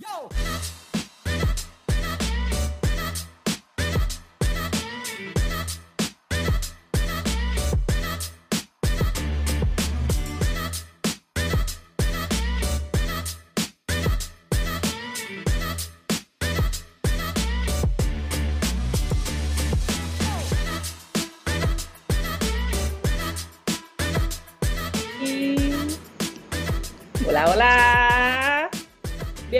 Yo! 0.00 0.79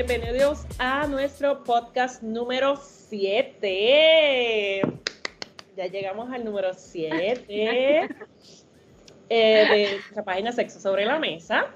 Bienvenidos 0.06 0.64
a 0.78 1.06
nuestro 1.06 1.62
podcast 1.62 2.22
número 2.22 2.76
7. 2.76 4.80
Ya 5.76 5.86
llegamos 5.88 6.32
al 6.32 6.42
número 6.42 6.72
7 6.72 7.44
eh, 9.28 9.28
de 9.28 9.90
nuestra 9.92 10.24
página 10.24 10.52
Sexo 10.52 10.80
sobre 10.80 11.04
la 11.04 11.18
Mesa. 11.18 11.66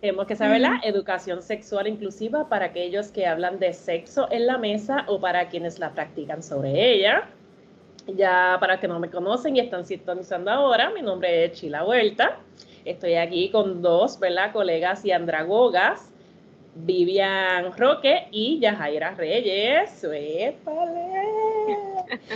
Tenemos 0.00 0.26
que 0.26 0.34
saber 0.34 0.62
la 0.62 0.80
educación 0.82 1.42
sexual 1.42 1.86
inclusiva 1.86 2.48
para 2.48 2.66
aquellos 2.66 3.12
que 3.12 3.24
hablan 3.24 3.60
de 3.60 3.72
sexo 3.72 4.26
en 4.32 4.48
la 4.48 4.58
mesa 4.58 5.04
o 5.06 5.20
para 5.20 5.48
quienes 5.48 5.78
la 5.78 5.92
practican 5.92 6.42
sobre 6.42 6.94
ella. 6.94 7.28
Ya 8.08 8.56
para 8.58 8.80
que 8.80 8.88
no 8.88 8.98
me 8.98 9.10
conocen 9.10 9.54
y 9.54 9.60
están 9.60 9.86
sintonizando 9.86 10.50
ahora, 10.50 10.90
mi 10.90 11.02
nombre 11.02 11.44
es 11.44 11.52
Chila 11.52 11.84
Vuelta. 11.84 12.40
Estoy 12.84 13.14
aquí 13.14 13.48
con 13.52 13.80
dos, 13.80 14.18
¿verdad? 14.18 14.52
Colegas 14.52 15.04
y 15.04 15.12
andragogas, 15.12 16.09
Vivian 16.84 17.76
Roque 17.76 18.28
y 18.30 18.58
Yajaira 18.60 19.14
Reyes. 19.14 20.04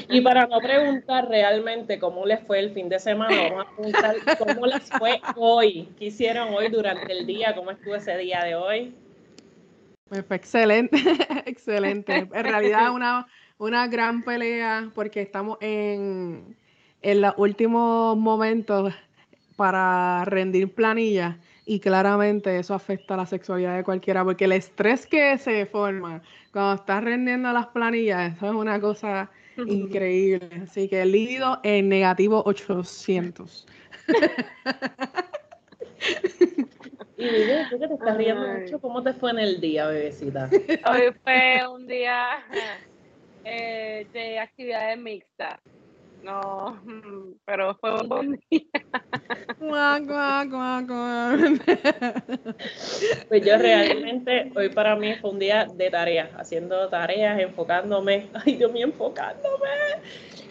Y 0.09 0.21
para 0.21 0.47
no 0.47 0.59
preguntar 0.61 1.29
realmente 1.29 1.99
cómo 1.99 2.27
les 2.27 2.41
fue 2.47 2.61
el 2.61 2.71
fin 2.71 2.89
de 2.89 2.99
semana, 2.99 3.37
vamos 3.51 3.67
a 3.67 3.75
preguntar 3.75 4.17
cómo 4.39 4.67
les 4.67 4.91
fue 4.91 5.21
hoy. 5.37 5.89
¿Qué 5.99 6.07
hicieron 6.07 6.55
hoy 6.55 6.69
durante 6.69 7.13
el 7.13 7.27
día? 7.27 7.55
¿Cómo 7.55 7.71
estuvo 7.71 7.97
ese 7.97 8.17
día 8.19 8.45
de 8.45 8.55
hoy? 8.55 8.95
Pues 10.09 10.25
fue 10.27 10.37
excelente, 10.37 10.97
excelente. 11.47 12.29
En 12.33 12.45
realidad 12.45 12.93
una, 12.93 13.27
una 13.59 13.87
gran 13.89 14.23
pelea 14.23 14.91
porque 14.95 15.23
estamos 15.23 15.59
en, 15.61 16.57
en 17.03 17.21
los 17.21 17.35
últimos 17.37 18.17
momentos 18.17 18.95
para 19.57 20.25
rendir 20.25 20.73
planillas 20.73 21.37
y 21.67 21.81
claramente 21.81 22.59
eso 22.59 22.75
afecta 22.75 23.15
a 23.15 23.19
la 23.19 23.27
sexualidad 23.27 23.77
de 23.77 23.85
cualquiera 23.85 24.25
porque 24.25 24.45
el 24.45 24.53
estrés 24.53 25.07
que 25.07 25.39
se 25.39 25.67
forma 25.67 26.23
cuando 26.53 26.75
estás 26.75 27.03
rendiendo 27.03 27.53
las 27.53 27.67
planillas, 27.69 28.37
eso 28.37 28.47
es 28.47 28.53
una 28.53 28.81
cosa 28.81 29.31
increíble. 29.67 30.49
Así 30.63 30.89
que 30.89 31.05
líquido 31.05 31.61
en 31.63 31.89
negativo 31.89 32.43
800. 32.47 33.67
Y 37.17 37.25
Vivi, 37.25 37.53
tú 37.71 37.79
que 37.79 37.89
te 37.89 37.95
estás 37.95 38.17
riendo 38.17 38.47
mucho, 38.47 38.81
¿cómo 38.81 39.03
te 39.03 39.15
fue 39.15 39.31
en 39.31 39.39
el 39.39 39.61
día, 39.61 39.87
bebecita? 39.87 40.51
Hoy 40.91 41.15
fue 41.23 41.63
un 41.73 41.87
día 41.87 42.45
eh, 43.45 44.07
de 44.13 44.39
actividades 44.39 44.99
mixtas. 44.99 45.61
No, 46.25 46.81
pero 47.45 47.75
fue 47.75 48.01
un 48.01 48.09
buen 48.09 48.41
día. 48.51 48.63
Pues 53.29 53.45
yo 53.45 53.59
realmente, 53.59 54.51
hoy 54.57 54.71
para 54.71 54.97
mí 54.97 55.15
fue 55.17 55.31
un 55.31 55.39
día 55.39 55.67
de 55.67 55.91
tareas, 55.91 56.31
haciendo 56.39 56.89
tareas, 56.89 57.39
enfocándome, 57.39 58.29
ay 58.47 58.57
Dios 58.57 58.73
mío, 58.73 58.87
enfocándome, 58.87 59.69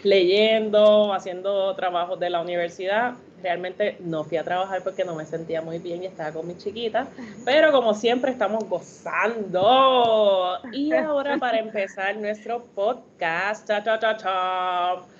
leyendo, 0.04 1.12
haciendo 1.12 1.74
trabajos 1.74 2.20
de 2.20 2.30
la 2.30 2.40
universidad. 2.40 3.14
Realmente 3.42 3.96
no 3.98 4.22
fui 4.22 4.38
a 4.38 4.44
trabajar 4.44 4.80
porque 4.84 5.04
no 5.04 5.16
me 5.16 5.26
sentía 5.26 5.60
muy 5.60 5.80
bien 5.80 6.04
y 6.04 6.06
estaba 6.06 6.32
con 6.32 6.46
mi 6.46 6.56
chiquita, 6.56 7.08
pero 7.44 7.72
como 7.72 7.94
siempre 7.94 8.30
estamos 8.30 8.68
gozando. 8.68 10.56
Y 10.72 10.92
ahora 10.92 11.36
para 11.36 11.58
empezar 11.58 12.16
nuestro 12.16 12.64
podcast, 12.76 13.66
cha, 13.66 13.82
cha, 13.82 13.98
cha, 13.98 14.16
cha 14.16 15.13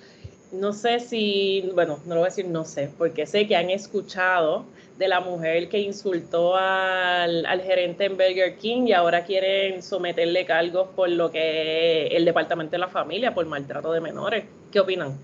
no 0.51 0.73
sé 0.73 0.99
si, 0.99 1.69
bueno, 1.73 1.99
no 2.05 2.15
lo 2.15 2.21
voy 2.21 2.27
a 2.27 2.29
decir 2.29 2.47
no 2.47 2.65
sé, 2.65 2.89
porque 2.97 3.25
sé 3.25 3.47
que 3.47 3.55
han 3.55 3.69
escuchado 3.69 4.65
de 4.97 5.07
la 5.07 5.19
mujer 5.19 5.69
que 5.69 5.79
insultó 5.79 6.55
al, 6.55 7.61
gerente 7.63 8.05
en 8.05 8.13
Burger 8.13 8.55
King 8.57 8.87
y 8.87 8.93
ahora 8.93 9.25
quieren 9.25 9.83
someterle 9.83 10.45
cargos 10.45 10.89
por 10.95 11.09
lo 11.09 11.31
que 11.31 12.07
el 12.07 12.23
Departamento 12.23 12.71
de 12.71 12.79
la 12.79 12.87
Familia, 12.87 13.33
por 13.33 13.45
maltrato 13.45 13.91
de 13.91 13.99
menores. 13.99 14.45
¿Qué 14.71 14.79
opinan? 14.79 15.17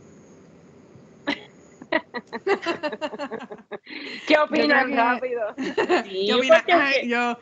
¿Qué 4.28 4.38
opinan 4.38 4.96
rápido? 4.96 5.56
¿Qué 5.56 6.34
opinan? 6.34 6.62
Yo, 7.06 7.38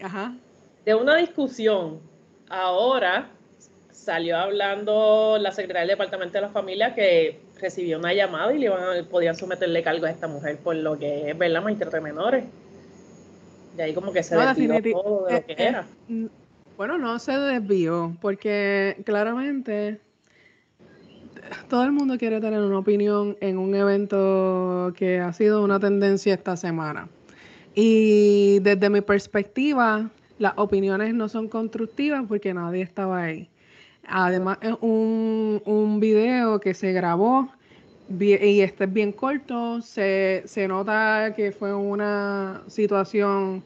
ajá. 0.00 0.34
De 0.84 0.94
una 0.94 1.16
discusión, 1.16 2.00
ahora 2.48 3.30
salió 3.96 4.36
hablando 4.36 5.38
la 5.40 5.50
secretaria 5.52 5.80
del 5.80 5.90
Departamento 5.90 6.34
de 6.34 6.42
la 6.42 6.50
Familia 6.50 6.94
que 6.94 7.40
recibió 7.60 7.98
una 7.98 8.12
llamada 8.12 8.54
y 8.54 8.58
le 8.58 8.66
iban 8.66 9.04
podían 9.06 9.34
someterle 9.34 9.82
cargo 9.82 10.06
a 10.06 10.10
esta 10.10 10.28
mujer 10.28 10.58
por 10.58 10.76
lo 10.76 10.98
que 10.98 11.30
es, 11.30 11.38
¿verdad? 11.38 11.62
Maltrato 11.62 11.96
de 11.96 12.02
menores. 12.02 12.44
Y 13.76 13.80
ahí 13.80 13.94
como 13.94 14.12
que 14.12 14.22
se 14.22 14.36
desvió 14.36 14.92
todo 14.92 15.26
de 15.26 15.32
lo 15.34 15.46
que 15.46 15.52
eh, 15.52 15.56
era. 15.58 15.86
Eh, 16.08 16.28
bueno, 16.76 16.98
no 16.98 17.18
se 17.18 17.32
desvió, 17.32 18.14
porque 18.20 18.98
claramente 19.04 19.98
todo 21.68 21.84
el 21.84 21.92
mundo 21.92 22.18
quiere 22.18 22.40
tener 22.40 22.60
una 22.60 22.78
opinión 22.78 23.36
en 23.40 23.56
un 23.56 23.74
evento 23.74 24.92
que 24.96 25.20
ha 25.20 25.32
sido 25.32 25.64
una 25.64 25.80
tendencia 25.80 26.34
esta 26.34 26.56
semana. 26.56 27.08
Y 27.74 28.58
desde 28.60 28.90
mi 28.90 29.00
perspectiva, 29.00 30.10
las 30.38 30.52
opiniones 30.56 31.14
no 31.14 31.28
son 31.28 31.48
constructivas 31.48 32.24
porque 32.28 32.52
nadie 32.52 32.82
estaba 32.82 33.22
ahí. 33.22 33.48
Además, 34.08 34.58
es 34.60 34.74
un, 34.80 35.62
un 35.64 36.00
video 36.00 36.60
que 36.60 36.74
se 36.74 36.92
grabó 36.92 37.50
y 38.08 38.60
este 38.60 38.84
es 38.84 38.92
bien 38.92 39.12
corto. 39.12 39.80
Se, 39.82 40.44
nota 40.68 41.32
que 41.36 41.52
fue 41.52 41.74
una 41.74 42.62
situación 42.68 43.62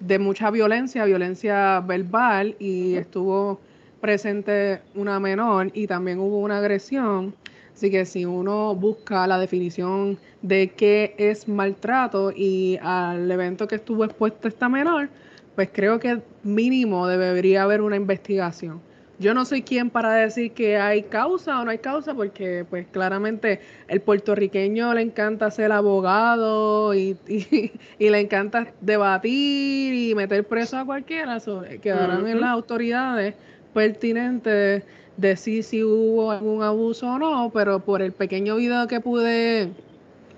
de 0.00 0.18
mucha 0.18 0.50
violencia, 0.50 1.04
violencia 1.04 1.80
verbal, 1.80 2.54
y 2.58 2.94
estuvo 2.94 3.60
presente 4.00 4.80
una 4.94 5.18
menor 5.18 5.70
y 5.74 5.86
también 5.86 6.18
hubo 6.20 6.38
una 6.40 6.58
agresión. 6.58 7.34
Así 7.74 7.90
que 7.90 8.04
si 8.04 8.24
uno 8.24 8.74
busca 8.74 9.26
la 9.26 9.38
definición 9.38 10.18
de 10.42 10.70
qué 10.76 11.14
es 11.16 11.48
maltrato 11.48 12.32
y 12.34 12.78
al 12.82 13.30
evento 13.30 13.68
que 13.68 13.76
estuvo 13.76 14.04
expuesto 14.04 14.48
esta 14.48 14.68
menor, 14.68 15.08
pues 15.54 15.70
creo 15.72 15.98
que 15.98 16.20
mínimo 16.42 17.06
debería 17.06 17.62
haber 17.62 17.80
una 17.80 17.96
investigación. 17.96 18.80
Yo 19.20 19.34
no 19.34 19.44
soy 19.44 19.62
quien 19.62 19.90
para 19.90 20.12
decir 20.12 20.52
que 20.52 20.76
hay 20.76 21.02
causa 21.02 21.60
o 21.60 21.64
no 21.64 21.72
hay 21.72 21.78
causa, 21.78 22.14
porque 22.14 22.64
pues 22.70 22.86
claramente 22.86 23.60
el 23.88 24.00
puertorriqueño 24.00 24.94
le 24.94 25.02
encanta 25.02 25.50
ser 25.50 25.72
abogado 25.72 26.94
y, 26.94 27.16
le 27.98 28.20
encanta 28.20 28.72
debatir 28.80 29.92
y 29.92 30.14
meter 30.14 30.46
preso 30.46 30.78
a 30.78 30.84
cualquiera. 30.84 31.38
quedarán 31.82 32.28
en 32.28 32.40
las 32.40 32.50
autoridades 32.50 33.34
pertinentes 33.74 34.84
decir 35.16 35.64
si 35.64 35.82
hubo 35.82 36.30
algún 36.30 36.62
abuso 36.62 37.08
o 37.08 37.18
no, 37.18 37.50
pero 37.52 37.80
por 37.80 38.02
el 38.02 38.12
pequeño 38.12 38.56
video 38.56 38.86
que 38.86 39.00
pude 39.00 39.70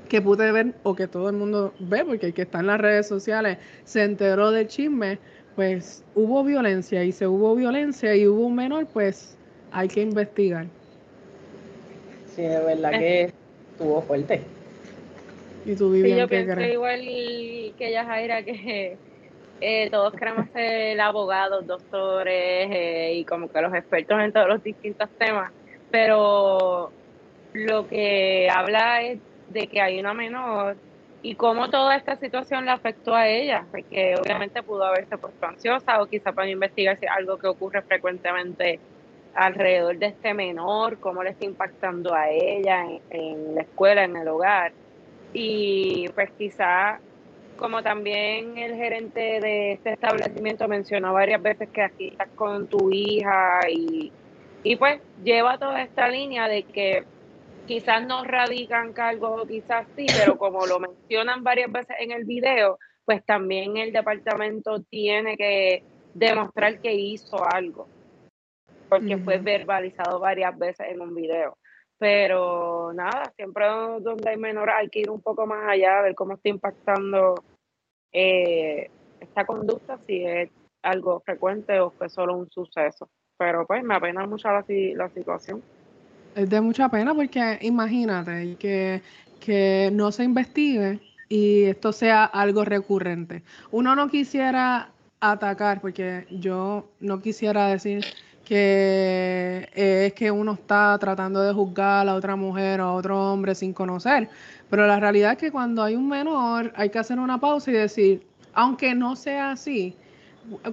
que 0.09 0.21
pude 0.21 0.51
ver 0.51 0.75
o 0.83 0.97
que 0.97 1.07
todo 1.07 1.29
el 1.29 1.37
mundo 1.37 1.73
ve, 1.79 2.05
porque 2.05 2.27
el 2.27 2.35
que 2.35 2.43
está 2.43 2.61
en 2.61 2.67
las 2.67 2.81
redes 2.81 3.07
sociales 3.07 3.59
se 3.85 4.03
enteró 4.03 4.51
del 4.51 4.67
chisme, 4.67 5.21
pues 5.61 6.03
hubo 6.15 6.43
violencia 6.43 7.05
y 7.05 7.13
se 7.13 7.27
hubo 7.27 7.55
violencia 7.55 8.17
y 8.17 8.27
hubo 8.27 8.47
un 8.47 8.55
menor, 8.55 8.87
pues 8.95 9.37
hay 9.73 9.89
que 9.89 10.01
investigar. 10.01 10.65
Sí, 12.35 12.41
de 12.41 12.61
verdad 12.61 12.93
que 12.93 13.25
estuvo 13.73 14.01
fuerte. 14.01 14.41
Y 15.67 15.75
tú 15.75 15.93
sí, 15.93 16.17
yo 16.17 16.27
pienso 16.29 16.63
igual 16.63 17.01
que 17.03 17.75
ella 17.79 18.07
Jaira 18.07 18.43
que 18.43 18.97
eh, 19.61 19.91
todos 19.91 20.15
queremos 20.15 20.49
ser 20.55 20.99
abogados, 20.99 21.67
doctores 21.67 22.71
eh, 22.73 23.13
y 23.17 23.25
como 23.27 23.53
que 23.53 23.61
los 23.61 23.75
expertos 23.75 24.19
en 24.19 24.33
todos 24.33 24.49
los 24.49 24.65
distintos 24.65 25.11
temas, 25.19 25.53
pero 25.91 26.91
lo 27.53 27.87
que 27.87 28.49
habla 28.51 29.03
es 29.03 29.19
de 29.51 29.67
que 29.67 29.83
hay 29.83 30.01
una 30.01 30.15
menor 30.15 30.79
y 31.23 31.35
cómo 31.35 31.69
toda 31.69 31.97
esta 31.97 32.17
situación 32.17 32.65
le 32.65 32.71
afectó 32.71 33.15
a 33.15 33.29
ella, 33.29 33.67
porque 33.71 34.15
obviamente 34.19 34.63
pudo 34.63 34.85
haberse 34.85 35.19
puesto 35.19 35.47
ansiosa 35.47 36.01
o 36.01 36.07
quizá 36.07 36.33
para 36.33 36.49
investigar 36.49 36.99
si 36.99 37.07
algo 37.07 37.39
que 37.39 37.47
ocurre 37.47 37.83
frecuentemente 37.83 38.81
alrededor 39.35 39.99
de 39.99 40.07
este 40.07 40.33
menor, 40.35 40.99
cómo 40.99 41.23
le 41.23 41.31
está 41.31 41.45
impactando 41.45 42.15
a 42.15 42.31
ella 42.31 42.87
en, 43.11 43.55
la 43.55 43.63
escuela, 43.63 44.05
en 44.05 44.17
el 44.17 44.29
hogar. 44.29 44.73
Y 45.33 46.09
pues 46.15 46.31
quizá 46.39 46.99
como 47.57 47.83
también 47.83 48.57
el 48.57 48.75
gerente 48.75 49.41
de 49.41 49.73
este 49.73 49.93
establecimiento 49.93 50.67
mencionó 50.67 51.13
varias 51.13 51.43
veces 51.43 51.69
que 51.69 51.83
aquí 51.83 52.09
estás 52.09 52.29
con 52.35 52.67
tu 52.67 52.91
hija 52.91 53.61
y, 53.71 54.11
y 54.63 54.77
pues 54.77 55.01
lleva 55.23 55.59
toda 55.59 55.83
esta 55.83 56.09
línea 56.09 56.49
de 56.49 56.63
que 56.63 57.05
quizás 57.71 58.05
no 58.05 58.25
radican 58.25 58.93
cargos 58.93 59.43
o 59.43 59.47
quizás 59.47 59.87
sí, 59.95 60.05
pero 60.19 60.37
como 60.39 60.67
lo 60.67 60.81
mencionan 60.81 61.45
varias 61.45 61.71
veces 61.71 61.95
en 62.01 62.11
el 62.11 62.25
video, 62.25 62.81
pues 63.05 63.25
también 63.25 63.77
el 63.77 63.93
departamento 63.93 64.83
tiene 64.83 65.37
que 65.37 65.85
demostrar 66.13 66.81
que 66.81 66.93
hizo 66.93 67.45
algo, 67.49 67.87
porque 68.89 69.17
fue 69.19 69.39
verbalizado 69.39 70.19
varias 70.19 70.59
veces 70.59 70.89
en 70.91 71.01
un 71.01 71.15
video. 71.15 71.57
Pero 71.97 72.93
nada, 72.93 73.31
siempre 73.37 73.67
donde 74.01 74.31
hay 74.31 74.37
menor 74.37 74.71
hay 74.71 74.89
que 74.89 75.01
ir 75.01 75.11
un 75.11 75.21
poco 75.21 75.47
más 75.47 75.69
allá, 75.69 76.01
a 76.01 76.03
ver 76.03 76.17
cómo 76.17 76.35
está 76.35 76.49
impactando 76.49 77.37
eh, 78.11 78.91
esta 79.21 79.47
conducta, 79.47 79.97
si 80.09 80.25
es 80.25 80.51
algo 80.83 81.21
frecuente 81.21 81.79
o 81.79 81.91
fue 81.91 82.09
solo 82.09 82.37
un 82.37 82.51
suceso. 82.51 83.09
Pero 83.39 83.65
pues 83.65 83.85
me 83.85 83.95
apena 83.95 84.27
mucho 84.27 84.49
la, 84.49 84.65
la 84.67 85.09
situación. 85.11 85.63
Es 86.35 86.49
de 86.49 86.61
mucha 86.61 86.89
pena 86.89 87.15
porque 87.15 87.59
imagínate 87.63 88.57
que, 88.57 89.03
que 89.41 89.91
no 89.93 90.13
se 90.13 90.25
investigue 90.25 91.01
y 91.29 91.65
esto 91.65 91.93
sea 91.93 92.25
algo 92.25 92.65
recurrente. 92.65 93.43
Uno 93.71 93.95
no 93.95 94.09
quisiera 94.09 94.91
atacar, 95.21 95.81
porque 95.81 96.27
yo 96.31 96.91
no 97.01 97.21
quisiera 97.21 97.69
decir 97.69 98.05
que 98.45 99.69
es 99.75 100.13
que 100.15 100.31
uno 100.31 100.55
está 100.55 100.99
tratando 100.99 101.41
de 101.41 101.53
juzgar 101.53 102.09
a 102.09 102.15
otra 102.15 102.35
mujer 102.35 102.81
o 102.81 102.85
a 102.85 102.93
otro 102.95 103.33
hombre 103.33 103.55
sin 103.55 103.73
conocer, 103.73 104.29
pero 104.69 104.87
la 104.87 104.99
realidad 104.99 105.33
es 105.33 105.39
que 105.39 105.53
cuando 105.53 105.85
hay 105.85 105.95
un 105.95 106.09
menor 106.09 106.73
hay 106.75 106.91
que 106.91 106.99
hacer 106.99 107.21
una 107.21 107.39
pausa 107.39 107.71
y 107.71 107.75
decir, 107.75 108.27
aunque 108.53 108.95
no 108.95 109.15
sea 109.15 109.53
así, 109.53 109.95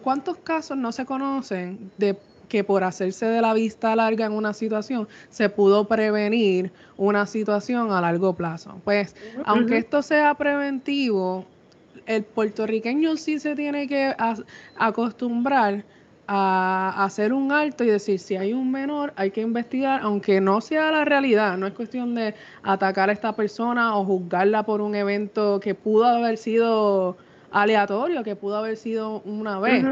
¿cuántos 0.02 0.38
casos 0.38 0.78
no 0.78 0.92
se 0.92 1.06
conocen 1.06 1.92
de 1.98 2.18
que 2.48 2.64
por 2.64 2.84
hacerse 2.84 3.26
de 3.26 3.42
la 3.42 3.54
vista 3.54 3.96
larga 3.96 4.26
en 4.26 4.32
una 4.32 4.54
situación 4.54 5.08
se 5.30 5.50
pudo 5.50 5.88
prevenir 5.88 6.72
una 6.98 7.26
situación 7.26 7.92
a 7.92 8.02
largo 8.02 8.34
plazo. 8.34 8.80
Pues, 8.84 9.16
aunque 9.46 9.78
esto 9.78 10.02
sea 10.02 10.34
preventivo, 10.36 11.46
el 12.06 12.24
puertorriqueño 12.24 13.18
sí 13.18 13.40
se 13.40 13.56
tiene 13.56 13.88
que 13.88 14.16
acostumbrar 14.78 15.84
a 16.30 17.06
hacer 17.06 17.32
un 17.32 17.52
alto 17.52 17.86
y 17.86 17.88
decir, 17.88 18.20
si 18.20 18.36
hay 18.36 18.52
un 18.54 18.70
menor, 18.70 19.14
hay 19.16 19.32
que 19.32 19.42
investigar, 19.42 20.02
aunque 20.04 20.42
no 20.42 20.60
sea 20.60 20.92
la 20.92 21.06
realidad, 21.06 21.58
no 21.58 21.68
es 21.68 21.74
cuestión 21.74 22.16
de 22.16 22.36
atacar 22.64 23.10
a 23.10 23.14
esta 23.14 23.34
persona 23.34 23.96
o 23.96 24.04
juzgarla 24.04 24.64
por 24.64 24.82
un 24.82 24.94
evento 24.96 25.60
que 25.62 25.74
pudo 25.74 26.06
haber 26.06 26.38
sido 26.38 27.16
aleatorio, 27.52 28.24
que 28.24 28.36
pudo 28.36 28.58
haber 28.58 28.76
sido 28.76 29.22
una 29.22 29.60
vez 29.60 29.86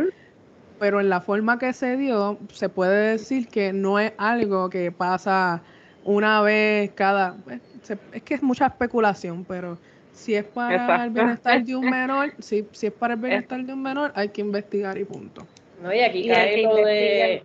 pero 0.80 1.00
en 1.00 1.10
la 1.10 1.22
forma 1.22 1.60
que 1.60 1.74
se 1.74 1.98
dio, 1.98 2.38
se 2.54 2.70
puede 2.70 3.12
decir 3.12 3.48
que 3.48 3.74
no 3.74 4.00
es 4.00 4.14
algo 4.18 4.70
que 4.70 4.92
pasa 4.92 5.62
una 6.04 6.42
vez 6.42 6.92
cada... 6.96 7.36
Es 8.12 8.24
que 8.24 8.34
es 8.34 8.44
mucha 8.44 8.68
especulación, 8.68 9.46
pero 9.46 9.78
si 10.14 10.36
es 10.36 10.44
para 10.44 11.04
el 11.04 11.12
bienestar 11.12 11.64
de 11.64 11.76
un 11.76 11.90
menor, 11.90 12.34
si, 12.40 12.68
si 12.72 12.88
es 12.88 12.94
para 12.94 13.14
el 13.14 13.20
bienestar 13.20 13.64
de 13.64 13.74
un 13.74 13.82
menor, 13.82 14.12
hay 14.16 14.30
que 14.30 14.42
investigar 14.42 14.98
y 14.98 15.04
punto. 15.04 15.46
No, 15.82 15.94
y 15.94 16.00
aquí 16.00 16.28
cae 16.28 16.64
lo 16.64 16.76
de, 16.76 17.44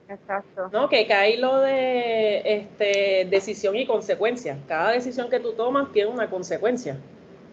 no, 0.72 0.88
que 0.88 1.06
cae 1.06 1.36
lo 1.36 1.58
de 1.60 2.42
este, 2.44 3.26
decisión 3.28 3.76
y 3.76 3.86
consecuencia. 3.86 4.56
Cada 4.66 4.92
decisión 4.92 5.28
que 5.28 5.40
tú 5.40 5.52
tomas 5.52 5.92
tiene 5.92 6.10
una 6.10 6.30
consecuencia 6.30 6.96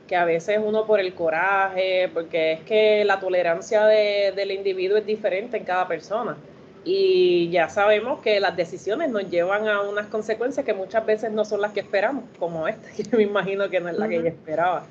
que 0.07 0.15
a 0.15 0.25
veces 0.25 0.59
uno 0.63 0.85
por 0.85 0.99
el 0.99 1.13
coraje, 1.13 2.09
porque 2.13 2.53
es 2.53 2.61
que 2.61 3.03
la 3.05 3.19
tolerancia 3.19 3.85
del 3.85 4.51
individuo 4.51 4.97
es 4.97 5.05
diferente 5.05 5.57
en 5.57 5.65
cada 5.65 5.87
persona. 5.87 6.37
Y 6.83 7.49
ya 7.49 7.67
sabemos 7.67 8.21
que 8.21 8.39
las 8.39 8.55
decisiones 8.55 9.11
nos 9.11 9.29
llevan 9.29 9.67
a 9.67 9.81
unas 9.81 10.07
consecuencias 10.07 10.65
que 10.65 10.73
muchas 10.73 11.05
veces 11.05 11.31
no 11.33 11.43
son 11.43 11.59
las 11.59 11.73
que 11.73 11.81
esperamos, 11.81 12.23
como 12.39 12.67
esta, 12.67 12.89
que 12.95 13.15
me 13.15 13.23
imagino 13.23 13.69
que 13.69 13.81
no 13.81 13.89
es 13.89 13.97
la 13.97 14.07
que 14.07 14.15
yo 14.15 14.27
esperaba. 14.27 14.85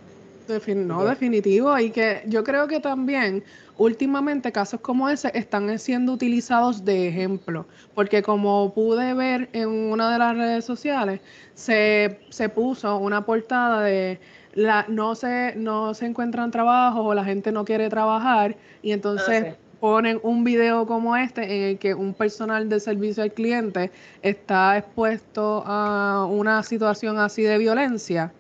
no, 0.75 1.05
definitivo. 1.07 1.79
Y 1.79 1.91
que 1.91 2.23
yo 2.27 2.45
creo 2.45 2.69
que 2.69 2.81
también 2.81 3.43
últimamente 3.79 4.53
casos 4.53 4.81
como 4.81 5.09
ese 5.09 5.31
están 5.35 5.79
siendo 5.79 6.13
utilizados 6.13 6.85
de 6.85 7.09
ejemplo, 7.09 7.67
porque 7.95 8.23
como 8.23 8.75
pude 8.75 9.15
ver 9.15 9.49
en 9.55 9.69
una 9.69 10.13
de 10.13 10.19
las 10.19 10.37
redes 10.37 10.65
sociales, 10.67 11.21
se, 11.55 12.21
se 12.29 12.49
puso 12.51 12.99
una 12.99 13.25
portada 13.25 13.83
de 13.83 14.19
la, 14.57 14.87
no, 14.89 15.15
se, 15.15 15.55
no 15.55 15.93
se 15.95 16.07
encuentran 16.07 16.51
trabajos 16.51 17.03
o 17.05 17.15
la 17.15 17.25
gente 17.25 17.53
no 17.53 17.65
quiere 17.65 17.91
trabajar 17.91 18.57
y 18.83 18.93
entonces 18.93 19.45
ah, 19.51 19.57
ponen 19.81 20.19
un 20.23 20.45
video 20.45 20.87
como 20.87 21.15
este 21.15 21.43
en 21.45 21.63
el 21.63 21.79
que 21.79 21.95
un 21.95 22.15
personal 22.15 22.69
de 22.69 22.81
servicio 22.81 23.23
al 23.23 23.33
cliente 23.33 23.91
está 24.23 24.79
expuesto 24.79 25.63
a 25.67 26.27
una 26.29 26.63
situación 26.63 27.19
así 27.19 27.43
de 27.43 27.59
violencia. 27.59 28.33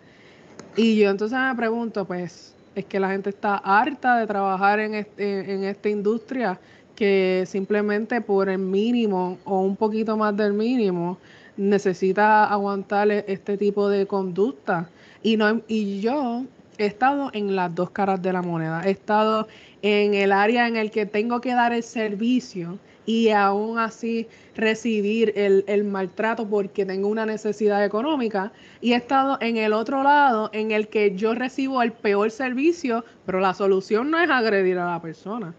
Y 0.75 0.99
yo 0.99 1.11
entonces 1.11 1.39
me 1.39 1.55
pregunto, 1.55 2.07
pues, 2.07 2.55
es 2.75 2.85
que 2.87 2.99
la 2.99 3.11
gente 3.11 3.31
está 3.31 3.57
harta 3.57 4.19
de 4.19 4.27
trabajar 4.27 4.81
en, 4.81 4.95
este, 4.95 5.53
en 5.53 5.65
esta 5.65 5.91
industria 5.91 6.59
que 6.95 7.45
simplemente 7.47 8.23
por 8.23 8.49
el 8.49 8.59
mínimo 8.59 9.39
o 9.45 9.61
un 9.61 9.77
poquito 9.77 10.17
más 10.17 10.35
del 10.35 10.55
mínimo 10.55 11.19
necesita 11.59 12.47
aguantar 12.47 13.11
este 13.11 13.59
tipo 13.59 13.91
de 13.91 14.07
conducta. 14.07 14.89
Y, 15.27 15.37
no, 15.37 15.61
y 15.67 15.99
yo 15.99 16.45
he 16.79 16.87
estado 16.87 17.31
en 17.33 17.57
las 17.57 17.75
dos 17.75 17.91
caras 17.91 18.23
de 18.23 18.33
la 18.33 18.43
moneda. 18.43 18.83
He 18.85 18.93
estado 18.93 19.49
en 19.83 20.15
el 20.15 20.31
área 20.31 20.69
en 20.69 20.77
el 20.77 20.93
que 20.93 21.05
tengo 21.05 21.41
que 21.41 21.53
dar 21.53 21.73
el 21.73 21.83
servicio 21.83 22.79
y 23.07 23.31
aún 23.31 23.81
así 23.81 24.29
recibir 24.55 25.33
el, 25.35 25.65
el, 25.67 25.83
maltrato 25.83 26.49
porque 26.49 26.87
tengo 26.87 27.09
una 27.09 27.27
necesidad 27.27 27.85
económica. 27.85 28.53
Y 28.81 28.93
he 28.93 28.95
estado 28.95 29.37
en 29.41 29.57
el 29.57 29.73
otro 29.73 30.05
lado 30.05 30.49
en 30.53 30.71
el 30.71 30.87
que 30.87 31.17
yo 31.17 31.35
recibo 31.35 31.83
el 31.83 31.91
peor 31.91 32.31
servicio, 32.31 33.05
pero 33.25 33.41
la 33.41 33.53
solución 33.53 34.13
no 34.13 34.21
es 34.21 34.31
agredir 34.31 34.79
a 34.79 34.93
la 34.93 35.03
persona. 35.03 35.53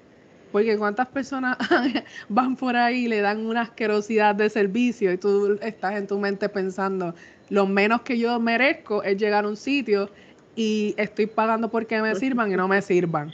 Porque 0.53 0.77
cuántas 0.77 1.07
personas 1.07 1.57
van 2.29 2.55
por 2.55 2.77
ahí 2.77 3.03
y 3.03 3.07
le 3.09 3.19
dan 3.19 3.45
una 3.45 3.63
asquerosidad 3.63 4.33
de 4.33 4.49
servicio 4.49 5.11
y 5.11 5.17
tú 5.17 5.59
estás 5.61 5.97
en 5.97 6.07
tu 6.07 6.17
mente 6.17 6.47
pensando, 6.47 7.13
lo 7.49 7.67
menos 7.67 8.01
que 8.01 8.17
yo 8.17 8.39
merezco 8.39 9.03
es 9.03 9.17
llegar 9.17 9.45
a 9.45 9.47
un 9.47 9.57
sitio 9.57 10.09
y 10.55 10.95
estoy 10.97 11.27
pagando 11.27 11.69
porque 11.69 12.01
me 12.01 12.15
sirvan 12.15 12.51
y 12.51 12.55
no 12.55 12.67
me 12.67 12.81
sirvan. 12.81 13.31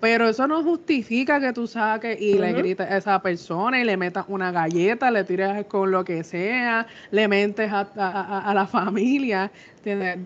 Pero 0.00 0.28
eso 0.28 0.46
no 0.46 0.62
justifica 0.62 1.40
que 1.40 1.54
tú 1.54 1.66
saques 1.66 2.20
y 2.20 2.34
le 2.34 2.52
grites 2.52 2.86
a 2.86 2.98
esa 2.98 3.22
persona 3.22 3.80
y 3.80 3.84
le 3.84 3.96
metas 3.96 4.26
una 4.28 4.52
galleta, 4.52 5.10
le 5.10 5.24
tires 5.24 5.64
con 5.64 5.90
lo 5.90 6.04
que 6.04 6.22
sea, 6.22 6.86
le 7.10 7.26
mentes 7.26 7.70
a, 7.72 8.52
la 8.54 8.66
familia. 8.70 9.50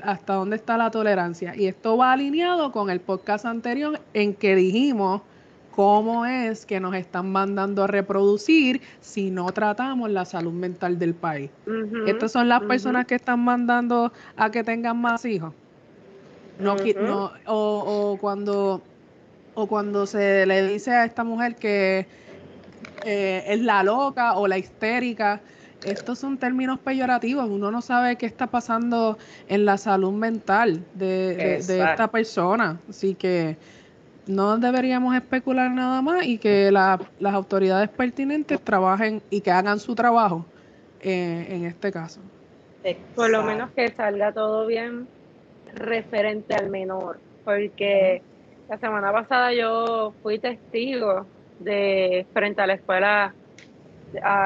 ¿Hasta 0.03 0.35
dónde 0.35 0.57
está 0.57 0.77
la 0.77 0.91
tolerancia? 0.91 1.55
Y 1.57 1.67
esto 1.67 1.97
va 1.97 2.13
alineado 2.13 2.73
con 2.73 2.91
el 2.91 3.01
podcast 3.01 3.45
anterior 3.45 4.01
en 4.15 4.35
que 4.35 4.57
dijimos 4.57 5.23
cómo 5.79 6.27
es 6.27 6.67
que 6.67 6.81
nos 6.81 6.93
están 6.97 7.31
mandando 7.31 7.85
a 7.85 7.87
reproducir 7.87 8.81
si 9.01 9.31
no 9.31 9.53
tratamos 9.53 10.11
la 10.11 10.25
salud 10.25 10.53
mental 10.53 10.99
del 10.99 11.15
país. 11.15 11.53
Estas 12.05 12.33
son 12.33 12.49
las 12.49 12.63
personas 12.63 13.07
que 13.07 13.15
están 13.15 13.45
mandando 13.45 14.13
a 14.37 14.51
que 14.51 14.65
tengan 14.65 15.01
más 15.01 15.25
hijos. 15.25 15.55
No, 16.59 16.75
no 16.75 17.31
o, 17.47 18.19
cuando 18.21 18.83
o 19.55 19.69
cuando 19.69 20.05
se 20.07 20.47
le 20.47 20.67
dice 20.67 20.91
a 20.91 21.05
esta 21.05 21.23
mujer 21.23 21.55
que 21.55 22.09
eh, 23.05 23.45
es 23.47 23.61
la 23.61 23.85
loca 23.85 24.35
o 24.35 24.49
la 24.49 24.59
histérica. 24.59 25.41
Estos 25.85 26.19
son 26.19 26.39
términos 26.39 26.81
peyorativos. 26.81 27.49
Uno 27.49 27.71
no 27.71 27.83
sabe 27.83 28.17
qué 28.17 28.27
está 28.27 28.49
pasando 28.49 29.17
en 29.47 29.65
la 29.65 29.79
salud 29.79 30.11
mental 30.11 30.85
de, 30.95 31.63
de 31.65 31.83
esta 31.85 32.11
persona. 32.11 32.81
Así 32.91 33.15
que 33.15 33.57
no 34.29 34.59
deberíamos 34.59 35.17
especular 35.17 35.71
nada 35.71 36.03
más 36.03 36.25
y 36.25 36.39
que 36.39 36.71
las 36.71 37.35
autoridades 37.35 37.89
pertinentes 37.89 38.61
trabajen 38.61 39.23
y 39.31 39.41
que 39.41 39.51
hagan 39.51 39.81
su 39.81 39.95
trabajo 39.95 40.45
eh, 41.01 41.47
en 41.49 41.65
este 41.65 41.91
caso. 41.91 42.21
Por 43.15 43.31
lo 43.31 43.43
menos 43.43 43.71
que 43.73 43.91
salga 43.91 44.33
todo 44.33 44.67
bien 44.67 45.09
referente 45.75 46.55
al 46.55 46.69
menor, 46.71 47.19
porque 47.45 48.23
la 48.69 48.79
semana 48.79 49.13
pasada 49.13 49.53
yo 49.53 50.15
fui 50.23 50.39
testigo 50.39 51.27
de 51.59 52.27
frente 52.33 52.63
a 52.63 52.67
la 52.67 52.75
escuela, 52.75 53.35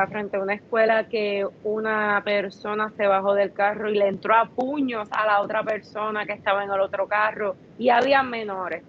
frente 0.08 0.36
a 0.36 0.40
una 0.40 0.54
escuela 0.54 1.08
que 1.08 1.46
una 1.64 2.22
persona 2.24 2.92
se 2.96 3.06
bajó 3.06 3.34
del 3.34 3.52
carro 3.52 3.90
y 3.90 3.94
le 3.94 4.08
entró 4.08 4.34
a 4.34 4.46
puños 4.46 5.08
a 5.10 5.26
la 5.26 5.40
otra 5.40 5.62
persona 5.62 6.24
que 6.24 6.32
estaba 6.32 6.64
en 6.64 6.70
el 6.70 6.80
otro 6.80 7.06
carro 7.06 7.56
y 7.78 7.90
había 7.90 8.22
menores 8.22 8.82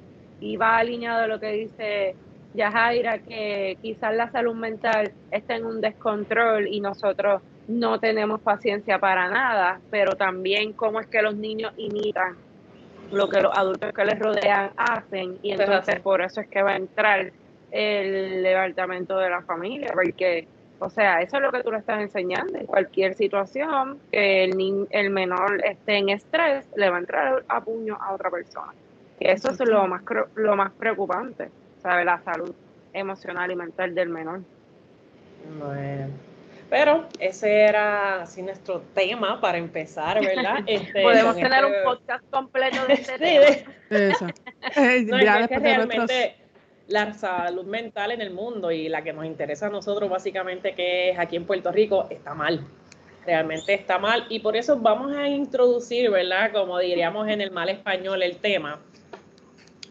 y 0.43 0.57
va 0.57 0.77
alineado 0.77 1.23
a 1.23 1.27
lo 1.27 1.39
que 1.39 1.53
dice 1.53 2.15
Yajaira, 2.53 3.19
que 3.19 3.77
quizás 3.81 4.13
la 4.13 4.29
salud 4.29 4.55
mental 4.55 5.13
está 5.31 5.55
en 5.55 5.65
un 5.65 5.79
descontrol 5.79 6.67
y 6.67 6.81
nosotros 6.81 7.41
no 7.69 7.97
tenemos 7.99 8.41
paciencia 8.41 8.99
para 8.99 9.29
nada, 9.29 9.79
pero 9.89 10.15
también 10.15 10.73
cómo 10.73 10.99
es 10.99 11.07
que 11.07 11.21
los 11.21 11.35
niños 11.35 11.71
imitan 11.77 12.35
lo 13.09 13.29
que 13.29 13.39
los 13.39 13.57
adultos 13.57 13.93
que 13.93 14.03
les 14.03 14.19
rodean 14.19 14.71
hacen 14.75 15.37
y 15.41 15.51
entonces 15.51 16.01
por 16.01 16.21
eso 16.21 16.41
es 16.41 16.47
que 16.47 16.61
va 16.61 16.71
a 16.71 16.75
entrar 16.75 17.31
el 17.71 18.43
levantamiento 18.43 19.17
de 19.17 19.29
la 19.29 19.41
familia, 19.43 19.91
porque, 19.93 20.45
o 20.79 20.89
sea, 20.89 21.21
eso 21.21 21.37
es 21.37 21.41
lo 21.41 21.51
que 21.51 21.63
tú 21.63 21.71
le 21.71 21.77
estás 21.77 22.01
enseñando. 22.01 22.59
En 22.59 22.65
cualquier 22.65 23.15
situación 23.15 23.97
que 24.11 24.43
el, 24.43 24.87
el 24.91 25.09
menor 25.09 25.63
esté 25.65 25.97
en 25.97 26.09
estrés, 26.09 26.65
le 26.75 26.89
va 26.89 26.97
a 26.97 26.99
entrar 26.99 27.43
a 27.47 27.61
puño 27.61 27.97
a 27.99 28.13
otra 28.13 28.29
persona. 28.29 28.73
Eso 29.19 29.51
es 29.51 29.59
lo 29.59 29.87
más, 29.87 30.01
lo 30.35 30.55
más 30.55 30.71
preocupante, 30.73 31.49
¿sabes? 31.81 32.05
La 32.05 32.21
salud 32.23 32.53
emocional 32.93 33.51
y 33.51 33.55
mental 33.55 33.95
del 33.95 34.09
menor. 34.09 34.41
Bueno. 35.59 36.07
Pero 36.69 37.05
ese 37.19 37.65
era 37.65 38.23
así 38.23 38.41
nuestro 38.41 38.81
tema 38.95 39.39
para 39.39 39.57
empezar, 39.57 40.19
¿verdad? 40.19 40.59
Este, 40.67 41.03
Podemos 41.03 41.35
tener 41.35 41.65
un 41.65 41.71
este 41.71 41.83
podcast 41.83 42.23
completo 42.31 42.85
de 42.87 42.93
este 42.93 43.17
tema. 43.19 43.45
Eso. 43.89 44.25
no, 45.05 45.17
es 45.17 45.47
que 45.47 45.59
realmente 45.59 46.35
la 46.87 47.13
salud 47.13 47.65
mental 47.65 48.11
en 48.11 48.21
el 48.21 48.31
mundo 48.31 48.71
y 48.71 48.89
la 48.89 49.03
que 49.03 49.13
nos 49.13 49.25
interesa 49.25 49.67
a 49.67 49.69
nosotros 49.69 50.09
básicamente 50.09 50.73
que 50.73 51.11
es 51.11 51.19
aquí 51.19 51.35
en 51.35 51.45
Puerto 51.45 51.71
Rico 51.71 52.07
está 52.09 52.33
mal. 52.33 52.65
Realmente 53.25 53.73
está 53.73 53.99
mal 53.99 54.25
y 54.29 54.39
por 54.39 54.55
eso 54.57 54.77
vamos 54.77 55.15
a 55.15 55.27
introducir, 55.27 56.09
¿verdad? 56.09 56.51
Como 56.51 56.79
diríamos 56.79 57.27
en 57.29 57.39
el 57.41 57.51
mal 57.51 57.69
español, 57.69 58.23
el 58.23 58.37
tema. 58.37 58.79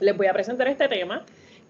Les 0.03 0.17
voy 0.17 0.27
a 0.27 0.33
presentar 0.33 0.67
este 0.67 0.89
tema 0.89 1.25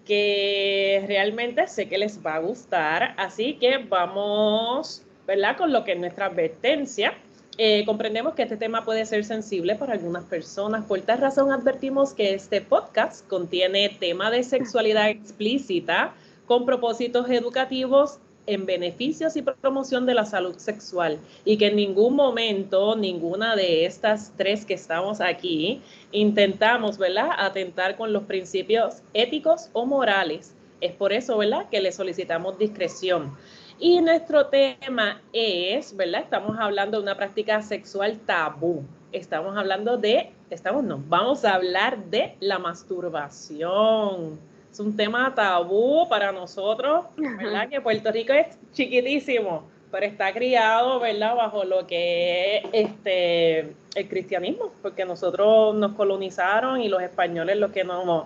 que 0.05 1.03
realmente 1.07 1.67
sé 1.67 1.87
que 1.87 1.97
les 1.97 2.19
va 2.25 2.35
a 2.35 2.39
gustar, 2.39 3.13
así 3.17 3.53
que 3.53 3.77
vamos, 3.77 5.03
¿verdad? 5.27 5.55
Con 5.55 5.71
lo 5.71 5.83
que 5.83 5.93
es 5.93 5.99
nuestra 5.99 6.25
advertencia. 6.25 7.13
Eh, 7.59 7.85
comprendemos 7.85 8.33
que 8.33 8.43
este 8.43 8.57
tema 8.57 8.83
puede 8.83 9.05
ser 9.05 9.23
sensible 9.23 9.75
para 9.75 9.93
algunas 9.93 10.23
personas. 10.23 10.83
Por 10.85 10.99
tal 11.01 11.19
razón 11.19 11.51
advertimos 11.51 12.13
que 12.13 12.33
este 12.33 12.61
podcast 12.61 13.27
contiene 13.27 13.95
tema 13.99 14.31
de 14.31 14.43
sexualidad 14.43 15.09
explícita 15.09 16.15
con 16.47 16.65
propósitos 16.65 17.29
educativos 17.29 18.19
en 18.45 18.65
beneficios 18.65 19.35
y 19.35 19.41
promoción 19.41 20.05
de 20.05 20.13
la 20.13 20.25
salud 20.25 20.57
sexual 20.57 21.19
y 21.45 21.57
que 21.57 21.67
en 21.67 21.75
ningún 21.75 22.15
momento 22.15 22.95
ninguna 22.95 23.55
de 23.55 23.85
estas 23.85 24.33
tres 24.37 24.65
que 24.65 24.73
estamos 24.73 25.21
aquí 25.21 25.81
intentamos, 26.11 26.97
¿verdad?, 26.97 27.29
atentar 27.37 27.95
con 27.95 28.13
los 28.13 28.23
principios 28.23 29.01
éticos 29.13 29.69
o 29.73 29.85
morales. 29.85 30.55
Es 30.81 30.93
por 30.93 31.13
eso, 31.13 31.37
¿verdad?, 31.37 31.69
que 31.69 31.81
le 31.81 31.91
solicitamos 31.91 32.57
discreción. 32.57 33.35
Y 33.79 34.01
nuestro 34.01 34.47
tema 34.47 35.21
es, 35.31 35.95
¿verdad? 35.95 36.21
Estamos 36.21 36.57
hablando 36.59 36.97
de 36.97 37.03
una 37.03 37.17
práctica 37.17 37.61
sexual 37.61 38.19
tabú. 38.25 38.83
Estamos 39.11 39.57
hablando 39.57 39.97
de, 39.97 40.31
estamos 40.49 40.83
no, 40.83 41.03
vamos 41.07 41.45
a 41.45 41.55
hablar 41.55 42.03
de 42.05 42.35
la 42.39 42.59
masturbación 42.59 44.39
es 44.73 44.79
un 44.79 44.97
tema 44.97 45.35
tabú 45.35 46.09
para 46.09 46.31
nosotros, 46.31 47.05
¿verdad? 47.15 47.69
Que 47.69 47.79
Puerto 47.79 48.11
Rico 48.11 48.33
es 48.33 48.57
chiquitísimo, 48.71 49.69
pero 49.91 50.07
está 50.07 50.33
criado, 50.33 50.99
¿verdad? 50.99 51.35
Bajo 51.35 51.63
lo 51.63 51.85
que 51.85 52.57
es 52.57 52.63
este, 52.73 53.75
el 53.93 54.09
cristianismo, 54.09 54.71
porque 54.81 55.05
nosotros 55.05 55.75
nos 55.75 55.93
colonizaron 55.93 56.81
y 56.81 56.89
los 56.89 57.03
españoles 57.03 57.57
lo 57.57 57.71
que 57.71 57.83
nos 57.83 58.25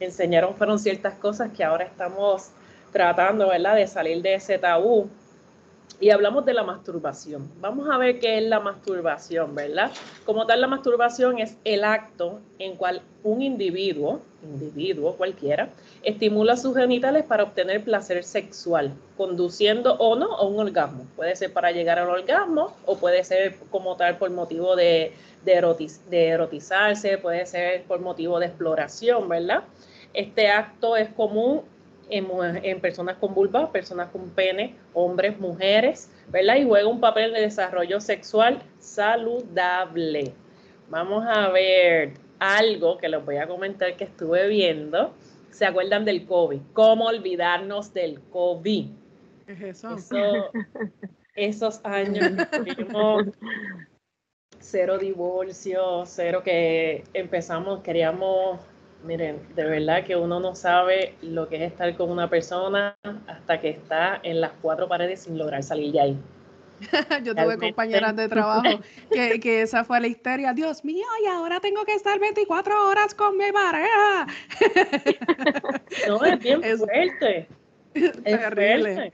enseñaron 0.00 0.56
fueron 0.56 0.80
ciertas 0.80 1.14
cosas 1.14 1.52
que 1.56 1.62
ahora 1.62 1.84
estamos 1.84 2.50
tratando, 2.90 3.48
¿verdad? 3.48 3.76
De 3.76 3.86
salir 3.86 4.20
de 4.20 4.34
ese 4.34 4.58
tabú 4.58 5.08
y 6.00 6.10
hablamos 6.10 6.44
de 6.44 6.54
la 6.54 6.62
masturbación. 6.62 7.50
Vamos 7.60 7.88
a 7.90 7.98
ver 7.98 8.18
qué 8.18 8.38
es 8.38 8.44
la 8.44 8.60
masturbación, 8.60 9.54
¿verdad? 9.54 9.90
Como 10.24 10.46
tal, 10.46 10.60
la 10.60 10.66
masturbación 10.66 11.38
es 11.38 11.56
el 11.64 11.84
acto 11.84 12.40
en 12.58 12.76
cual 12.76 13.02
un 13.22 13.42
individuo, 13.42 14.20
individuo 14.42 15.16
cualquiera, 15.16 15.70
estimula 16.02 16.56
sus 16.56 16.76
genitales 16.76 17.24
para 17.24 17.44
obtener 17.44 17.84
placer 17.84 18.24
sexual, 18.24 18.92
conduciendo 19.16 19.94
o 19.94 20.16
no 20.16 20.34
a 20.34 20.44
un 20.44 20.58
orgasmo. 20.58 21.06
Puede 21.16 21.36
ser 21.36 21.52
para 21.52 21.70
llegar 21.70 21.98
al 21.98 22.08
orgasmo 22.08 22.74
o 22.84 22.96
puede 22.96 23.24
ser 23.24 23.56
como 23.70 23.96
tal 23.96 24.18
por 24.18 24.30
motivo 24.30 24.76
de, 24.76 25.12
de 25.44 26.26
erotizarse, 26.28 27.18
puede 27.18 27.46
ser 27.46 27.84
por 27.84 28.00
motivo 28.00 28.38
de 28.40 28.46
exploración, 28.46 29.28
¿verdad? 29.28 29.64
Este 30.12 30.48
acto 30.48 30.96
es 30.96 31.08
común 31.08 31.62
en, 32.10 32.80
personas 32.80 33.16
con 33.16 33.34
vulva, 33.34 33.70
personas 33.72 34.10
con 34.10 34.30
pene, 34.30 34.76
hombres, 34.92 35.38
mujeres, 35.38 36.10
¿verdad? 36.28 36.56
Y 36.56 36.64
juega 36.64 36.88
un 36.88 37.00
papel 37.00 37.32
de 37.32 37.40
desarrollo 37.40 38.00
sexual 38.00 38.62
saludable. 38.78 40.32
Vamos 40.90 41.24
a 41.26 41.48
ver 41.48 42.14
algo 42.38 42.98
que 42.98 43.08
les 43.08 43.24
voy 43.24 43.36
a 43.36 43.46
comentar 43.46 43.96
que 43.96 44.04
estuve 44.04 44.48
viendo. 44.48 45.14
¿Se 45.50 45.64
acuerdan 45.64 46.04
del 46.04 46.26
COVID? 46.26 46.60
¿Cómo 46.72 47.06
olvidarnos 47.06 47.94
del 47.94 48.20
COVID? 48.30 48.86
es 49.46 49.84
eso? 49.84 50.50
esos 51.34 51.80
años 51.84 52.30
cero 54.64 54.98
divorcio, 54.98 56.04
cero 56.06 56.42
que 56.42 57.04
empezamos, 57.12 57.80
queríamos 57.80 58.60
Miren, 59.04 59.38
de 59.54 59.64
verdad 59.64 60.04
que 60.04 60.16
uno 60.16 60.40
no 60.40 60.54
sabe 60.54 61.14
lo 61.20 61.46
que 61.48 61.56
es 61.56 61.72
estar 61.72 61.94
con 61.94 62.10
una 62.10 62.30
persona 62.30 62.96
hasta 63.26 63.60
que 63.60 63.68
está 63.68 64.18
en 64.22 64.40
las 64.40 64.52
cuatro 64.62 64.88
paredes 64.88 65.20
sin 65.20 65.36
lograr 65.36 65.62
salir 65.62 65.92
de 65.92 66.00
ahí. 66.00 66.18
Yo 67.22 67.34
tuve 67.34 67.58
compañeras 67.58 68.16
de 68.16 68.28
trabajo 68.28 68.80
que, 69.12 69.38
que, 69.40 69.62
esa 69.62 69.84
fue 69.84 70.00
la 70.00 70.06
histeria. 70.06 70.54
Dios 70.54 70.84
mío, 70.84 71.04
y 71.22 71.26
ahora 71.26 71.60
tengo 71.60 71.84
que 71.84 71.94
estar 71.94 72.18
24 72.18 72.88
horas 72.88 73.14
con 73.14 73.36
mi 73.36 73.52
pareja. 73.52 74.26
No, 76.08 76.24
es 76.24 76.38
bien 76.40 76.62
fuerte. 76.78 77.46
Es 77.94 78.22
terrible. 78.22 79.12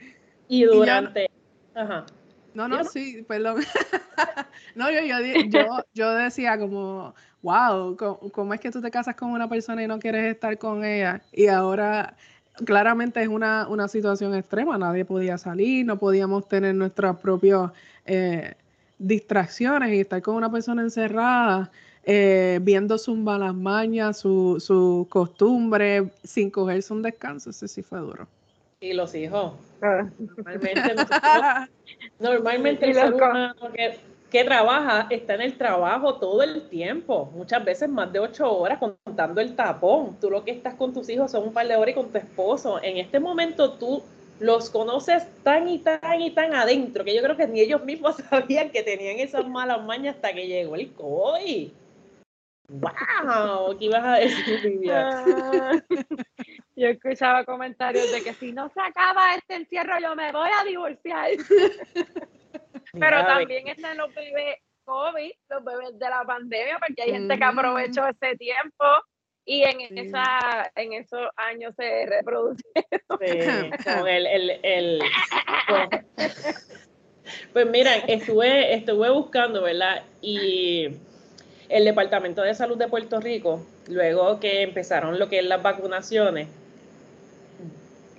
Y 0.49 0.65
durante... 0.65 1.29
Ajá. 1.75 2.07
No, 2.55 2.69
no, 2.69 2.85
sí, 2.85 3.25
perdón. 3.27 3.63
no, 4.75 4.91
yo, 4.91 5.01
yo, 5.03 5.17
yo, 5.49 5.85
yo, 5.95 6.15
decía 6.15 6.59
como, 6.59 7.15
wow, 7.43 7.97
¿cómo, 8.33 8.55
es 8.55 8.61
que 8.61 8.71
tú 8.71 8.81
te 8.81 8.91
casas 8.91 9.15
con 9.15 9.31
una 9.31 9.49
persona 9.49 9.83
y 9.83 9.87
no 9.87 9.99
quieres 9.99 10.35
estar 10.35 10.59
con 10.59 10.85
ella? 10.85 11.23
Y 11.33 11.47
ahora 11.47 12.17
claramente 12.65 13.23
es 13.23 13.29
una, 13.29 13.69
una 13.69 13.89
situación 13.89 14.35
extrema, 14.35 14.77
nadie 14.79 15.05
podía 15.05 15.39
salir, 15.39 15.87
no 15.87 15.99
podíamos 15.99 16.49
tener 16.49 16.75
nuestras 16.75 17.17
propias 17.19 17.71
eh, 18.05 18.55
distracciones 18.99 19.93
y 19.95 20.01
estar 20.01 20.21
con 20.23 20.37
una 20.37 20.51
persona 20.51 20.83
encerrada. 20.83 21.71
Eh, 22.05 22.59
viendo 22.63 22.97
sus 22.97 23.19
malas 23.19 23.55
mañas, 23.55 24.19
su, 24.19 24.57
su 24.59 25.07
costumbre, 25.11 26.11
sin 26.25 26.51
cogerse 26.51 26.95
un 26.95 27.03
descanso, 27.03 27.51
ese 27.51 27.69
sí 27.69 27.83
fue 27.83 27.99
duro. 27.99 28.27
Y 28.81 28.95
los 28.95 29.15
hijos. 29.15 29.53
Ah. 29.83 30.09
Normalmente, 30.19 30.95
normalmente 32.19 32.87
el 32.87 32.95
ser 32.95 33.13
humano 33.13 33.55
que, 34.31 34.45
trabaja 34.45 35.07
está 35.11 35.35
en 35.35 35.43
el 35.43 35.59
trabajo 35.59 36.15
todo 36.15 36.43
el 36.43 36.69
tiempo, 36.69 37.31
muchas 37.35 37.65
veces 37.65 37.89
más 37.89 38.13
de 38.13 38.21
ocho 38.21 38.51
horas 38.51 38.79
contando 38.79 39.41
el 39.41 39.55
tapón. 39.55 40.17
Tú 40.21 40.31
lo 40.31 40.45
que 40.45 40.53
estás 40.53 40.75
con 40.75 40.95
tus 40.95 41.09
hijos 41.09 41.31
son 41.31 41.49
un 41.49 41.53
par 41.53 41.67
de 41.67 41.77
horas 41.77 41.93
y 41.93 41.95
con 41.95 42.11
tu 42.11 42.19
esposo. 42.19 42.81
En 42.83 42.97
este 42.97 43.21
momento 43.21 43.73
tú 43.73 44.03
los 44.39 44.71
conoces 44.71 45.27
tan 45.43 45.69
y 45.69 45.79
tan 45.79 46.21
y 46.21 46.31
tan 46.31 46.55
adentro 46.55 47.05
que 47.05 47.15
yo 47.15 47.23
creo 47.23 47.37
que 47.37 47.47
ni 47.47 47.61
ellos 47.61 47.85
mismos 47.85 48.17
sabían 48.31 48.71
que 48.71 48.83
tenían 48.83 49.19
esas 49.19 49.47
malas 49.47 49.83
mañas 49.85 50.15
hasta 50.15 50.33
que 50.33 50.47
llegó 50.47 50.75
el 50.77 50.93
COI. 50.93 51.75
¡Wow! 52.69 53.77
¿Qué 53.79 53.87
ibas 53.87 54.05
a 54.05 54.15
decir, 54.15 54.61
Vivian? 54.63 55.85
Yo 56.81 56.89
escuchaba 56.89 57.45
comentarios 57.45 58.11
de 58.11 58.23
que 58.23 58.33
si 58.33 58.53
no 58.53 58.71
se 58.71 58.81
acaba 58.81 59.35
este 59.35 59.55
encierro, 59.55 60.01
yo 60.01 60.17
me 60.17 60.33
voy 60.33 60.49
a 60.59 60.65
divorciar. 60.65 61.29
Pero 62.99 63.27
también 63.27 63.69
están 63.69 63.99
los 63.99 64.15
bebés 64.15 64.57
COVID, 64.85 65.31
los 65.51 65.63
bebés 65.63 65.99
de 65.99 66.09
la 66.09 66.25
pandemia, 66.25 66.79
porque 66.79 67.03
hay 67.03 67.11
gente 67.11 67.37
que 67.37 67.45
aprovechó 67.45 68.09
ese 68.09 68.35
tiempo 68.39 68.87
y 69.45 69.63
en 69.63 69.99
esa 69.99 70.73
en 70.75 70.95
esos 70.95 71.29
años 71.37 71.75
se 71.77 72.07
reproducieron. 72.07 72.89
Sí, 73.21 73.27
el, 74.09 74.27
el, 74.27 74.61
el 74.63 75.03
pues, 75.69 76.81
pues 77.53 77.67
mira, 77.67 77.95
estuve, 77.97 78.73
estuve 78.73 79.11
buscando, 79.11 79.61
¿verdad? 79.61 80.03
Y 80.23 80.89
el 81.69 81.85
Departamento 81.85 82.41
de 82.41 82.55
Salud 82.55 82.79
de 82.79 82.89
Puerto 82.89 83.21
Rico, 83.21 83.67
luego 83.87 84.41
que 84.41 84.63
empezaron 84.63 85.19
lo 85.19 85.29
que 85.29 85.41
es 85.41 85.45
las 85.45 85.63
vacunaciones, 85.63 86.49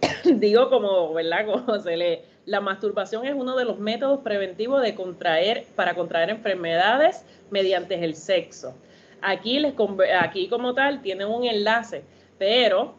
digo 0.23 0.69
como, 0.69 1.13
¿verdad? 1.13 1.45
Como 1.45 1.79
se 1.79 1.97
lee, 1.97 2.19
la 2.45 2.61
masturbación 2.61 3.25
es 3.25 3.33
uno 3.33 3.55
de 3.55 3.65
los 3.65 3.79
métodos 3.79 4.21
preventivos 4.21 4.81
de 4.81 4.95
contraer, 4.95 5.65
para 5.75 5.93
contraer 5.93 6.29
enfermedades 6.29 7.25
mediante 7.49 8.03
el 8.03 8.15
sexo. 8.15 8.75
Aquí, 9.21 9.59
les, 9.59 9.73
aquí 10.19 10.47
como 10.47 10.73
tal 10.73 11.01
tienen 11.01 11.27
un 11.27 11.45
enlace, 11.45 12.03
pero 12.37 12.95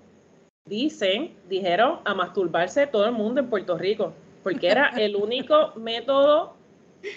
dicen, 0.64 1.34
dijeron 1.48 2.00
a 2.04 2.14
masturbarse 2.14 2.86
todo 2.86 3.06
el 3.06 3.12
mundo 3.12 3.40
en 3.40 3.50
Puerto 3.50 3.76
Rico, 3.76 4.12
porque 4.42 4.68
era 4.68 4.88
el 4.96 5.16
único 5.16 5.72
método 5.76 6.54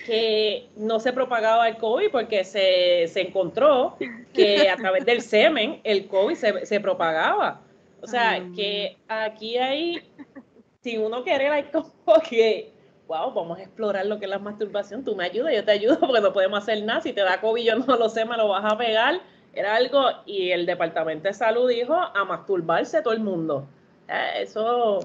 que 0.07 0.67
no 0.75 0.99
se 0.99 1.13
propagaba 1.13 1.67
el 1.69 1.77
COVID 1.77 2.09
porque 2.09 2.43
se, 2.43 3.07
se 3.07 3.21
encontró 3.21 3.97
que 4.33 4.67
a 4.67 4.75
través 4.77 5.05
del 5.05 5.21
semen 5.21 5.79
el 5.83 6.07
COVID 6.07 6.33
se, 6.33 6.65
se 6.65 6.79
propagaba. 6.79 7.61
O 8.05 8.07
sea, 8.07 8.39
que 8.55 8.99
aquí 9.07 9.57
hay, 9.57 9.99
si 10.83 10.95
uno 10.95 11.23
quiere, 11.23 11.47
hay 11.47 11.63
como 11.71 12.21
que, 12.21 12.71
wow, 13.07 13.33
vamos 13.33 13.57
a 13.57 13.63
explorar 13.63 14.05
lo 14.05 14.19
que 14.19 14.25
es 14.25 14.29
la 14.29 14.37
masturbación, 14.37 15.03
tú 15.03 15.15
me 15.15 15.25
ayudas, 15.25 15.55
yo 15.55 15.65
te 15.65 15.71
ayudo 15.71 15.99
porque 15.99 16.21
no 16.21 16.31
podemos 16.31 16.59
hacer 16.59 16.83
nada, 16.83 17.01
si 17.01 17.13
te 17.13 17.21
da 17.21 17.41
COVID 17.41 17.63
yo 17.63 17.79
no 17.79 17.95
lo 17.97 18.07
sé, 18.07 18.23
me 18.23 18.37
lo 18.37 18.49
vas 18.49 18.71
a 18.71 18.77
pegar, 18.77 19.21
era 19.53 19.75
algo, 19.75 20.03
y 20.27 20.51
el 20.51 20.67
Departamento 20.67 21.27
de 21.27 21.33
Salud 21.33 21.67
dijo 21.67 21.95
a 21.95 22.23
masturbarse 22.25 23.01
todo 23.01 23.13
el 23.13 23.21
mundo. 23.21 23.67
Eh, 24.07 24.43
eso... 24.43 24.99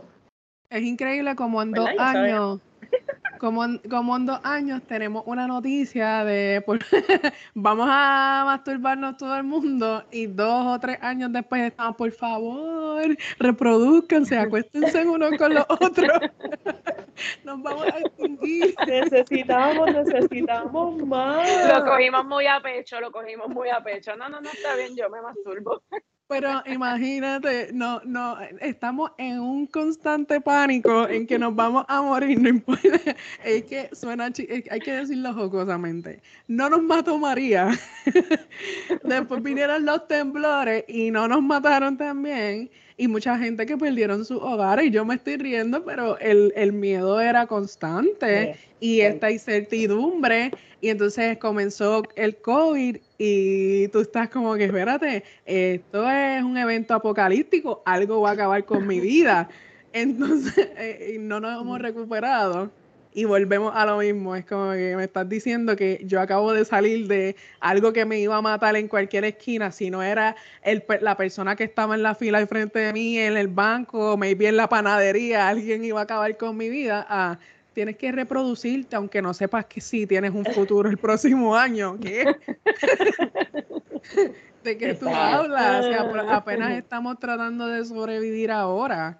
Es 0.69 0.83
increíble 0.83 1.35
como 1.35 1.63
en 1.63 1.73
dos 1.73 1.89
años 1.97 2.61
como, 3.41 3.63
como 3.89 4.17
en 4.17 4.27
dos 4.27 4.39
años 4.45 4.83
tenemos 4.87 5.23
una 5.27 5.47
noticia 5.47 6.25
de 6.25 6.63
vamos 7.55 7.89
a 7.91 8.43
masturbarnos 8.45 9.17
todo 9.17 9.35
el 9.37 9.45
mundo 9.45 10.05
y 10.13 10.27
dos 10.27 10.67
o 10.67 10.79
tres 10.79 10.99
años 11.01 11.33
después 11.33 11.63
estamos, 11.63 11.97
por 11.97 12.13
favor, 12.13 13.03
reproduzcanse, 13.39 14.39
acuéstense 14.39 15.07
uno 15.07 15.31
con 15.39 15.55
los 15.55 15.65
otros. 15.69 16.09
Nos 17.45 17.63
vamos 17.63 17.85
a 17.85 17.99
extinguir. 17.99 18.75
Necesitamos, 18.87 19.93
necesitamos 19.93 20.97
más. 21.07 21.69
Lo 21.69 21.85
cogimos 21.85 22.25
muy 22.25 22.47
a 22.47 22.61
pecho, 22.61 23.01
lo 23.01 23.11
cogimos 23.11 23.49
muy 23.49 23.69
a 23.69 23.83
pecho. 23.83 24.17
No, 24.17 24.29
no, 24.29 24.41
no 24.41 24.51
está 24.51 24.75
bien, 24.77 24.95
yo 24.97 25.09
me 25.11 25.21
masturbo. 25.21 25.83
Pero 26.31 26.63
imagínate, 26.65 27.71
no, 27.73 28.01
no, 28.05 28.39
estamos 28.61 29.11
en 29.19 29.41
un 29.41 29.67
constante 29.67 30.41
pánico 30.41 31.09
en 31.09 31.27
que 31.27 31.41
nos 31.41 31.57
vamos 31.57 31.85
a 31.89 32.01
morir, 32.03 32.41
no 32.41 32.49
importa. 32.51 33.17
Es 33.45 33.65
que 33.65 33.91
suena, 33.93 34.27
hay 34.27 34.81
que 34.81 34.93
decirlo 34.93 35.35
jocosamente. 35.35 36.23
No 36.47 36.71
nos 36.71 36.85
mató 36.85 37.19
María. 37.19 37.77
Después 39.03 39.43
vinieron 39.43 39.85
los 39.85 40.07
temblores 40.07 40.85
y 40.87 41.11
no 41.11 41.27
nos 41.27 41.43
mataron 41.43 41.97
también. 41.97 42.71
Y 43.01 43.09
mucha 43.09 43.39
gente 43.39 43.65
que 43.65 43.79
perdieron 43.79 44.27
su 44.27 44.37
hogar. 44.37 44.85
Y 44.85 44.91
yo 44.91 45.07
me 45.07 45.15
estoy 45.15 45.39
riendo, 45.39 45.83
pero 45.87 46.19
el, 46.19 46.53
el 46.55 46.75
miedo 46.75 47.19
era 47.19 47.47
constante 47.47 48.57
y 48.79 49.01
esta 49.01 49.31
incertidumbre. 49.31 50.51
Y 50.83 50.91
entonces 50.91 51.39
comenzó 51.39 52.03
el 52.15 52.37
COVID 52.37 52.99
y 53.17 53.89
tú 53.89 54.01
estás 54.01 54.29
como 54.29 54.55
que, 54.55 54.67
espérate, 54.67 55.25
esto 55.47 56.11
es 56.11 56.43
un 56.43 56.59
evento 56.59 56.93
apocalíptico, 56.93 57.83
algo 57.87 58.21
va 58.21 58.31
a 58.31 58.33
acabar 58.35 58.67
con 58.67 58.87
mi 58.87 59.01
vida. 59.01 59.49
Entonces, 59.95 60.69
eh, 60.77 61.17
no 61.19 61.41
nos 61.41 61.59
hemos 61.59 61.81
recuperado 61.81 62.71
y 63.13 63.25
volvemos 63.25 63.73
a 63.75 63.87
lo 63.87 63.99
mismo. 63.99 64.37
Es 64.37 64.45
como 64.45 64.73
que 64.73 64.95
me 64.97 65.05
estás 65.05 65.29
diciendo 65.29 65.77
que 65.77 66.01
yo 66.05 66.21
acabo 66.21 66.53
de 66.53 66.65
salir 66.65 67.09
de 67.09 67.37
algo 67.61 67.93
que 67.93 68.05
me 68.05 68.21
iba 68.21 68.37
a 68.37 68.43
matar 68.43 68.77
en 68.77 68.89
cualquier 68.89 69.25
esquina, 69.25 69.73
si 69.73 69.91
no 69.91 70.03
era 70.03 70.37
el, 70.63 70.85
la 71.01 71.17
persona 71.17 71.57
que 71.57 71.65
estaba 71.65 71.95
en 71.95 72.03
la 72.03 72.15
fila 72.15 72.39
al 72.39 72.47
frente 72.47 72.79
de 72.79 72.93
mí, 72.93 73.19
en 73.19 73.37
el 73.37 73.49
banco, 73.49 74.17
maybe 74.17 74.49
en 74.49 74.57
la 74.57 74.69
panadería, 74.69 75.49
alguien 75.49 75.85
iba 75.85 76.01
a 76.01 76.05
acabar 76.05 76.37
con 76.37 76.57
mi 76.57 76.69
vida. 76.69 77.07
Ah, 77.09 77.39
tienes 77.73 77.97
que 77.97 78.13
reproducirte, 78.13 78.97
aunque 78.97 79.23
no 79.23 79.35
sepas 79.35 79.67
que 79.67 79.81
sí 79.81 80.07
tienes 80.07 80.33
un 80.33 80.45
futuro 80.45 80.89
el 80.89 80.99
próximo 80.99 81.57
año. 81.57 81.99
¿Qué? 82.01 82.25
¿De 84.65 84.77
qué 84.77 84.95
tú 84.95 85.09
hablas? 85.09 85.87
apenas 86.29 86.73
estamos 86.73 87.19
tratando 87.19 87.67
de 87.67 87.85
sobrevivir 87.85 88.51
ahora. 88.51 89.19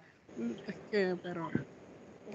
Es 0.67 0.75
que, 0.91 1.15
pero... 1.21 1.49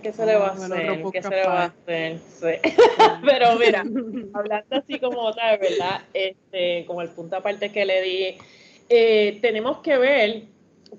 ¿Qué 0.03 0.13
se 0.13 0.27
le 0.27 0.37
va 0.37 0.49
a 0.49 0.53
hacer? 0.53 1.03
¿Qué 1.13 1.23
se 1.23 1.31
le 1.31 1.47
va 1.47 1.63
a 1.63 1.65
hacer? 1.67 2.21
pero 3.25 3.57
mira, 3.57 3.85
hablando 4.35 4.77
así 4.77 4.99
como 5.01 5.33
tal, 5.35 5.59
¿verdad? 5.59 6.03
Este, 6.13 6.85
como 6.87 7.03
el 7.03 7.11
punto 7.11 7.37
aparte 7.37 7.73
que 7.73 7.85
le 7.85 8.03
di, 8.03 8.39
eh, 8.89 9.39
tenemos 9.41 9.79
que 9.79 9.99
ver 9.99 10.43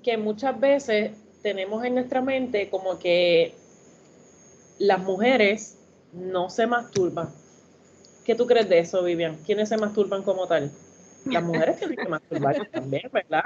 que 0.02 0.16
muchas 0.16 0.58
veces 0.58 1.12
tenemos 1.42 1.84
en 1.84 1.94
nuestra 1.94 2.20
mente 2.20 2.68
como 2.68 2.98
que 2.98 3.54
las 4.78 5.00
mujeres 5.00 5.78
no 6.12 6.50
se 6.50 6.66
masturban. 6.66 7.28
¿Qué 8.24 8.34
tú 8.34 8.46
crees 8.46 8.68
de 8.68 8.80
eso, 8.80 9.02
Vivian? 9.02 9.36
¿Quiénes 9.44 9.68
se 9.68 9.76
masturban 9.76 10.22
como 10.22 10.46
tal? 10.46 10.70
Las 11.24 11.42
mujeres 11.42 11.78
tienen 11.78 11.96
que 11.96 12.08
masturbarse 12.08 12.64
también, 12.72 13.08
¿verdad? 13.12 13.44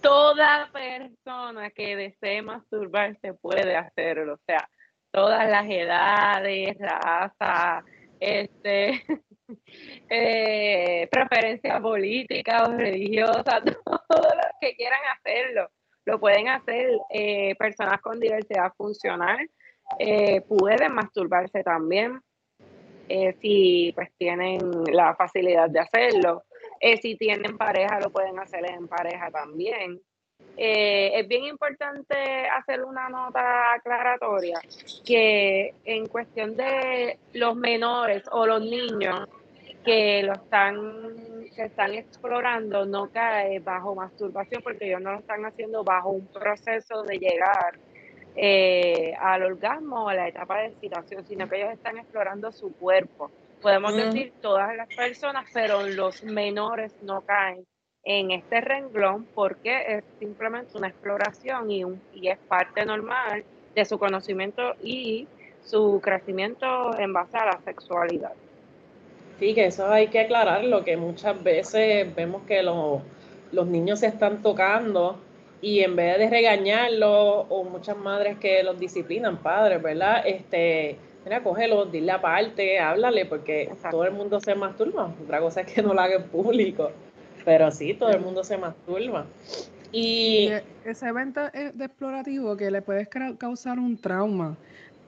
Toda 0.00 0.70
persona 0.72 1.70
que 1.70 1.96
desee 1.96 2.42
masturbarse 2.42 3.34
puede 3.34 3.76
hacerlo, 3.76 4.34
o 4.34 4.40
sea, 4.46 4.68
todas 5.10 5.48
las 5.48 5.68
edades, 5.68 6.76
raza, 6.78 7.84
este, 8.18 9.02
eh, 10.08 11.08
preferencia 11.10 11.80
política 11.80 12.64
o 12.64 12.72
religiosa, 12.72 13.62
todos 13.84 14.34
los 14.34 14.52
que 14.60 14.74
quieran 14.76 15.00
hacerlo, 15.16 15.70
lo 16.04 16.18
pueden 16.18 16.48
hacer 16.48 16.98
eh, 17.10 17.54
personas 17.56 18.00
con 18.00 18.18
diversidad 18.18 18.72
funcional, 18.76 19.48
eh, 19.98 20.40
pueden 20.42 20.94
masturbarse 20.94 21.62
también 21.62 22.20
eh, 23.08 23.36
si 23.40 23.92
pues 23.94 24.10
tienen 24.16 24.60
la 24.92 25.14
facilidad 25.16 25.68
de 25.68 25.80
hacerlo. 25.80 26.44
Si 27.02 27.16
tienen 27.16 27.58
pareja, 27.58 28.00
lo 28.00 28.10
pueden 28.10 28.38
hacer 28.38 28.64
en 28.70 28.88
pareja 28.88 29.30
también. 29.30 30.00
Es 30.56 31.26
bien 31.26 31.44
importante 31.44 32.46
hacer 32.48 32.84
una 32.84 33.08
nota 33.08 33.72
aclaratoria 33.72 34.60
que 35.06 35.74
en 35.84 36.06
cuestión 36.06 36.54
de 36.56 37.18
los 37.32 37.56
menores 37.56 38.24
o 38.30 38.46
los 38.46 38.60
niños 38.60 39.26
que 39.84 40.22
lo 40.22 40.34
están 40.34 41.48
que 41.54 41.64
están 41.64 41.94
explorando 41.94 42.84
no 42.84 43.10
cae 43.10 43.58
bajo 43.60 43.94
masturbación 43.94 44.62
porque 44.62 44.86
ellos 44.86 45.00
no 45.00 45.12
lo 45.12 45.18
están 45.18 45.44
haciendo 45.44 45.82
bajo 45.82 46.10
un 46.10 46.26
proceso 46.26 47.02
de 47.02 47.18
llegar 47.18 47.78
eh, 48.36 49.14
al 49.18 49.42
orgasmo 49.42 50.04
o 50.04 50.08
a 50.08 50.14
la 50.14 50.28
etapa 50.28 50.60
de 50.60 50.68
excitación, 50.68 51.26
sino 51.26 51.48
que 51.48 51.56
ellos 51.56 51.72
están 51.72 51.98
explorando 51.98 52.52
su 52.52 52.72
cuerpo. 52.74 53.30
Podemos 53.60 53.94
decir 53.94 54.32
todas 54.40 54.74
las 54.76 54.88
personas, 54.94 55.44
pero 55.52 55.82
los 55.82 56.22
menores 56.22 56.94
no 57.02 57.20
caen 57.22 57.66
en 58.04 58.30
este 58.30 58.60
renglón 58.60 59.26
porque 59.34 59.96
es 59.96 60.04
simplemente 60.18 60.76
una 60.76 60.88
exploración 60.88 61.70
y, 61.70 61.84
un, 61.84 62.00
y 62.14 62.28
es 62.28 62.38
parte 62.38 62.84
normal 62.84 63.44
de 63.74 63.84
su 63.84 63.98
conocimiento 63.98 64.74
y 64.82 65.26
su 65.64 66.00
crecimiento 66.02 66.98
en 66.98 67.12
base 67.12 67.36
a 67.36 67.46
la 67.46 67.60
sexualidad. 67.64 68.32
Sí, 69.38 69.54
que 69.54 69.66
eso 69.66 69.90
hay 69.90 70.08
que 70.08 70.20
aclararlo, 70.20 70.84
que 70.84 70.96
muchas 70.96 71.42
veces 71.42 72.14
vemos 72.14 72.42
que 72.42 72.62
los, 72.62 73.00
los 73.52 73.66
niños 73.66 74.00
se 74.00 74.06
están 74.06 74.42
tocando 74.42 75.18
y 75.62 75.80
en 75.80 75.96
vez 75.96 76.18
de 76.18 76.28
regañarlo 76.28 77.40
o 77.48 77.64
muchas 77.64 77.96
madres 77.96 78.38
que 78.38 78.62
los 78.62 78.78
disciplinan, 78.78 79.38
padres, 79.38 79.82
¿verdad? 79.82 80.22
Este, 80.26 80.96
mira, 81.24 81.42
cógelo, 81.42 81.86
dile 81.86 82.12
aparte, 82.12 82.78
háblale, 82.78 83.26
porque 83.26 83.70
todo 83.90 84.04
el 84.04 84.12
mundo 84.12 84.40
se 84.40 84.54
masturba. 84.54 85.12
Otra 85.22 85.40
cosa 85.40 85.62
es 85.62 85.72
que 85.72 85.82
no 85.82 85.94
lo 85.94 86.00
haga 86.00 86.16
en 86.16 86.24
público, 86.24 86.90
pero 87.44 87.70
sí, 87.70 87.94
todo 87.94 88.10
el 88.10 88.20
mundo 88.20 88.44
se 88.44 88.56
masturba. 88.58 89.26
Y 89.92 90.50
ese 90.84 91.08
evento 91.08 91.40
de 91.52 91.84
explorativo 91.84 92.56
que 92.56 92.70
le 92.70 92.80
puede 92.82 93.08
causar 93.38 93.78
un 93.78 93.96
trauma. 93.96 94.56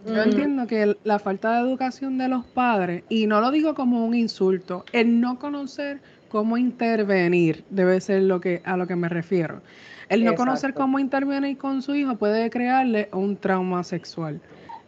Yo 0.05 0.21
entiendo 0.21 0.67
que 0.67 0.97
la 1.05 1.21
falta 1.21 1.55
de 1.55 1.61
educación 1.69 2.19
de 2.19 2.27
los 2.27 2.45
padres, 2.45 3.05
y 3.09 3.29
no 3.29 3.41
lo 3.41 3.53
digo 3.53 3.75
como 3.75 4.05
un 4.05 4.15
insulto, 4.15 4.85
el 4.93 5.21
no 5.21 5.39
conocer 5.39 6.01
cómo 6.29 6.57
intervenir 6.57 7.63
debe 7.71 8.01
ser 8.01 8.23
lo 8.23 8.41
que 8.41 8.63
a 8.65 8.77
lo 8.77 8.89
que 8.89 8.97
me 8.97 9.09
refiero. 9.09 9.61
El 10.09 10.25
no 10.25 10.35
conocer 10.35 10.75
cómo 10.75 10.99
intervenir 10.99 11.57
con 11.57 11.83
su 11.83 11.95
hijo 11.95 12.17
puede 12.17 12.51
crearle 12.51 13.09
un 13.13 13.37
trauma 13.37 13.85
sexual. 13.85 14.41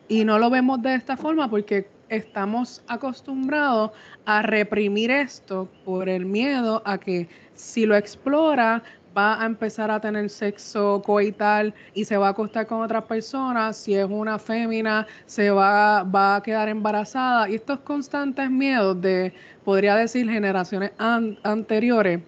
Y 0.09 0.25
no 0.25 0.39
lo 0.41 0.51
vemos 0.51 0.83
de 0.83 0.97
esta 0.97 1.17
forma 1.17 1.49
porque 1.49 1.87
estamos 2.15 2.83
acostumbrados 2.89 3.91
a 4.27 4.43
reprimir 4.43 5.11
esto 5.11 5.69
por 5.85 6.09
el 6.09 6.25
miedo 6.25 6.83
a 6.85 6.99
que 6.99 7.29
si 7.55 7.87
lo 7.87 7.97
explora 7.97 8.83
va 9.17 9.41
a 9.41 9.47
empezar 9.47 9.91
a 9.91 10.01
tener 10.01 10.29
sexo 10.29 11.01
coital 11.05 11.73
y 11.95 12.05
se 12.05 12.17
va 12.17 12.29
a 12.29 12.31
acostar 12.31 12.67
con 12.67 12.83
otras 12.83 13.05
personas, 13.05 13.77
si 13.77 13.95
es 13.95 14.07
una 14.09 14.39
fémina 14.39 15.07
se 15.27 15.51
va, 15.51 16.03
va 16.03 16.37
a 16.37 16.43
quedar 16.43 16.69
embarazada. 16.69 17.49
Y 17.49 17.55
estos 17.55 17.79
constantes 17.81 18.51
miedos 18.51 19.01
de, 19.01 19.33
podría 19.65 19.97
decir, 19.97 20.29
generaciones 20.29 20.91
anteriores 20.99 22.21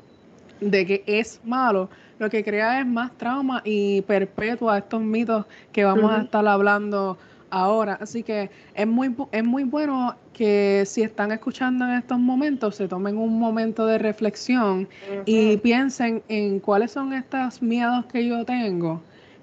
de 0.61 0.87
que 0.87 1.05
es 1.07 1.41
malo, 1.45 1.91
lo 2.19 2.31
que 2.31 2.43
crea 2.43 2.81
es 2.81 2.87
más 2.87 3.13
trauma 3.19 3.61
y 3.65 4.01
perpetúa 4.03 4.79
estos 4.79 5.03
mitos 5.03 5.45
que 5.73 5.85
vamos 5.85 6.11
a 6.13 6.23
estar 6.23 6.47
hablando 6.47 7.19
ahora. 7.51 7.99
Así 8.01 8.23
que 8.23 8.51
es 8.75 8.87
muy, 8.87 9.15
es 9.33 9.45
muy 9.45 9.65
bueno 9.65 10.17
que 10.33 10.85
si 10.87 11.03
están 11.03 11.33
escuchando 11.33 11.85
en 11.87 11.93
estos 11.93 12.19
momentos, 12.19 12.77
se 12.77 12.89
tomen 12.89 13.17
un 13.17 13.39
momento 13.39 13.87
de 13.87 13.99
reflexión 13.99 14.89
y 15.25 15.57
piensen 15.59 16.23
en 16.29 16.61
cuáles 16.61 16.93
son 16.93 17.13
estos 17.13 17.63
miedos 17.63 18.05
que 18.07 18.27
yo 18.27 18.45
tengo. 18.45 19.01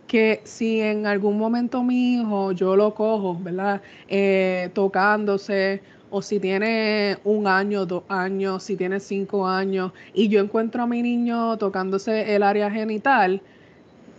Que 0.07 0.41
si 0.43 0.81
en 0.81 1.07
algún 1.07 1.37
momento 1.37 1.81
mi 1.81 2.15
hijo 2.15 2.51
yo 2.51 2.75
lo 2.75 2.93
cojo, 2.93 3.37
¿verdad? 3.41 3.81
Eh, 4.07 4.69
tocándose 4.73 5.81
o 6.15 6.21
si 6.21 6.39
tiene 6.39 7.17
un 7.23 7.47
año, 7.47 7.87
dos 7.87 8.03
años, 8.07 8.61
si 8.61 8.75
tiene 8.75 8.99
cinco 8.99 9.47
años, 9.47 9.93
y 10.13 10.27
yo 10.27 10.41
encuentro 10.41 10.83
a 10.83 10.85
mi 10.85 11.01
niño 11.01 11.57
tocándose 11.57 12.35
el 12.35 12.43
área 12.43 12.69
genital, 12.69 13.41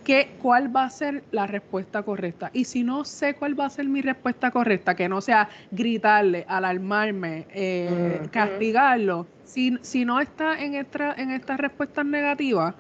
¿qué, 0.05 0.37
¿cuál 0.41 0.75
va 0.75 0.85
a 0.85 0.91
ser 0.91 1.25
la 1.31 1.47
respuesta 1.47 2.03
correcta? 2.03 2.51
Y 2.53 2.65
si 2.65 2.85
no 2.85 3.05
sé 3.05 3.35
cuál 3.35 3.59
va 3.59 3.67
a 3.67 3.71
ser 3.71 3.87
mi 3.87 4.03
respuesta 4.03 4.51
correcta, 4.51 4.95
que 4.95 5.09
no 5.09 5.21
sea 5.21 5.49
gritarle, 5.71 6.45
alarmarme, 6.49 7.47
eh, 7.53 8.21
castigarlo, 8.31 9.27
si, 9.45 9.79
si, 9.83 10.05
no 10.05 10.21
está 10.21 10.63
en, 10.63 10.75
esta, 10.75 11.15
en 11.15 11.31
estas 11.31 11.59
respuestas 11.59 12.05
negativas, 12.05 12.75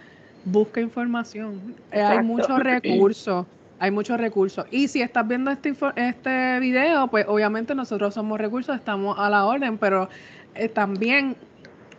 busca 0.44 0.80
información. 0.80 1.74
Eh, 1.90 2.00
hay 2.00 2.22
muchos 2.22 2.58
recursos 2.62 3.46
hay 3.80 3.90
muchos 3.90 4.18
recursos. 4.18 4.64
Y 4.70 4.88
si 4.88 5.02
estás 5.02 5.26
viendo 5.26 5.50
este, 5.50 5.74
este 5.96 6.58
video, 6.60 7.08
pues 7.08 7.26
obviamente 7.28 7.74
nosotros 7.74 8.14
somos 8.14 8.38
recursos, 8.38 8.74
estamos 8.76 9.18
a 9.18 9.28
la 9.28 9.44
orden, 9.44 9.76
pero 9.76 10.08
eh, 10.54 10.68
también 10.68 11.36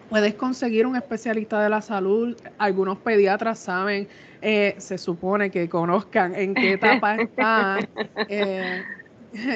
puedes 0.09 0.35
conseguir 0.35 0.85
un 0.85 0.95
especialista 0.95 1.61
de 1.61 1.69
la 1.69 1.81
salud. 1.81 2.35
Algunos 2.57 2.97
pediatras 2.99 3.59
saben, 3.59 4.07
eh, 4.41 4.75
se 4.77 4.97
supone 4.97 5.49
que 5.49 5.67
conozcan 5.69 6.35
en 6.35 6.53
qué 6.53 6.73
etapa 6.73 7.15
están. 7.15 7.87
Eh, 8.29 8.81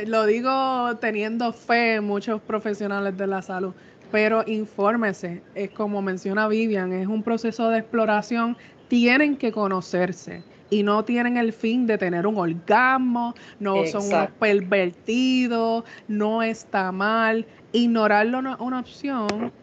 lo 0.07 0.25
digo 0.25 0.97
teniendo 0.97 1.53
fe 1.53 1.95
en 1.95 2.03
muchos 2.03 2.41
profesionales 2.41 3.15
de 3.15 3.27
la 3.27 3.41
salud, 3.41 3.73
pero 4.12 4.43
infórmese. 4.45 5.41
Es 5.55 5.69
como 5.69 6.01
menciona 6.01 6.49
Vivian, 6.49 6.91
es 6.91 7.07
un 7.07 7.23
proceso 7.23 7.69
de 7.69 7.79
exploración. 7.79 8.57
Tienen 8.89 9.38
que 9.38 9.53
conocerse 9.53 10.43
y 10.69 10.83
no 10.83 11.05
tienen 11.05 11.38
el 11.38 11.53
fin 11.53 11.88
de 11.88 11.97
tener 11.97 12.27
un 12.27 12.38
orgasmo, 12.38 13.33
no 13.59 13.85
son 13.85 14.07
unos 14.07 14.31
pervertidos, 14.31 15.85
no 16.09 16.43
está 16.43 16.91
mal. 16.91 17.45
Ignorarlo 17.71 18.41
no 18.41 18.53
es 18.55 18.59
una 18.59 18.81
opción 18.81 19.53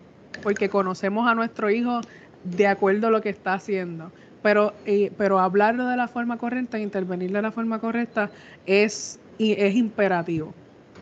porque 0.42 0.68
conocemos 0.68 1.28
a 1.28 1.34
nuestro 1.34 1.70
hijo 1.70 2.00
de 2.44 2.66
acuerdo 2.66 3.08
a 3.08 3.10
lo 3.10 3.20
que 3.20 3.30
está 3.30 3.54
haciendo. 3.54 4.10
Pero, 4.42 4.72
pero 5.18 5.40
hablarlo 5.40 5.86
de 5.86 5.96
la 5.96 6.06
forma 6.08 6.38
correcta, 6.38 6.78
intervenir 6.78 7.32
de 7.32 7.42
la 7.42 7.50
forma 7.50 7.80
correcta 7.80 8.30
es, 8.64 9.18
es 9.38 9.74
imperativo. 9.74 10.54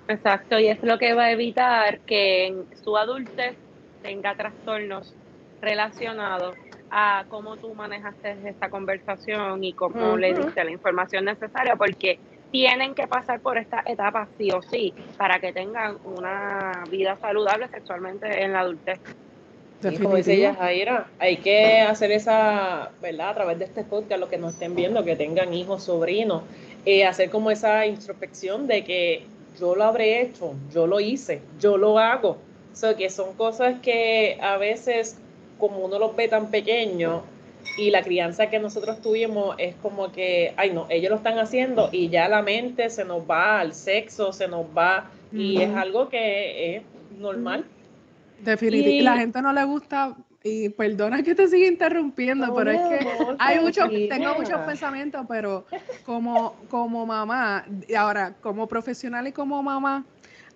Exacto, 0.08 0.58
y 0.58 0.68
es 0.68 0.82
lo 0.82 0.98
que 0.98 1.14
va 1.14 1.24
a 1.24 1.32
evitar 1.32 2.00
que 2.00 2.46
en 2.46 2.66
su 2.82 2.96
adultez 2.96 3.56
tenga 4.02 4.34
trastornos 4.34 5.14
relacionados 5.60 6.56
a 6.90 7.24
cómo 7.28 7.56
tú 7.56 7.74
manejaste 7.74 8.36
esta 8.46 8.68
conversación 8.68 9.64
y 9.64 9.72
cómo 9.72 10.16
le 10.16 10.34
diste 10.34 10.62
la 10.62 10.70
información 10.70 11.24
necesaria, 11.24 11.74
porque 11.76 12.18
tienen 12.54 12.94
que 12.94 13.08
pasar 13.08 13.40
por 13.40 13.58
esta 13.58 13.82
etapa 13.84 14.28
sí 14.38 14.52
o 14.52 14.62
sí 14.62 14.94
para 15.18 15.40
que 15.40 15.52
tengan 15.52 15.98
una 16.04 16.84
vida 16.88 17.16
saludable 17.20 17.66
sexualmente 17.66 18.44
en 18.44 18.52
la 18.52 18.60
adultez. 18.60 19.00
Y 19.82 19.96
como 19.96 20.14
dice 20.14 20.34
ella, 20.34 20.54
Jaira, 20.54 21.08
hay 21.18 21.38
que 21.38 21.80
hacer 21.80 22.12
esa, 22.12 22.92
¿verdad? 23.02 23.30
A 23.30 23.34
través 23.34 23.58
de 23.58 23.64
este 23.64 23.82
podcast, 23.82 24.20
los 24.20 24.28
que 24.28 24.38
nos 24.38 24.52
estén 24.52 24.76
viendo, 24.76 25.02
que 25.02 25.16
tengan 25.16 25.52
hijos, 25.52 25.82
sobrinos, 25.82 26.44
eh, 26.86 27.04
hacer 27.04 27.28
como 27.28 27.50
esa 27.50 27.86
introspección 27.86 28.68
de 28.68 28.84
que 28.84 29.26
yo 29.58 29.74
lo 29.74 29.82
habré 29.82 30.22
hecho, 30.22 30.54
yo 30.72 30.86
lo 30.86 31.00
hice, 31.00 31.42
yo 31.58 31.76
lo 31.76 31.98
hago. 31.98 32.38
O 32.72 32.76
sea, 32.76 32.94
que 32.94 33.10
son 33.10 33.34
cosas 33.34 33.80
que 33.80 34.38
a 34.40 34.58
veces 34.58 35.18
como 35.58 35.78
uno 35.78 35.98
los 35.98 36.14
ve 36.14 36.28
tan 36.28 36.52
pequeños 36.52 37.22
y 37.76 37.90
la 37.90 38.02
crianza 38.02 38.48
que 38.50 38.58
nosotros 38.58 39.00
tuvimos 39.00 39.56
es 39.58 39.74
como 39.76 40.12
que, 40.12 40.54
ay 40.56 40.72
no, 40.72 40.86
ellos 40.90 41.10
lo 41.10 41.16
están 41.16 41.38
haciendo 41.38 41.88
y 41.92 42.08
ya 42.08 42.28
la 42.28 42.42
mente 42.42 42.90
se 42.90 43.04
nos 43.04 43.28
va 43.28 43.60
al 43.60 43.74
sexo, 43.74 44.32
se 44.32 44.48
nos 44.48 44.66
va 44.76 45.10
y 45.32 45.60
es 45.60 45.74
algo 45.74 46.08
que 46.08 46.76
es 46.76 46.82
normal. 47.18 47.64
Definitivamente, 48.40 49.02
la 49.02 49.16
gente 49.16 49.42
no 49.42 49.52
le 49.52 49.64
gusta 49.64 50.16
y 50.42 50.68
perdona 50.68 51.22
que 51.22 51.34
te 51.34 51.48
siga 51.48 51.66
interrumpiendo, 51.66 52.54
pero 52.54 52.70
es 52.70 52.80
que 52.80 53.08
hay 53.38 53.58
muchos, 53.60 53.88
tengo 53.88 54.34
muchos 54.36 54.58
pensamientos, 54.60 55.24
pero 55.26 55.64
como, 56.04 56.54
como 56.68 57.06
mamá, 57.06 57.64
ahora 57.96 58.34
como 58.40 58.68
profesional 58.68 59.26
y 59.26 59.32
como 59.32 59.62
mamá, 59.62 60.04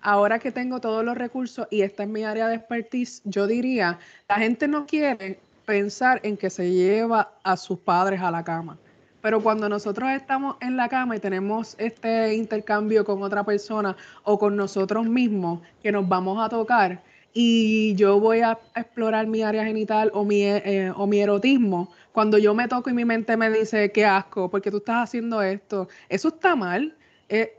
ahora 0.01 0.39
que 0.39 0.51
tengo 0.51 0.79
todos 0.79 1.03
los 1.03 1.17
recursos 1.17 1.67
y 1.71 1.81
está 1.81 2.03
en 2.03 2.11
mi 2.11 2.23
área 2.23 2.47
de 2.47 2.55
expertise, 2.55 3.21
yo 3.25 3.47
diría, 3.47 3.97
la 4.29 4.35
gente 4.35 4.67
no 4.67 4.85
quiere 4.85 5.39
pensar 5.69 6.19
en 6.23 6.35
que 6.35 6.49
se 6.49 6.71
lleva 6.71 7.31
a 7.43 7.55
sus 7.55 7.77
padres 7.77 8.19
a 8.21 8.31
la 8.31 8.43
cama. 8.43 8.79
Pero 9.21 9.39
cuando 9.39 9.69
nosotros 9.69 10.09
estamos 10.09 10.55
en 10.61 10.75
la 10.75 10.89
cama 10.89 11.15
y 11.15 11.19
tenemos 11.19 11.75
este 11.77 12.33
intercambio 12.33 13.05
con 13.05 13.21
otra 13.21 13.43
persona 13.43 13.95
o 14.23 14.39
con 14.39 14.55
nosotros 14.55 15.05
mismos, 15.05 15.59
que 15.83 15.91
nos 15.91 16.09
vamos 16.09 16.43
a 16.43 16.49
tocar, 16.49 17.03
y 17.33 17.93
yo 17.93 18.19
voy 18.19 18.39
a 18.39 18.57
explorar 18.75 19.27
mi 19.27 19.43
área 19.43 19.63
genital 19.63 20.09
o 20.15 20.25
mi, 20.25 20.41
eh, 20.41 20.91
o 20.95 21.05
mi 21.05 21.19
erotismo, 21.19 21.93
cuando 22.13 22.39
yo 22.39 22.55
me 22.55 22.67
toco 22.67 22.89
y 22.89 22.93
mi 22.93 23.05
mente 23.05 23.37
me 23.37 23.51
dice, 23.51 23.91
qué 23.91 24.07
asco, 24.07 24.49
porque 24.49 24.71
tú 24.71 24.77
estás 24.77 25.03
haciendo 25.03 25.43
esto, 25.43 25.87
eso 26.09 26.29
está 26.29 26.55
mal. 26.55 26.95
Eh, 27.29 27.55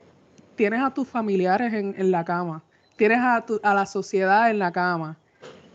tienes 0.56 0.82
a 0.82 0.92
tus 0.92 1.06
familiares 1.06 1.72
en, 1.72 2.10
la 2.10 2.24
cama, 2.24 2.64
tienes 2.96 3.18
a, 3.18 3.44
a, 3.62 3.74
la 3.74 3.86
sociedad 3.86 4.50
en 4.50 4.58
la 4.58 4.72
cama. 4.72 5.16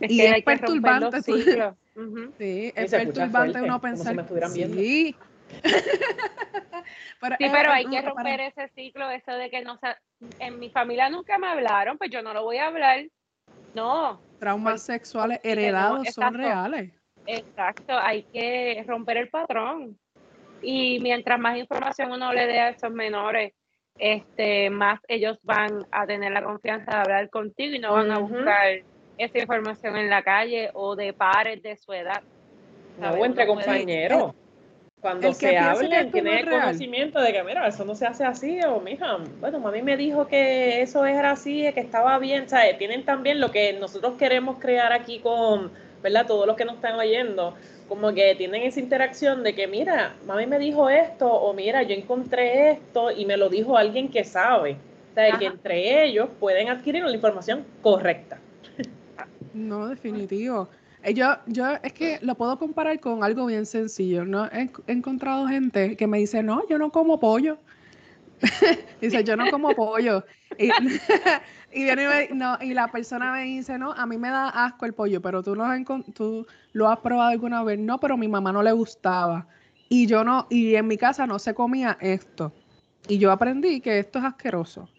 y 0.00 0.20
es 0.20 0.42
perturbante. 0.42 1.22
Sí, 2.38 2.72
es 2.74 2.90
perturbante 2.90 3.62
uno 3.62 3.80
pensar. 3.80 4.14
sí. 4.50 5.16
pero, 7.20 7.36
sí, 7.38 7.48
pero 7.52 7.70
hay 7.70 7.86
que 7.86 8.02
romper 8.02 8.40
ese 8.40 8.68
ciclo, 8.74 9.08
eso 9.10 9.32
de 9.32 9.48
que 9.48 9.62
no 9.62 9.78
en 10.40 10.58
mi 10.58 10.70
familia 10.70 11.08
nunca 11.08 11.38
me 11.38 11.46
hablaron, 11.46 11.96
pues 11.96 12.10
yo 12.10 12.20
no 12.20 12.34
lo 12.34 12.42
voy 12.42 12.58
a 12.58 12.66
hablar. 12.66 13.06
No. 13.74 14.20
Traumas 14.38 14.72
pues, 14.72 14.82
sexuales 14.82 15.40
heredados 15.42 16.08
son 16.08 16.34
reales. 16.34 16.92
Exacto, 17.26 17.96
hay 17.96 18.24
que 18.24 18.84
romper 18.86 19.18
el 19.18 19.28
patrón. 19.28 19.98
Y 20.62 21.00
mientras 21.00 21.38
más 21.38 21.56
información 21.56 22.12
uno 22.12 22.32
le 22.32 22.46
dé 22.46 22.60
a 22.60 22.70
esos 22.70 22.90
menores, 22.90 23.52
este, 23.98 24.68
más 24.68 25.00
ellos 25.08 25.38
van 25.42 25.86
a 25.90 26.06
tener 26.06 26.32
la 26.32 26.42
confianza 26.42 26.90
de 26.90 26.98
hablar 26.98 27.30
contigo 27.30 27.74
y 27.74 27.78
no 27.78 27.92
van 27.92 28.10
a 28.10 28.18
buscar 28.18 28.82
esa 29.18 29.38
información 29.38 29.96
en 29.96 30.10
la 30.10 30.22
calle 30.22 30.70
o 30.74 30.96
de 30.96 31.12
pares 31.12 31.62
de 31.62 31.76
su 31.76 31.92
edad. 31.92 32.22
o 33.00 33.24
entre 33.24 33.46
compañeros. 33.46 34.32
Cuando 35.00 35.32
se 35.34 35.56
hablen, 35.58 36.10
tienen 36.10 36.38
el 36.38 36.50
conocimiento 36.50 37.20
de 37.20 37.32
que, 37.32 37.44
mira, 37.44 37.68
eso 37.68 37.84
no 37.84 37.94
se 37.94 38.06
hace 38.06 38.24
así, 38.24 38.60
o 38.62 38.80
mija, 38.80 39.18
bueno, 39.40 39.60
mami 39.60 39.82
me 39.82 39.96
dijo 39.96 40.26
que 40.26 40.80
eso 40.80 41.04
era 41.04 41.32
así, 41.32 41.70
que 41.74 41.80
estaba 41.80 42.18
bien, 42.18 42.48
¿sabes? 42.48 42.78
Tienen 42.78 43.04
también 43.04 43.38
lo 43.38 43.50
que 43.50 43.74
nosotros 43.74 44.14
queremos 44.18 44.58
crear 44.58 44.92
aquí 44.92 45.20
con, 45.20 45.70
¿verdad? 46.02 46.26
Todos 46.26 46.46
los 46.46 46.56
que 46.56 46.64
nos 46.64 46.76
están 46.76 46.98
oyendo, 46.98 47.54
como 47.88 48.12
que 48.14 48.34
tienen 48.36 48.62
esa 48.62 48.80
interacción 48.80 49.42
de 49.42 49.54
que, 49.54 49.66
mira, 49.66 50.16
mami 50.26 50.46
me 50.46 50.58
dijo 50.58 50.88
esto, 50.88 51.30
o 51.30 51.52
mira, 51.52 51.82
yo 51.82 51.94
encontré 51.94 52.70
esto 52.70 53.10
y 53.10 53.26
me 53.26 53.36
lo 53.36 53.48
dijo 53.48 53.76
alguien 53.76 54.08
que 54.08 54.24
sabe. 54.24 54.76
O 55.12 55.14
sea, 55.14 55.38
que 55.38 55.46
entre 55.46 56.04
ellos 56.04 56.28
pueden 56.40 56.68
adquirir 56.68 57.04
la 57.04 57.14
información 57.14 57.64
correcta. 57.80 58.38
No, 59.56 59.88
definitivo. 59.88 60.68
Eh, 61.02 61.14
yo, 61.14 61.34
yo 61.46 61.64
es 61.82 61.92
que 61.94 62.18
lo 62.20 62.34
puedo 62.34 62.58
comparar 62.58 63.00
con 63.00 63.24
algo 63.24 63.46
bien 63.46 63.64
sencillo, 63.64 64.24
¿no? 64.26 64.46
He, 64.46 64.70
encontrado 64.86 65.48
gente 65.48 65.96
que 65.96 66.06
me 66.06 66.18
dice, 66.18 66.42
no, 66.42 66.68
yo 66.68 66.78
no 66.78 66.92
como 66.92 67.18
pollo. 67.18 67.58
dice, 69.00 69.24
yo 69.24 69.34
no 69.34 69.50
como 69.50 69.70
pollo. 69.74 70.26
Y, 70.58 70.68
y, 71.72 71.84
viene 71.84 72.28
no, 72.34 72.58
y 72.60 72.74
la 72.74 72.88
persona 72.88 73.32
me 73.32 73.44
dice, 73.44 73.78
no, 73.78 73.92
a 73.92 74.04
mí 74.04 74.18
me 74.18 74.28
da 74.28 74.48
asco 74.50 74.84
el 74.84 74.92
pollo, 74.92 75.22
pero 75.22 75.42
tú 75.42 75.56
tú 76.14 76.46
lo 76.72 76.88
has 76.88 76.98
probado 76.98 77.30
alguna 77.30 77.62
vez. 77.64 77.78
No, 77.78 77.98
pero 77.98 78.14
a 78.14 78.18
mi 78.18 78.28
mamá 78.28 78.52
no 78.52 78.62
le 78.62 78.72
gustaba. 78.72 79.48
Y 79.88 80.06
yo 80.06 80.22
no, 80.22 80.46
y 80.50 80.74
en 80.74 80.86
mi 80.86 80.98
casa 80.98 81.26
no 81.26 81.38
se 81.38 81.54
comía 81.54 81.96
esto. 82.00 82.52
Y 83.08 83.16
yo 83.16 83.32
aprendí 83.32 83.80
que 83.80 84.00
esto 84.00 84.18
es 84.18 84.26
asqueroso. 84.26 84.90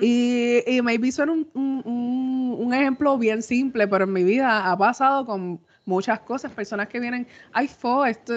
Y, 0.00 0.62
y 0.66 0.82
maybe 0.82 1.10
suena 1.12 1.32
un, 1.32 1.48
un, 1.54 2.56
un, 2.58 2.74
ejemplo 2.74 3.18
bien 3.18 3.42
simple, 3.42 3.86
pero 3.88 4.04
en 4.04 4.12
mi 4.12 4.24
vida 4.24 4.70
ha 4.70 4.76
pasado 4.76 5.26
con 5.26 5.60
muchas 5.84 6.20
cosas. 6.20 6.52
Personas 6.52 6.88
que 6.88 7.00
vienen, 7.00 7.26
ay, 7.52 7.68
fo, 7.68 8.04
esto, 8.04 8.34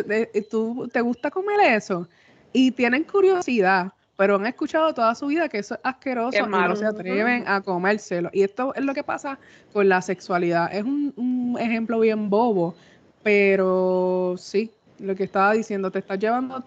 ¿tú, 0.50 0.90
¿te 0.92 1.02
gusta 1.02 1.32
comer 1.32 1.60
eso? 1.74 2.08
Y 2.54 2.72
tienen 2.72 3.04
curiosidad, 3.04 3.94
pero 4.18 4.36
han 4.36 4.46
escuchado 4.46 4.94
toda 4.94 5.16
su 5.16 5.28
vida 5.28 5.50
que 5.50 5.60
eso 5.60 5.76
es 5.76 5.82
asqueroso 5.84 6.38
y 6.38 6.50
no 6.50 6.76
se 6.76 6.86
atreven 6.86 7.48
a 7.48 7.62
comérselo. 7.62 8.30
Y 8.34 8.44
esto 8.44 8.74
es 8.76 8.84
lo 8.84 8.94
que 8.94 9.04
pasa 9.04 9.40
con 9.74 9.88
la 9.90 10.02
sexualidad. 10.02 10.74
Es 10.74 10.84
un, 10.84 11.14
un 11.16 11.58
ejemplo 11.60 12.00
bien 12.00 12.30
bobo, 12.30 12.76
pero 13.24 14.36
sí, 14.38 14.72
lo 15.02 15.16
que 15.16 15.24
estaba 15.24 15.54
diciendo, 15.54 15.92
te 15.92 16.00
estás 16.00 16.20
llevando 16.20 16.64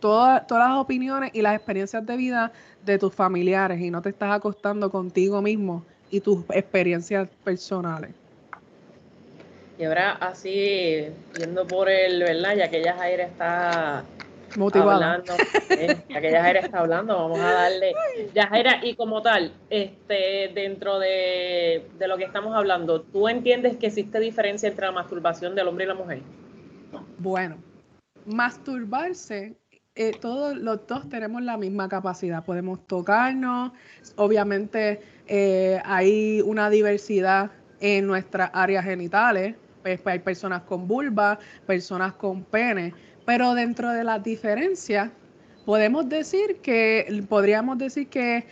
todas 0.00 0.44
las 0.50 0.78
opiniones 0.78 1.30
y 1.34 1.42
las 1.42 1.54
experiencias 1.56 2.04
de 2.06 2.16
vida 2.16 2.52
de 2.84 2.98
tus 2.98 3.14
familiares 3.14 3.80
y 3.80 3.90
no 3.90 4.00
te 4.02 4.10
estás 4.10 4.32
acostando 4.32 4.90
contigo 4.90 5.42
mismo 5.42 5.84
y 6.10 6.20
tus 6.20 6.44
experiencias 6.50 7.28
personales. 7.44 8.10
Y 9.78 9.84
ahora 9.84 10.12
así, 10.12 11.06
yendo 11.38 11.66
por 11.66 11.88
el, 11.88 12.20
¿verdad? 12.22 12.56
Ya 12.56 12.70
que 12.70 12.78
ella 12.78 12.94
Jaira 12.96 13.24
está 13.24 14.04
Motivada. 14.56 15.14
hablando, 15.14 15.32
eh, 15.70 15.96
ya 16.08 16.20
que 16.20 16.30
Yajaira 16.30 16.60
está 16.60 16.80
hablando, 16.80 17.16
vamos 17.16 17.40
a 17.40 17.52
darle. 17.52 17.94
Yajaira, 18.34 18.80
y 18.84 18.94
como 18.94 19.22
tal, 19.22 19.52
este, 19.70 20.50
dentro 20.54 20.98
de, 20.98 21.86
de 21.98 22.06
lo 22.06 22.18
que 22.18 22.24
estamos 22.24 22.54
hablando, 22.54 23.00
¿tú 23.00 23.28
entiendes 23.28 23.76
que 23.78 23.86
existe 23.86 24.20
diferencia 24.20 24.68
entre 24.68 24.86
la 24.86 24.92
masturbación 24.92 25.54
del 25.54 25.68
hombre 25.68 25.86
y 25.86 25.88
la 25.88 25.94
mujer? 25.94 26.20
Bueno, 27.18 27.56
masturbarse, 28.26 29.56
eh, 29.94 30.12
todos 30.20 30.56
los 30.56 30.86
dos 30.86 31.08
tenemos 31.08 31.42
la 31.42 31.56
misma 31.56 31.88
capacidad. 31.88 32.44
Podemos 32.44 32.86
tocarnos, 32.86 33.72
obviamente 34.16 35.00
eh, 35.26 35.80
hay 35.84 36.40
una 36.40 36.70
diversidad 36.70 37.50
en 37.80 38.06
nuestras 38.06 38.50
áreas 38.54 38.84
genitales. 38.84 39.56
Pues, 39.82 40.00
pues, 40.00 40.12
hay 40.12 40.18
personas 40.20 40.62
con 40.62 40.86
vulva, 40.86 41.38
personas 41.66 42.14
con 42.14 42.44
pene, 42.44 42.94
pero 43.26 43.54
dentro 43.54 43.90
de 43.90 44.04
las 44.04 44.22
diferencias 44.22 45.10
podemos 45.66 46.08
decir 46.08 46.58
que 46.62 47.24
podríamos 47.28 47.78
decir 47.78 48.08
que 48.08 48.46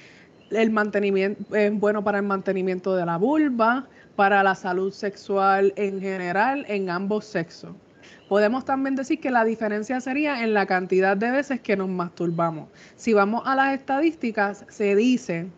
el 0.50 0.70
mantenimiento 0.70 1.54
es 1.54 1.72
bueno 1.72 2.02
para 2.02 2.18
el 2.18 2.24
mantenimiento 2.24 2.96
de 2.96 3.06
la 3.06 3.16
vulva, 3.16 3.87
para 4.16 4.42
la 4.42 4.54
salud 4.54 4.92
sexual 4.92 5.72
en 5.76 6.00
general 6.00 6.64
en 6.68 6.90
ambos 6.90 7.24
sexos. 7.24 7.74
Podemos 8.30 8.64
también 8.64 8.94
decir 8.94 9.18
que 9.18 9.32
la 9.32 9.44
diferencia 9.44 10.00
sería 10.00 10.44
en 10.44 10.54
la 10.54 10.64
cantidad 10.64 11.16
de 11.16 11.32
veces 11.32 11.60
que 11.60 11.76
nos 11.76 11.88
masturbamos. 11.88 12.68
Si 12.94 13.12
vamos 13.12 13.42
a 13.44 13.56
las 13.56 13.74
estadísticas, 13.74 14.64
se 14.68 14.94
dice 14.94 15.48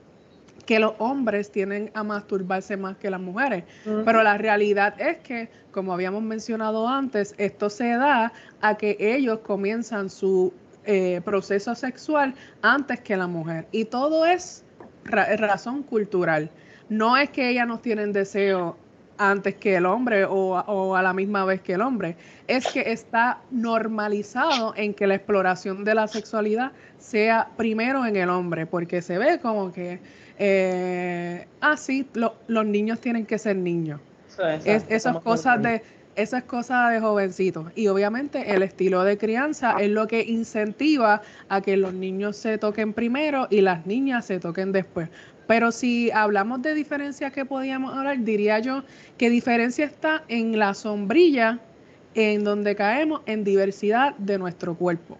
que 0.64 0.78
los 0.78 0.94
hombres 0.96 1.52
tienen 1.52 1.90
a 1.92 2.02
masturbarse 2.02 2.78
más 2.78 2.96
que 2.96 3.11
las 3.11 3.20
mujeres, 3.20 3.64
pero 4.06 4.22
la 4.22 4.38
realidad 4.38 4.98
es 4.98 5.18
que, 5.18 5.50
como 5.70 5.92
habíamos 5.92 6.22
mencionado 6.22 6.88
antes, 6.88 7.35
esto 7.37 7.68
se 7.68 7.88
da 7.88 8.32
a 8.62 8.74
que 8.78 8.96
ellos 8.98 9.40
comienzan 9.40 10.08
su 10.08 10.54
eh, 10.87 11.20
proceso 11.26 11.74
sexual 11.74 12.35
antes 12.62 13.00
que 13.00 13.18
la 13.18 13.26
mujer. 13.26 13.66
Y 13.70 13.85
todo 13.85 14.24
es 14.24 14.64
razón 15.04 15.82
cultural. 15.82 16.50
No 16.88 17.18
es 17.18 17.28
que 17.28 17.50
ellas 17.50 17.66
no 17.66 17.80
tienen 17.80 18.14
deseo 18.14 18.78
antes 19.30 19.54
que 19.56 19.76
el 19.76 19.87
hombre 19.87 20.24
o, 20.24 20.96
a 20.96 21.02
la 21.02 21.12
misma 21.12 21.44
vez 21.44 21.61
que 21.61 21.74
el 21.74 21.80
hombre. 21.80 22.16
Es 22.48 22.66
que 22.66 22.92
está 22.92 23.38
normalizado 23.50 24.74
en 24.76 24.94
que 24.94 25.06
la 25.06 25.14
exploración 25.14 25.85
de 25.85 25.94
la 25.94 26.08
sexualidad 26.08 26.72
sea 26.98 27.48
primero 27.56 28.04
en 28.06 28.16
el 28.16 28.30
hombre, 28.30 28.66
porque 28.66 29.02
se 29.02 29.18
ve 29.18 29.38
como 29.40 29.72
que, 29.72 30.00
eh, 30.38 31.46
ah, 31.61 31.76
sí, 31.76 32.06
los 32.14 32.66
niños 32.66 33.00
tienen 33.00 33.26
que 33.26 33.38
ser 33.38 33.56
niños. 33.56 34.00
es, 34.64 34.85
esas 34.88 35.18
cosas 35.20 35.62
de 35.62 35.82
esas 36.14 36.44
cosas 36.44 36.92
de 36.92 37.00
jovencitos. 37.00 37.72
Y 37.74 37.88
obviamente 37.88 38.54
el 38.54 38.62
estilo 38.62 39.02
de 39.04 39.16
crianza 39.16 39.76
es 39.80 39.90
lo 39.90 40.06
que 40.06 40.22
incentiva 40.22 41.22
a 41.48 41.61
que 41.61 41.76
los 41.76 41.94
niños 41.94 42.37
se 42.37 42.58
toquen 42.58 42.92
primero 42.92 43.46
y 43.50 43.61
las 43.61 43.87
niñas 43.87 44.26
se 44.26 44.38
toquen 44.38 44.72
después. 44.72 45.08
Pero 45.46 45.72
si 45.72 46.11
hablamos 46.11 46.62
de 46.62 46.74
diferencias 46.74 47.33
que 47.33 47.44
podíamos 47.44 47.94
hablar, 47.94 48.18
diría 48.20 48.59
yo 48.61 48.85
que 49.18 49.31
diferencia 49.31 49.85
está 49.85 50.24
en 50.28 50.59
la 50.59 50.74
sombrilla 50.74 51.59
en 52.14 52.44
donde 52.44 52.76
caemos 52.76 53.22
en 53.26 53.44
diversidad 53.44 54.14
de 54.16 54.38
nuestro 54.38 54.74
cuerpo. 54.74 55.18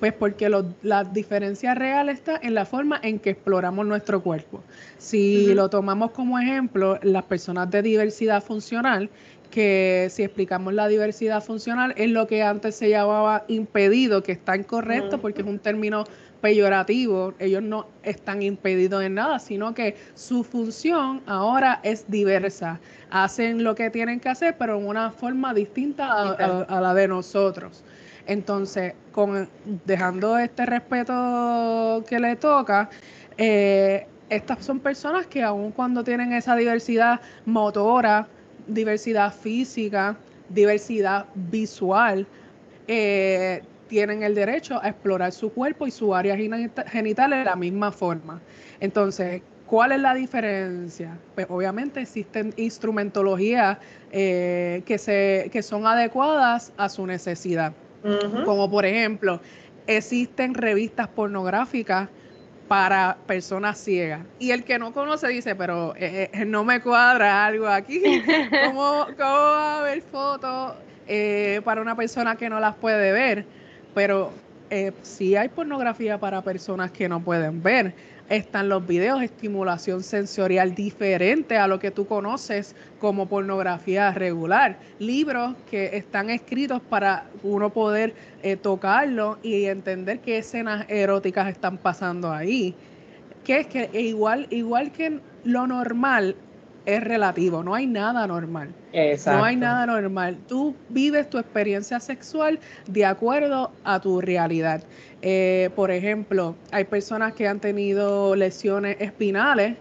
Pues 0.00 0.12
porque 0.12 0.50
la 0.82 1.04
diferencia 1.04 1.76
real 1.76 2.08
está 2.08 2.36
en 2.42 2.54
la 2.54 2.64
forma 2.64 2.98
en 3.04 3.20
que 3.20 3.30
exploramos 3.30 3.86
nuestro 3.86 4.20
cuerpo. 4.20 4.60
Si 4.98 5.54
lo 5.54 5.70
tomamos 5.70 6.10
como 6.10 6.40
ejemplo, 6.40 6.98
las 7.02 7.22
personas 7.22 7.70
de 7.70 7.82
diversidad 7.82 8.42
funcional, 8.42 9.10
que 9.52 10.08
si 10.10 10.24
explicamos 10.24 10.74
la 10.74 10.88
diversidad 10.88 11.40
funcional 11.40 11.94
es 11.96 12.10
lo 12.10 12.26
que 12.26 12.42
antes 12.42 12.74
se 12.74 12.88
llamaba 12.90 13.44
impedido, 13.46 14.24
que 14.24 14.32
está 14.32 14.56
incorrecto 14.56 15.20
porque 15.20 15.42
es 15.42 15.46
un 15.46 15.60
término 15.60 16.04
peyorativo, 16.42 17.32
ellos 17.38 17.62
no 17.62 17.86
están 18.02 18.42
impedidos 18.42 19.02
en 19.02 19.14
nada, 19.14 19.38
sino 19.38 19.72
que 19.72 19.96
su 20.14 20.44
función 20.44 21.22
ahora 21.26 21.80
es 21.84 22.04
diversa. 22.10 22.80
Hacen 23.10 23.64
lo 23.64 23.74
que 23.74 23.88
tienen 23.88 24.20
que 24.20 24.28
hacer, 24.28 24.56
pero 24.58 24.78
en 24.78 24.86
una 24.86 25.12
forma 25.12 25.54
distinta 25.54 26.34
a, 26.34 26.80
la 26.80 26.94
de 26.94 27.08
nosotros. 27.08 27.84
Entonces, 28.26 28.94
con, 29.12 29.48
dejando 29.86 30.36
este 30.36 30.66
respeto 30.66 32.04
que 32.08 32.18
le 32.18 32.36
toca, 32.36 32.90
eh, 33.38 34.06
estas 34.28 34.64
son 34.64 34.80
personas 34.80 35.26
que 35.28 35.42
aun 35.42 35.70
cuando 35.70 36.02
tienen 36.02 36.32
esa 36.32 36.56
diversidad 36.56 37.20
motora, 37.46 38.26
diversidad 38.66 39.32
física, 39.32 40.16
diversidad 40.48 41.26
visual, 41.34 42.26
eh, 42.88 43.62
tienen 43.92 44.22
el 44.22 44.34
derecho 44.34 44.80
a 44.82 44.88
explorar 44.88 45.32
su 45.32 45.52
cuerpo 45.52 45.86
y 45.86 45.90
su 45.90 46.14
área 46.14 46.34
genital 46.34 47.30
de 47.30 47.44
la 47.44 47.54
misma 47.56 47.92
forma. 47.92 48.40
Entonces, 48.80 49.42
¿cuál 49.66 49.92
es 49.92 50.00
la 50.00 50.14
diferencia? 50.14 51.18
Pues 51.34 51.46
obviamente 51.50 52.00
existen 52.00 52.54
instrumentologías 52.56 53.76
eh, 54.10 54.82
que, 54.86 54.96
se, 54.96 55.50
que 55.52 55.62
son 55.62 55.86
adecuadas 55.86 56.72
a 56.78 56.88
su 56.88 57.06
necesidad. 57.06 57.74
Como 58.46 58.70
por 58.70 58.86
ejemplo, 58.86 59.42
existen 59.86 60.54
revistas 60.54 61.08
pornográficas 61.08 62.08
para 62.68 63.18
personas 63.26 63.76
ciegas. 63.76 64.22
Y 64.38 64.52
el 64.52 64.64
que 64.64 64.78
no 64.78 64.94
conoce 64.94 65.28
dice, 65.28 65.54
pero 65.54 65.94
eh, 65.96 66.30
eh, 66.32 66.44
no 66.46 66.64
me 66.64 66.80
cuadra 66.80 67.44
algo 67.44 67.68
aquí. 67.68 68.02
¿Cómo, 68.64 69.06
cómo 69.18 69.18
va 69.18 69.76
a 69.76 69.80
haber 69.80 70.00
fotos 70.00 70.76
para 71.62 71.82
una 71.82 71.94
persona 71.94 72.36
que 72.36 72.48
no 72.48 72.58
las 72.58 72.74
puede 72.76 73.12
ver? 73.12 73.44
Pero 73.94 74.32
eh, 74.70 74.92
si 75.02 75.36
hay 75.36 75.48
pornografía 75.48 76.18
para 76.18 76.42
personas 76.42 76.90
que 76.90 77.08
no 77.08 77.20
pueden 77.22 77.62
ver, 77.62 77.94
están 78.28 78.68
los 78.70 78.86
videos, 78.86 79.22
estimulación 79.22 80.02
sensorial 80.02 80.74
diferente 80.74 81.58
a 81.58 81.66
lo 81.66 81.78
que 81.78 81.90
tú 81.90 82.06
conoces 82.06 82.74
como 82.98 83.26
pornografía 83.26 84.10
regular, 84.12 84.78
libros 84.98 85.54
que 85.70 85.96
están 85.96 86.30
escritos 86.30 86.80
para 86.80 87.26
uno 87.42 87.70
poder 87.70 88.14
eh, 88.42 88.56
tocarlo 88.56 89.38
y 89.42 89.66
entender 89.66 90.20
qué 90.20 90.38
escenas 90.38 90.86
eróticas 90.88 91.48
están 91.48 91.76
pasando 91.76 92.32
ahí. 92.32 92.74
Que 93.44 93.60
es 93.60 93.66
que 93.66 93.90
igual, 94.00 94.46
igual 94.50 94.92
que 94.92 95.20
lo 95.44 95.66
normal, 95.66 96.36
es 96.86 97.02
relativo, 97.02 97.62
no 97.62 97.74
hay 97.74 97.86
nada 97.86 98.26
normal. 98.26 98.70
No 99.26 99.44
hay 99.44 99.56
nada 99.56 99.86
normal. 99.86 100.38
Tú 100.48 100.74
vives 100.88 101.30
tu 101.30 101.38
experiencia 101.38 102.00
sexual 102.00 102.58
de 102.86 103.04
acuerdo 103.04 103.72
a 103.84 104.00
tu 104.00 104.20
realidad. 104.20 104.82
Eh, 105.22 105.70
por 105.76 105.90
ejemplo, 105.90 106.56
hay 106.70 106.84
personas 106.84 107.32
que 107.34 107.46
han 107.46 107.60
tenido 107.60 108.34
lesiones 108.34 108.96
espinales 109.00 109.76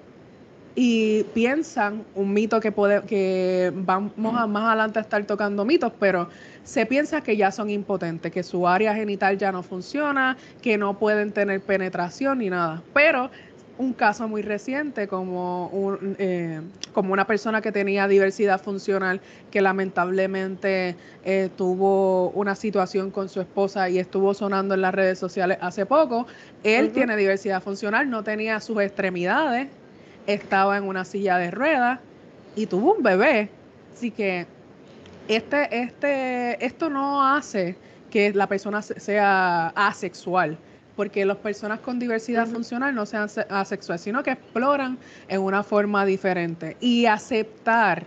y 0.76 1.24
piensan 1.34 2.06
un 2.16 2.32
mito 2.32 2.60
que 2.60 2.72
puede, 2.72 3.02
que 3.02 3.72
vamos 3.76 4.36
a 4.38 4.48
más 4.48 4.64
adelante 4.64 5.00
a 5.00 5.02
estar 5.02 5.24
tocando 5.26 5.66
mitos, 5.66 5.92
pero 6.00 6.30
se 6.64 6.86
piensa 6.86 7.22
que 7.22 7.36
ya 7.36 7.52
son 7.52 7.70
impotentes, 7.70 8.32
que 8.32 8.44
su 8.44 8.68
área 8.68 8.96
genital 8.96 9.38
ya 9.38 9.52
no 9.52 9.64
funciona, 9.64 10.38
que 10.62 10.78
no 10.78 10.98
pueden 10.98 11.32
tener 11.34 11.62
penetración 11.62 12.38
ni 12.38 12.50
nada. 12.50 12.82
Pero 12.94 13.32
un 13.82 13.94
caso 13.94 14.28
muy 14.28 14.44
reciente 14.44 15.08
como, 15.08 15.98
eh, 16.20 16.62
como 16.94 17.14
una 17.14 17.26
persona 17.26 17.62
que 17.62 17.72
tenía 17.72 18.08
diversidad 18.08 18.62
funcional 18.62 19.20
que 19.50 19.60
lamentablemente 19.60 20.96
eh, 21.26 21.50
tuvo 21.58 22.30
una 22.30 22.56
situación 22.56 23.10
con 23.10 23.28
su 23.28 23.42
esposa 23.42 23.90
y 23.90 23.98
estuvo 23.98 24.36
sonando 24.36 24.76
en 24.76 24.82
las 24.82 24.94
redes 24.94 25.18
sociales 25.18 25.58
hace 25.62 25.88
poco. 25.88 26.28
Él 26.64 26.92
tiene 26.92 27.18
diversidad 27.18 27.62
funcional, 27.64 28.08
no 28.08 28.24
tenía 28.24 28.60
sus 28.60 28.80
extremidades, 28.82 29.68
estaba 30.28 30.78
en 30.78 30.84
una 30.84 31.04
silla 31.04 31.40
de 31.40 31.50
ruedas 31.50 32.00
y 32.56 32.68
tuvo 32.68 32.94
un 32.94 33.02
bebé. 33.02 33.50
Así 33.96 34.12
que 34.12 34.46
este, 35.28 35.82
este, 35.82 36.64
esto 36.64 36.92
no 36.92 37.26
hace 37.26 37.76
que 38.12 38.32
la 38.32 38.46
persona 38.46 38.84
sea 38.84 39.70
asexual 39.70 40.60
porque 41.02 41.26
las 41.26 41.38
personas 41.38 41.80
con 41.80 41.98
diversidad 41.98 42.46
funcional 42.46 42.94
no 42.94 43.08
sean 43.08 43.28
asexuales, 43.50 44.02
sino 44.02 44.22
que 44.22 44.34
exploran 44.34 45.00
en 45.30 45.42
una 45.42 45.64
forma 45.64 46.06
diferente. 46.06 46.78
Y 46.80 47.08
aceptar 47.08 48.06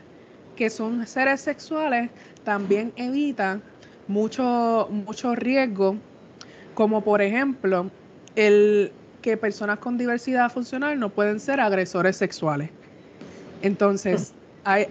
que 0.54 0.70
son 0.70 1.04
seres 1.04 1.40
sexuales 1.40 2.08
también 2.44 2.92
evita 2.94 3.58
mucho, 4.06 4.86
mucho 4.92 5.34
riesgo, 5.34 5.96
como 6.74 7.02
por 7.02 7.20
ejemplo 7.20 7.90
el 8.36 8.92
que 9.22 9.36
personas 9.36 9.80
con 9.80 9.98
diversidad 9.98 10.48
funcional 10.52 10.96
no 10.96 11.08
pueden 11.08 11.40
ser 11.40 11.58
agresores 11.58 12.16
sexuales. 12.16 12.70
Entonces, 13.62 14.34
hay, 14.62 14.86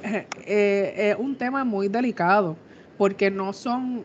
eh, 0.46 1.12
es 1.12 1.16
un 1.18 1.38
tema 1.38 1.63
muy 1.63 1.88
delicado, 1.88 2.58
porque 2.98 3.32
no 3.32 3.54
son, 3.54 4.04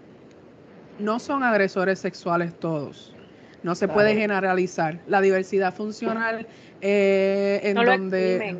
no 1.01 1.19
son 1.19 1.43
agresores 1.43 1.99
sexuales 1.99 2.55
todos. 2.61 3.13
No 3.62 3.75
se 3.75 3.88
puede 3.88 4.14
generalizar. 4.14 5.01
La 5.07 5.21
diversidad 5.21 5.75
funcional 5.75 6.47
eh, 6.81 7.61
en 7.62 7.75
donde... 7.75 8.57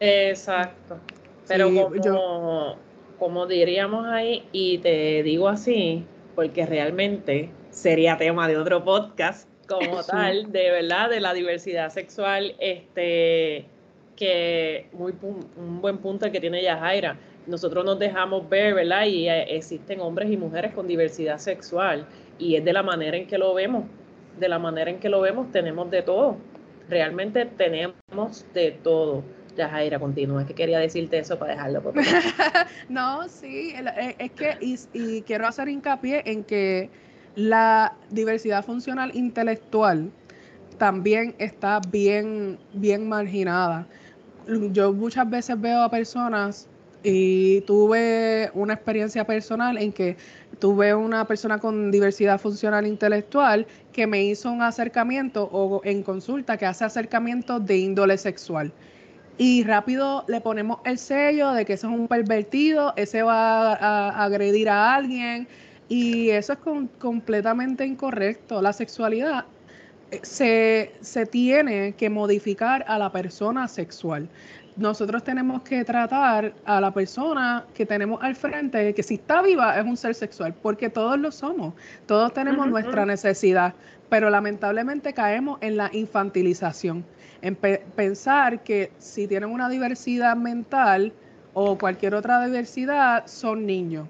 exacto. 0.00 0.98
Pero 1.46 1.70
como, 1.72 2.76
como 3.18 3.46
diríamos 3.46 4.06
ahí, 4.06 4.44
y 4.52 4.78
te 4.78 5.22
digo 5.22 5.48
así, 5.48 6.04
porque 6.34 6.66
realmente 6.66 7.50
sería 7.70 8.16
tema 8.16 8.48
de 8.48 8.56
otro 8.56 8.84
podcast 8.84 9.48
como 9.66 10.02
tal, 10.02 10.50
de 10.50 10.70
verdad, 10.70 11.10
de 11.10 11.20
la 11.20 11.34
diversidad 11.34 11.90
sexual, 11.90 12.54
este, 12.58 13.66
que 14.16 14.88
muy 14.92 15.14
un 15.56 15.80
buen 15.80 15.98
punto 15.98 16.26
el 16.26 16.32
que 16.32 16.40
tiene 16.40 16.62
Yajaira. 16.62 17.18
Nosotros 17.46 17.84
nos 17.84 17.98
dejamos 17.98 18.48
ver, 18.48 18.74
¿verdad? 18.74 19.06
Y 19.06 19.28
eh, 19.28 19.56
existen 19.56 20.00
hombres 20.00 20.30
y 20.30 20.36
mujeres 20.36 20.72
con 20.74 20.86
diversidad 20.86 21.38
sexual 21.38 22.06
y 22.38 22.56
es 22.56 22.64
de 22.64 22.72
la 22.72 22.82
manera 22.82 23.16
en 23.16 23.26
que 23.26 23.38
lo 23.38 23.54
vemos, 23.54 23.84
de 24.38 24.48
la 24.48 24.58
manera 24.58 24.90
en 24.90 24.98
que 24.98 25.08
lo 25.08 25.20
vemos 25.20 25.50
tenemos 25.50 25.90
de 25.90 26.02
todo, 26.02 26.36
realmente 26.88 27.46
tenemos 27.46 28.44
de 28.54 28.72
todo. 28.82 29.22
Yajaira, 29.56 29.98
continúa, 29.98 30.42
es 30.42 30.46
que 30.46 30.54
quería 30.54 30.78
decirte 30.78 31.18
eso 31.18 31.36
para 31.36 31.54
dejarlo. 31.54 31.82
Por 31.82 31.94
no, 32.88 33.28
sí, 33.28 33.74
eh, 33.74 34.14
es 34.18 34.30
que, 34.30 34.56
y 34.92 35.22
quiero 35.22 35.48
hacer 35.48 35.68
hincapié 35.68 36.22
en 36.26 36.44
que 36.44 36.90
la 37.34 37.94
diversidad 38.10 38.64
funcional 38.64 39.14
intelectual 39.14 40.12
también 40.78 41.34
está 41.38 41.80
bien, 41.90 42.58
bien 42.72 43.08
marginada. 43.08 43.86
Yo 44.72 44.92
muchas 44.92 45.28
veces 45.28 45.60
veo 45.60 45.82
a 45.82 45.90
personas 45.90 46.68
y 47.02 47.60
tuve 47.62 48.50
una 48.54 48.74
experiencia 48.74 49.24
personal 49.24 49.78
en 49.78 49.92
que 49.92 50.16
tuve 50.58 50.94
una 50.94 51.26
persona 51.26 51.58
con 51.58 51.90
diversidad 51.90 52.40
funcional 52.40 52.86
intelectual 52.86 53.66
que 53.92 54.06
me 54.06 54.24
hizo 54.24 54.50
un 54.50 54.62
acercamiento 54.62 55.48
o 55.52 55.80
en 55.84 56.02
consulta 56.02 56.56
que 56.56 56.66
hace 56.66 56.84
acercamiento 56.84 57.60
de 57.60 57.78
índole 57.78 58.18
sexual. 58.18 58.72
Y 59.38 59.62
rápido 59.62 60.24
le 60.26 60.40
ponemos 60.40 60.80
el 60.84 60.98
sello 60.98 61.52
de 61.52 61.64
que 61.64 61.74
ese 61.74 61.86
es 61.86 61.92
un 61.92 62.08
pervertido, 62.08 62.92
ese 62.96 63.22
va 63.22 63.74
a, 63.74 64.24
agredir 64.24 64.68
a 64.68 64.96
alguien, 64.96 65.46
y 65.88 66.30
eso 66.30 66.54
es 66.54 66.58
completamente 66.98 67.86
incorrecto. 67.86 68.60
La 68.60 68.72
sexualidad 68.72 69.44
eh, 70.10 70.20
se, 70.24 70.92
se, 71.00 71.24
tiene 71.24 71.94
que 71.96 72.10
modificar 72.10 72.84
a 72.88 72.98
la 72.98 73.12
persona 73.12 73.68
sexual. 73.68 74.28
Nosotros 74.78 75.24
tenemos 75.24 75.62
que 75.62 75.84
tratar 75.84 76.54
a 76.64 76.80
la 76.80 76.92
persona 76.92 77.64
que 77.74 77.84
tenemos 77.84 78.22
al 78.22 78.36
frente, 78.36 78.94
que 78.94 79.02
si 79.02 79.14
está 79.14 79.42
viva 79.42 79.76
es 79.76 79.84
un 79.84 79.96
ser 79.96 80.14
sexual, 80.14 80.54
porque 80.62 80.88
todos 80.88 81.18
lo 81.18 81.32
somos, 81.32 81.74
todos 82.06 82.32
tenemos 82.32 82.68
nuestra 82.68 83.04
necesidad, 83.04 83.74
pero 84.08 84.30
lamentablemente 84.30 85.12
caemos 85.12 85.58
en 85.62 85.76
la 85.76 85.90
infantilización, 85.92 87.04
en 87.42 87.56
pensar 87.56 88.62
que 88.62 88.92
si 88.98 89.26
tienen 89.26 89.50
una 89.50 89.68
diversidad 89.68 90.36
mental 90.36 91.12
o 91.54 91.76
cualquier 91.76 92.14
otra 92.14 92.46
diversidad, 92.46 93.26
son 93.26 93.66
niños. 93.66 94.06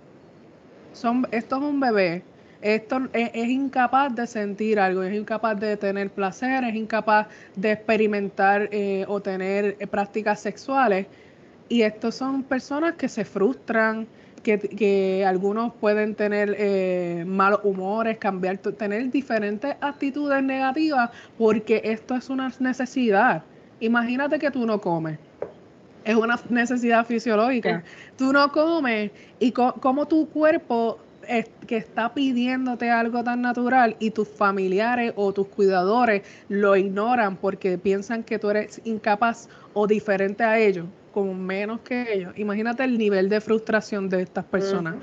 Son, 0.92 1.26
esto 1.30 1.56
es 1.56 1.62
un 1.62 1.80
bebé, 1.80 2.24
esto 2.60 3.00
es, 3.12 3.48
incapaz 3.48 4.14
de 4.14 4.26
sentir 4.26 4.80
algo, 4.80 5.02
es 5.02 5.14
incapaz 5.14 5.58
de 5.60 5.76
tener 5.76 6.10
placer, 6.10 6.64
es 6.64 6.74
incapaz 6.74 7.28
de 7.54 7.72
experimentar 7.72 8.68
eh, 8.72 9.04
o 9.08 9.20
tener 9.20 9.76
eh, 9.78 9.86
prácticas 9.86 10.40
sexuales. 10.40 11.06
Y 11.68 11.82
estos 11.82 12.14
son 12.14 12.42
personas 12.42 12.94
que 12.94 13.08
se 13.08 13.24
frustran, 13.24 14.06
que, 14.42 15.24
algunos 15.26 15.74
pueden 15.74 16.14
tener 16.14 16.56
eh, 16.58 17.24
malos 17.26 17.60
humores, 17.64 18.16
cambiar, 18.18 18.56
tener 18.58 19.10
diferentes 19.10 19.76
actitudes 19.80 20.42
negativas 20.42 21.10
porque 21.36 21.82
esto 21.84 22.16
es 22.16 22.30
una 22.30 22.50
necesidad. 22.58 23.42
Imagínate 23.80 24.38
que 24.38 24.50
tú 24.50 24.66
no 24.66 24.80
comes 24.80 25.18
es 26.04 26.14
una 26.14 26.40
necesidad 26.48 27.04
fisiológica. 27.04 27.84
Tú 28.16 28.32
no 28.32 28.50
comes 28.50 29.10
y 29.38 29.52
como 29.52 30.08
tu 30.08 30.26
cuerpo 30.30 30.98
que 31.66 31.76
está 31.76 32.14
pidiéndote 32.14 32.90
algo 32.90 33.22
tan 33.22 33.42
natural 33.42 33.96
y 33.98 34.10
tus 34.10 34.28
familiares 34.28 35.12
o 35.16 35.32
tus 35.32 35.46
cuidadores 35.48 36.22
lo 36.48 36.74
ignoran 36.76 37.36
porque 37.36 37.76
piensan 37.76 38.24
que 38.24 38.38
tú 38.38 38.50
eres 38.50 38.80
incapaz 38.84 39.48
o 39.74 39.86
diferente 39.86 40.42
a 40.42 40.58
ellos, 40.58 40.86
como 41.12 41.34
menos 41.34 41.80
que 41.80 42.12
ellos. 42.12 42.32
Imagínate 42.36 42.84
el 42.84 42.96
nivel 42.96 43.28
de 43.28 43.40
frustración 43.40 44.08
de 44.08 44.22
estas 44.22 44.44
personas, 44.46 44.96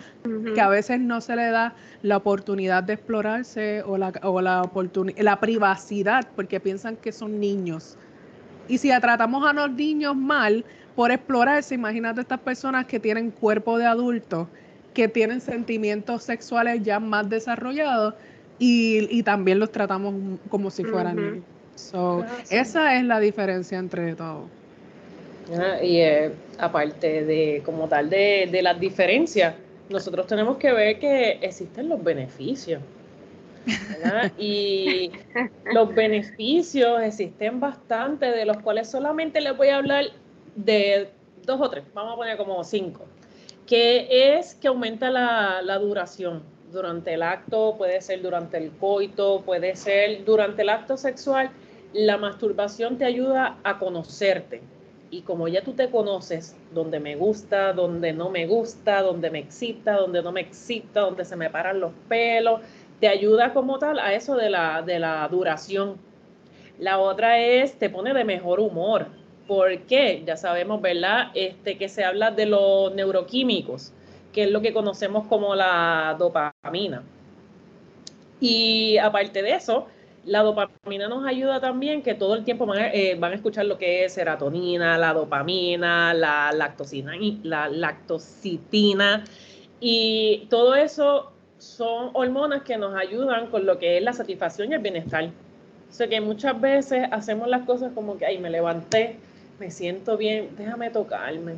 que 0.53 0.61
a 0.61 0.67
veces 0.67 0.99
no 0.99 1.21
se 1.21 1.35
le 1.35 1.49
da 1.49 1.75
la 2.01 2.17
oportunidad 2.17 2.83
de 2.83 2.93
explorarse 2.93 3.83
o 3.83 3.97
la, 3.97 4.11
o 4.23 4.41
la, 4.41 4.69
la 5.17 5.39
privacidad 5.39 6.27
porque 6.35 6.59
piensan 6.59 6.97
que 6.97 7.11
son 7.11 7.39
niños. 7.39 7.97
Y 8.67 8.79
si 8.79 8.89
tratamos 8.99 9.47
a 9.47 9.53
los 9.53 9.71
niños 9.71 10.15
mal, 10.15 10.65
por 10.95 11.11
explorarse. 11.11 11.75
Imagínate 11.75 12.21
estas 12.21 12.39
personas 12.39 12.85
que 12.85 12.99
tienen 12.99 13.31
cuerpo 13.31 13.77
de 13.77 13.85
adulto, 13.85 14.47
que 14.95 15.07
tienen 15.07 15.41
sentimientos 15.41 16.23
sexuales 16.23 16.81
ya 16.81 16.99
más 16.99 17.29
desarrollados 17.29 18.15
y, 18.57 19.21
también 19.23 19.59
los 19.59 19.71
tratamos 19.71 20.39
como 20.49 20.71
si 20.71 20.83
fueran 20.83 21.15
niños. 21.17 21.43
So, 21.75 22.25
Esa 22.49 22.97
es 22.97 23.03
la 23.03 23.19
diferencia 23.19 23.77
entre 23.77 24.15
todo. 24.15 24.47
Ah, 25.53 25.83
y 25.83 25.97
eh, 25.97 26.31
aparte 26.57 27.25
de 27.25 27.61
como 27.65 27.87
tal 27.87 28.09
de, 28.09 28.47
de 28.49 28.61
las 28.61 28.79
diferencias, 28.79 29.53
nosotros 29.89 30.25
tenemos 30.25 30.57
que 30.57 30.71
ver 30.71 30.99
que 30.99 31.31
existen 31.41 31.89
los 31.89 32.03
beneficios. 32.03 32.81
Y 34.37 35.11
los 35.73 35.93
beneficios 35.93 37.01
existen 37.01 37.59
bastante, 37.59 38.27
de 38.27 38.45
los 38.45 38.57
cuales 38.57 38.89
solamente 38.89 39.41
les 39.41 39.57
voy 39.57 39.69
a 39.69 39.77
hablar 39.77 40.05
de 40.55 41.09
dos 41.45 41.61
o 41.61 41.69
tres, 41.69 41.83
vamos 41.93 42.13
a 42.13 42.15
poner 42.15 42.37
como 42.37 42.63
cinco, 42.63 43.05
que 43.65 44.37
es 44.37 44.55
que 44.55 44.67
aumenta 44.67 45.09
la, 45.09 45.61
la 45.61 45.79
duración 45.79 46.43
durante 46.71 47.13
el 47.13 47.23
acto, 47.23 47.75
puede 47.77 48.01
ser 48.01 48.21
durante 48.21 48.57
el 48.57 48.71
coito, 48.71 49.41
puede 49.41 49.75
ser 49.75 50.23
durante 50.25 50.61
el 50.61 50.69
acto 50.69 50.97
sexual. 50.97 51.49
La 51.93 52.17
masturbación 52.17 52.97
te 52.97 53.05
ayuda 53.05 53.57
a 53.63 53.79
conocerte. 53.79 54.61
Y 55.09 55.21
como 55.21 55.47
ya 55.47 55.63
tú 55.63 55.73
te 55.73 55.89
conoces, 55.89 56.55
donde 56.73 56.99
me 56.99 57.15
gusta, 57.15 57.73
donde 57.73 58.11
no 58.11 58.29
me 58.29 58.45
gusta, 58.47 59.01
donde 59.01 59.29
me 59.29 59.39
excita, 59.39 59.93
donde 59.93 60.21
no 60.21 60.31
me 60.31 60.41
excita, 60.41 61.01
donde 61.01 61.23
se 61.23 61.35
me 61.35 61.49
paran 61.49 61.79
los 61.79 61.93
pelos, 62.09 62.61
te 62.99 63.07
ayuda 63.07 63.53
como 63.53 63.79
tal 63.79 63.99
a 63.99 64.13
eso 64.13 64.35
de 64.35 64.49
la, 64.49 64.81
de 64.81 64.99
la 64.99 65.27
duración. 65.29 65.97
La 66.79 66.99
otra 66.99 67.39
es, 67.39 67.79
te 67.79 67.89
pone 67.89 68.13
de 68.13 68.25
mejor 68.25 68.59
humor 68.59 69.07
porque 69.47 70.23
ya 70.25 70.37
sabemos, 70.37 70.81
¿verdad? 70.81 71.31
Este, 71.33 71.77
que 71.77 71.89
se 71.89 72.03
habla 72.03 72.31
de 72.31 72.45
los 72.45 72.93
neuroquímicos, 72.93 73.93
que 74.33 74.43
es 74.43 74.51
lo 74.51 74.61
que 74.61 74.73
conocemos 74.73 75.27
como 75.27 75.55
la 75.55 76.15
dopamina. 76.17 77.03
Y 78.39 78.97
aparte 78.97 79.41
de 79.41 79.55
eso, 79.55 79.87
la 80.25 80.41
dopamina 80.41 81.07
nos 81.07 81.25
ayuda 81.25 81.59
también 81.59 82.01
que 82.01 82.15
todo 82.15 82.35
el 82.35 82.43
tiempo 82.43 82.65
van 82.65 82.79
a, 82.79 82.87
eh, 82.93 83.17
escuchar 83.33 83.65
lo 83.65 83.77
que 83.77 84.05
es 84.05 84.13
serotonina, 84.13 84.97
la 84.97 85.13
dopamina, 85.13 86.13
la 86.13 86.51
lactocina, 86.51 87.13
la 87.43 87.69
lactocitina 87.69 89.23
y 89.79 90.47
todo 90.49 90.75
eso 90.75 91.31
son 91.57 92.09
hormonas 92.13 92.63
que 92.63 92.77
nos 92.77 92.95
ayudan 92.95 93.47
con 93.47 93.65
lo 93.65 93.77
que 93.77 93.97
es 93.97 94.03
la 94.03 94.13
satisfacción 94.13 94.71
y 94.71 94.75
el 94.75 94.81
bienestar. 94.81 95.25
O 95.25 95.93
sea 95.93 96.07
que 96.07 96.19
muchas 96.19 96.59
veces 96.59 97.07
hacemos 97.11 97.47
las 97.47 97.63
cosas 97.65 97.91
como 97.93 98.17
que, 98.17 98.25
ay, 98.25 98.37
me 98.37 98.49
levanté, 98.49 99.17
me 99.59 99.71
siento 99.71 100.17
bien, 100.17 100.49
déjame 100.57 100.89
tocarme, 100.89 101.55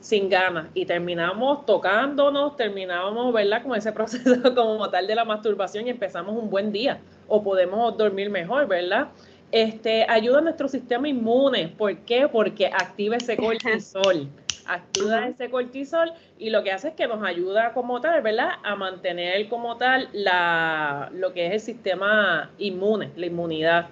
sin 0.00 0.28
ganas. 0.28 0.68
Y 0.74 0.86
terminamos 0.86 1.66
tocándonos, 1.66 2.56
terminamos, 2.56 3.32
¿verdad? 3.32 3.62
Como 3.62 3.74
ese 3.74 3.92
proceso 3.92 4.54
como 4.54 4.88
tal 4.88 5.06
de 5.06 5.14
la 5.14 5.24
masturbación 5.24 5.86
y 5.86 5.90
empezamos 5.90 6.36
un 6.36 6.50
buen 6.50 6.72
día. 6.72 7.00
O 7.28 7.42
podemos 7.42 7.96
dormir 7.96 8.30
mejor, 8.30 8.66
¿verdad? 8.66 9.08
Este, 9.52 10.04
ayuda 10.08 10.38
a 10.38 10.42
nuestro 10.42 10.68
sistema 10.68 11.08
inmune. 11.08 11.68
¿Por 11.68 11.96
qué? 11.98 12.28
Porque 12.28 12.66
activa 12.66 13.16
ese 13.16 13.36
cortisol. 13.36 14.28
Activa 14.68 15.28
ese 15.28 15.48
cortisol 15.48 16.12
y 16.38 16.50
lo 16.50 16.64
que 16.64 16.72
hace 16.72 16.88
es 16.88 16.94
que 16.94 17.06
nos 17.06 17.22
ayuda 17.22 17.72
como 17.72 18.00
tal, 18.00 18.20
¿verdad? 18.20 18.48
A 18.64 18.74
mantener 18.74 19.48
como 19.48 19.76
tal 19.76 20.08
la, 20.12 21.08
lo 21.14 21.32
que 21.32 21.46
es 21.46 21.52
el 21.52 21.60
sistema 21.60 22.50
inmune, 22.58 23.12
la 23.14 23.26
inmunidad. 23.26 23.86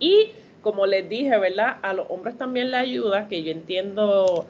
Y 0.00 0.32
como 0.62 0.86
les 0.86 1.08
dije, 1.08 1.36
¿verdad? 1.38 1.76
A 1.82 1.92
los 1.92 2.06
hombres 2.10 2.36
también 2.36 2.70
le 2.70 2.76
ayuda, 2.76 3.28
que 3.28 3.42
yo 3.42 3.52
entiendo 3.52 4.46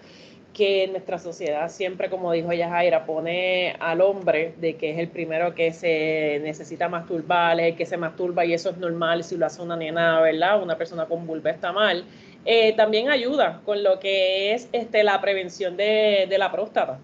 que 0.55 0.89
nuestra 0.89 1.18
sociedad 1.18 1.68
siempre, 1.68 2.11
como 2.11 2.33
dijo 2.33 2.53
Yajaira, 2.53 3.07
pone 3.07 3.76
al 3.78 4.01
hombre 4.01 4.55
de 4.59 4.74
que 4.74 4.91
es 4.91 4.99
el 4.99 5.09
primero 5.09 5.55
que 5.55 5.72
se 5.72 6.41
necesita 6.43 6.89
masturbar, 6.89 7.61
es 7.61 7.66
el 7.66 7.76
que 7.76 7.87
se 7.87 7.97
masturba 7.97 8.45
y 8.45 8.55
eso 8.55 8.70
es 8.70 8.78
normal 8.78 9.22
si 9.22 9.37
lo 9.37 9.47
hace 9.47 9.62
una 9.62 9.76
nena, 9.76 10.20
¿verdad? 10.20 10.61
Una 10.61 10.76
persona 10.76 11.07
con 11.07 11.26
vulva 11.26 11.51
está 11.51 11.72
mal. 11.72 12.05
Eh, 12.45 12.72
también 12.72 13.09
ayuda 13.09 13.61
con 13.64 13.85
lo 13.85 14.01
que 14.01 14.53
es 14.55 14.68
este, 14.72 15.05
la 15.05 15.20
prevención 15.20 15.76
de, 15.76 16.26
de 16.28 16.39
la 16.39 16.51
próstata, 16.51 16.99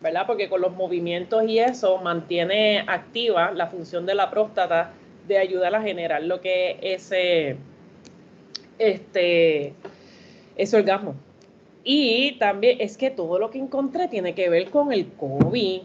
¿verdad? 0.00 0.26
Porque 0.26 0.50
con 0.50 0.60
los 0.60 0.72
movimientos 0.72 1.44
y 1.48 1.58
eso 1.58 1.96
mantiene 1.98 2.84
activa 2.86 3.52
la 3.52 3.68
función 3.68 4.04
de 4.04 4.14
la 4.14 4.30
próstata 4.30 4.92
de 5.26 5.38
ayudar 5.38 5.74
a 5.74 5.80
generar 5.80 6.22
lo 6.22 6.40
que 6.40 6.72
es 6.82 7.10
ese 7.10 7.56
este, 8.80 9.74
ese 10.56 10.76
orgasmo. 10.76 11.14
Y 11.84 12.32
también 12.38 12.78
es 12.80 12.96
que 12.96 13.10
todo 13.10 13.38
lo 13.38 13.50
que 13.50 13.58
encontré 13.58 14.08
tiene 14.08 14.34
que 14.34 14.48
ver 14.48 14.70
con 14.70 14.92
el 14.92 15.06
COVID. 15.12 15.82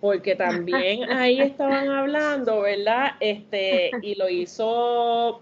porque 0.00 0.34
también 0.34 1.04
ahí 1.10 1.40
estaban 1.40 1.88
hablando, 1.88 2.62
¿verdad? 2.62 3.12
Este, 3.20 3.90
y 4.02 4.16
lo 4.16 4.28
hizo, 4.28 5.40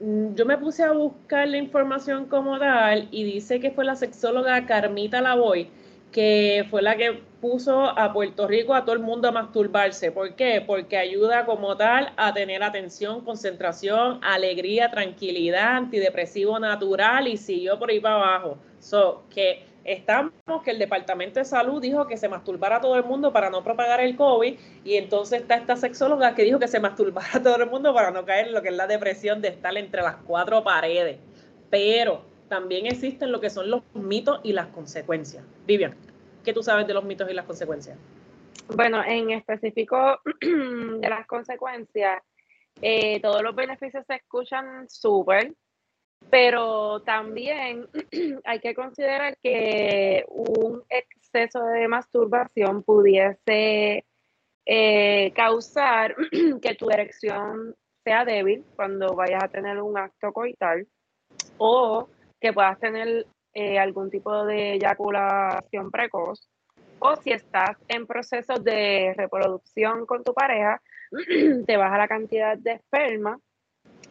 yo 0.00 0.46
me 0.46 0.58
puse 0.58 0.84
a 0.84 0.92
buscar 0.92 1.48
la 1.48 1.56
información 1.56 2.26
como 2.26 2.58
tal 2.58 3.08
y 3.10 3.24
dice 3.24 3.58
que 3.58 3.70
fue 3.72 3.84
la 3.84 3.96
sexóloga 3.96 4.64
Carmita 4.66 5.20
Lavoy, 5.20 5.68
que 6.16 6.64
fue 6.70 6.80
la 6.80 6.96
que 6.96 7.20
puso 7.42 7.78
a 7.78 8.10
Puerto 8.14 8.48
Rico 8.48 8.72
a 8.72 8.86
todo 8.86 8.94
el 8.94 9.02
mundo 9.02 9.28
a 9.28 9.32
masturbarse. 9.32 10.10
¿Por 10.10 10.34
qué? 10.34 10.64
Porque 10.66 10.96
ayuda 10.96 11.44
como 11.44 11.76
tal 11.76 12.14
a 12.16 12.32
tener 12.32 12.62
atención, 12.62 13.22
concentración, 13.22 14.18
alegría, 14.22 14.90
tranquilidad, 14.90 15.76
antidepresivo 15.76 16.58
natural 16.58 17.28
y 17.28 17.36
siguió 17.36 17.78
por 17.78 17.90
ahí 17.90 18.00
para 18.00 18.14
abajo. 18.14 18.56
So, 18.80 19.24
que 19.28 19.66
estamos 19.84 20.32
que 20.64 20.70
el 20.70 20.78
Departamento 20.78 21.38
de 21.38 21.44
Salud 21.44 21.82
dijo 21.82 22.06
que 22.06 22.16
se 22.16 22.30
masturbara 22.30 22.76
a 22.76 22.80
todo 22.80 22.96
el 22.96 23.04
mundo 23.04 23.30
para 23.30 23.50
no 23.50 23.62
propagar 23.62 24.00
el 24.00 24.16
COVID 24.16 24.54
y 24.86 24.94
entonces 24.94 25.42
está 25.42 25.56
esta 25.56 25.76
sexóloga 25.76 26.34
que 26.34 26.44
dijo 26.44 26.58
que 26.58 26.66
se 26.66 26.80
masturbara 26.80 27.28
a 27.34 27.42
todo 27.42 27.56
el 27.56 27.68
mundo 27.68 27.92
para 27.92 28.10
no 28.10 28.24
caer 28.24 28.46
en 28.46 28.54
lo 28.54 28.62
que 28.62 28.70
es 28.70 28.74
la 28.74 28.86
depresión 28.86 29.42
de 29.42 29.48
estar 29.48 29.76
entre 29.76 30.00
las 30.00 30.16
cuatro 30.26 30.64
paredes. 30.64 31.18
Pero 31.68 32.22
también 32.48 32.86
existen 32.86 33.32
lo 33.32 33.40
que 33.42 33.50
son 33.50 33.68
los 33.68 33.82
mitos 33.92 34.40
y 34.42 34.54
las 34.54 34.68
consecuencias. 34.68 35.44
Vivian, 35.66 35.94
¿qué 36.46 36.52
tú 36.52 36.62
sabes 36.62 36.86
de 36.86 36.94
los 36.94 37.04
mitos 37.04 37.28
y 37.28 37.34
las 37.34 37.44
consecuencias? 37.44 37.98
Bueno, 38.74 39.02
en 39.04 39.30
específico 39.32 40.20
de 40.40 41.08
las 41.10 41.26
consecuencias, 41.26 42.22
eh, 42.80 43.20
todos 43.20 43.42
los 43.42 43.54
beneficios 43.54 44.04
se 44.06 44.14
escuchan 44.14 44.88
súper, 44.88 45.52
pero 46.30 47.02
también 47.02 47.88
hay 48.44 48.60
que 48.60 48.74
considerar 48.74 49.36
que 49.42 50.24
un 50.28 50.84
exceso 50.88 51.64
de 51.64 51.88
masturbación 51.88 52.84
pudiese 52.84 54.04
eh, 54.64 55.32
causar 55.34 56.14
que 56.62 56.74
tu 56.76 56.90
erección 56.90 57.74
sea 58.04 58.24
débil 58.24 58.64
cuando 58.76 59.14
vayas 59.14 59.42
a 59.42 59.48
tener 59.48 59.82
un 59.82 59.98
acto 59.98 60.32
coital 60.32 60.86
o 61.58 62.08
que 62.40 62.52
puedas 62.52 62.78
tener 62.78 63.26
eh, 63.58 63.78
algún 63.78 64.10
tipo 64.10 64.44
de 64.44 64.74
eyaculación 64.74 65.90
precoz 65.90 66.46
o 66.98 67.16
si 67.16 67.32
estás 67.32 67.78
en 67.88 68.06
proceso 68.06 68.52
de 68.56 69.14
reproducción 69.16 70.04
con 70.04 70.22
tu 70.22 70.34
pareja, 70.34 70.82
te 71.66 71.76
baja 71.78 71.96
la 71.96 72.06
cantidad 72.06 72.58
de 72.58 72.72
esperma 72.72 73.40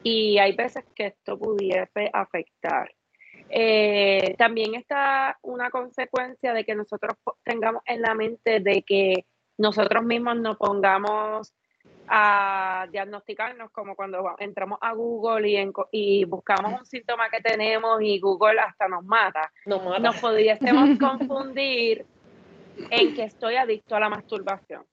y 0.01 0.39
hay 0.39 0.55
veces 0.55 0.83
que 0.95 1.07
esto 1.07 1.37
pudiese 1.37 2.09
afectar. 2.11 2.91
Eh, 3.49 4.33
también 4.39 4.73
está 4.73 5.37
una 5.43 5.69
consecuencia 5.69 6.51
de 6.51 6.65
que 6.65 6.73
nosotros 6.73 7.13
tengamos 7.43 7.83
en 7.85 8.01
la 8.01 8.15
mente 8.15 8.59
de 8.61 8.81
que 8.81 9.27
nosotros 9.59 10.03
mismos 10.03 10.37
nos 10.37 10.57
pongamos 10.57 11.53
a 12.07 12.87
diagnosticarnos 12.91 13.71
como 13.71 13.95
cuando 13.95 14.35
entramos 14.39 14.79
a 14.81 14.93
Google 14.93 15.49
y, 15.49 15.71
y 15.91 16.25
buscamos 16.25 16.79
un 16.79 16.85
síntoma 16.85 17.29
que 17.29 17.41
tenemos 17.41 18.01
y 18.01 18.19
Google 18.19 18.59
hasta 18.59 18.87
nos 18.87 19.03
mata. 19.03 19.51
Nos, 19.65 19.83
mata. 19.83 19.99
nos 19.99 20.17
pudiésemos 20.17 20.89
confundir 20.99 22.05
en 22.89 23.13
que 23.13 23.23
estoy 23.23 23.55
adicto 23.55 23.95
a 23.95 23.99
la 23.99 24.09
masturbación. 24.09 24.85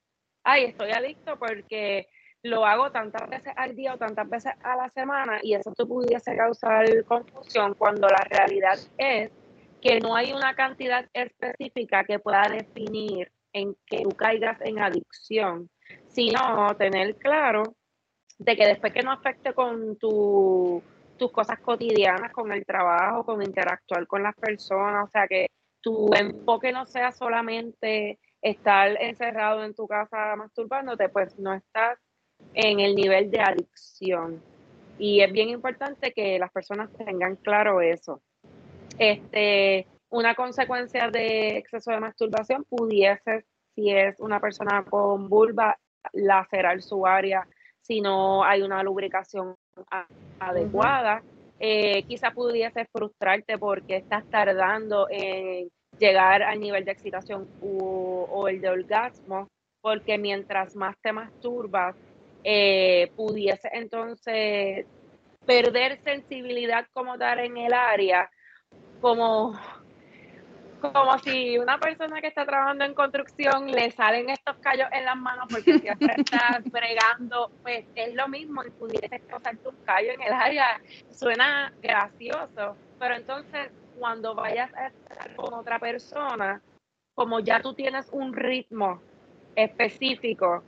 Ay, 0.44 0.64
estoy 0.64 0.90
adicto 0.90 1.38
porque 1.38 2.08
lo 2.42 2.66
hago 2.66 2.90
tantas 2.90 3.28
veces 3.28 3.52
al 3.56 3.76
día 3.76 3.94
o 3.94 3.98
tantas 3.98 4.28
veces 4.28 4.52
a 4.62 4.76
la 4.76 4.90
semana 4.90 5.38
y 5.42 5.54
eso 5.54 5.72
te 5.72 5.86
pudiese 5.86 6.36
causar 6.36 7.04
confusión 7.04 7.74
cuando 7.74 8.08
la 8.08 8.24
realidad 8.28 8.78
es 8.98 9.30
que 9.80 10.00
no 10.00 10.14
hay 10.14 10.32
una 10.32 10.54
cantidad 10.54 11.08
específica 11.12 12.04
que 12.04 12.18
pueda 12.18 12.48
definir 12.48 13.30
en 13.52 13.76
que 13.86 14.02
tú 14.02 14.10
caigas 14.10 14.60
en 14.62 14.78
adicción, 14.78 15.68
sino 16.12 16.74
tener 16.76 17.16
claro 17.16 17.62
de 18.38 18.56
que 18.56 18.66
después 18.66 18.92
que 18.92 19.02
no 19.02 19.12
afecte 19.12 19.52
con 19.54 19.96
tu, 19.96 20.82
tus 21.16 21.30
cosas 21.30 21.58
cotidianas, 21.60 22.32
con 22.32 22.52
el 22.52 22.64
trabajo, 22.64 23.24
con 23.24 23.42
interactuar 23.42 24.06
con 24.06 24.22
las 24.22 24.34
personas, 24.34 25.04
o 25.04 25.10
sea, 25.10 25.26
que 25.28 25.46
tu 25.80 26.12
enfoque 26.14 26.72
no 26.72 26.86
sea 26.86 27.12
solamente 27.12 28.18
estar 28.40 29.00
encerrado 29.00 29.64
en 29.64 29.74
tu 29.74 29.86
casa 29.86 30.34
masturbándote, 30.36 31.08
pues 31.08 31.38
no 31.38 31.54
estás 31.54 31.98
en 32.54 32.80
el 32.80 32.94
nivel 32.94 33.30
de 33.30 33.40
adicción. 33.40 34.42
Y 34.98 35.20
es 35.20 35.32
bien 35.32 35.48
importante 35.48 36.12
que 36.12 36.38
las 36.38 36.50
personas 36.50 36.90
tengan 36.92 37.36
claro 37.36 37.80
eso. 37.80 38.22
Este, 38.98 39.86
una 40.10 40.34
consecuencia 40.34 41.08
de 41.10 41.56
exceso 41.56 41.90
de 41.92 42.00
masturbación 42.00 42.64
pudiese, 42.64 43.44
si 43.74 43.90
es 43.90 44.18
una 44.20 44.40
persona 44.40 44.84
con 44.84 45.28
vulva, 45.28 45.78
lacerar 46.12 46.82
su 46.82 47.07
área 47.07 47.46
si 47.80 48.00
no 48.00 48.44
hay 48.44 48.62
una 48.62 48.82
lubricación 48.82 49.55
adecuada. 50.38 51.22
Eh, 51.59 52.03
quizá 52.05 52.32
pudiese 52.32 52.86
frustrarte 52.92 53.59
porque 53.59 53.96
estás 53.96 54.24
tardando 54.30 55.07
en 55.11 55.68
llegar 55.98 56.42
al 56.42 56.59
nivel 56.59 56.84
de 56.84 56.92
excitación 56.92 57.48
o 57.61 58.48
el 58.48 58.61
de 58.61 58.68
orgasmo, 58.68 59.48
porque 59.80 60.18
mientras 60.18 60.74
más 60.74 60.96
te 61.00 61.12
masturbas, 61.12 61.96
eh, 62.44 63.12
pudiese 63.14 63.68
entonces 63.72 64.86
perder 65.46 66.00
sensibilidad 66.03 66.86
como 66.92 67.16
tal 67.16 67.38
en 67.40 67.57
el 67.57 67.72
área, 67.72 68.28
como, 69.00 69.59
como 70.91 71.18
si 71.20 71.59
una 71.59 71.78
persona 71.78 72.20
que 72.20 72.26
está 72.26 72.45
trabajando 72.45 72.85
en 72.85 72.95
construcción 72.95 73.70
le 73.70 73.91
salen 73.93 74.30
estos 74.30 74.57
callos 74.57 74.89
en 74.93 75.05
las 75.05 75.16
manos 75.16 75.47
porque 75.51 75.78
siempre 75.78 76.14
está 76.18 76.61
bregando, 76.64 77.51
pues 77.62 77.87
es 77.95 78.14
lo 78.14 78.28
mismo 78.28 78.64
y 78.64 78.70
pudiese 78.70 79.20
causar 79.20 79.57
un 79.64 79.76
callo 79.85 80.12
en 80.12 80.22
el 80.22 80.33
área. 80.33 80.80
Suena 81.11 81.72
gracioso, 81.80 82.76
pero 82.99 83.14
entonces 83.14 83.70
cuando 83.99 84.35
vayas 84.35 84.72
a 84.74 84.89
estar 84.89 85.37
con 85.37 85.55
otra 85.55 85.78
persona, 85.78 86.61
como 87.14 87.41
ya 87.41 87.61
tú 87.61 87.74
tienes 87.74 88.09
un 88.11 88.33
ritmo 88.33 89.01
específico, 89.55 90.64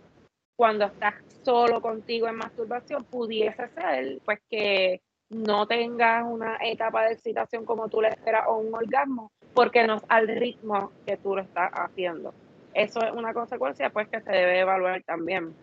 cuando 0.57 0.85
estás 0.85 1.15
solo 1.43 1.81
contigo 1.81 2.29
en 2.29 2.37
masturbación, 2.37 3.05
pudiese 3.05 3.69
ser 3.71 4.21
pues 4.25 4.41
que 4.49 5.03
no 5.31 5.67
tengas 5.67 6.25
una 6.25 6.59
etapa 6.61 7.05
de 7.05 7.15
excitación 7.15 7.65
como 7.65 7.89
tú 7.89 8.01
le 8.01 8.09
esperas 8.09 8.45
o 8.49 8.59
un 8.59 8.75
orgasmo, 8.75 9.33
porque 9.55 9.87
no 9.87 9.97
es 9.97 10.03
al 10.09 10.29
ritmo 10.29 10.93
que 11.07 11.17
tú 11.17 11.37
lo 11.37 11.43
estás 11.43 11.71
haciendo. 11.73 12.35
Eso 12.75 13.01
es 13.05 13.13
una 13.13 13.33
consecuencia 13.33 13.91
pues 13.91 14.09
que 14.09 14.21
se 14.21 14.33
debe 14.33 14.61
evaluar 14.61 15.03
también. 15.05 15.57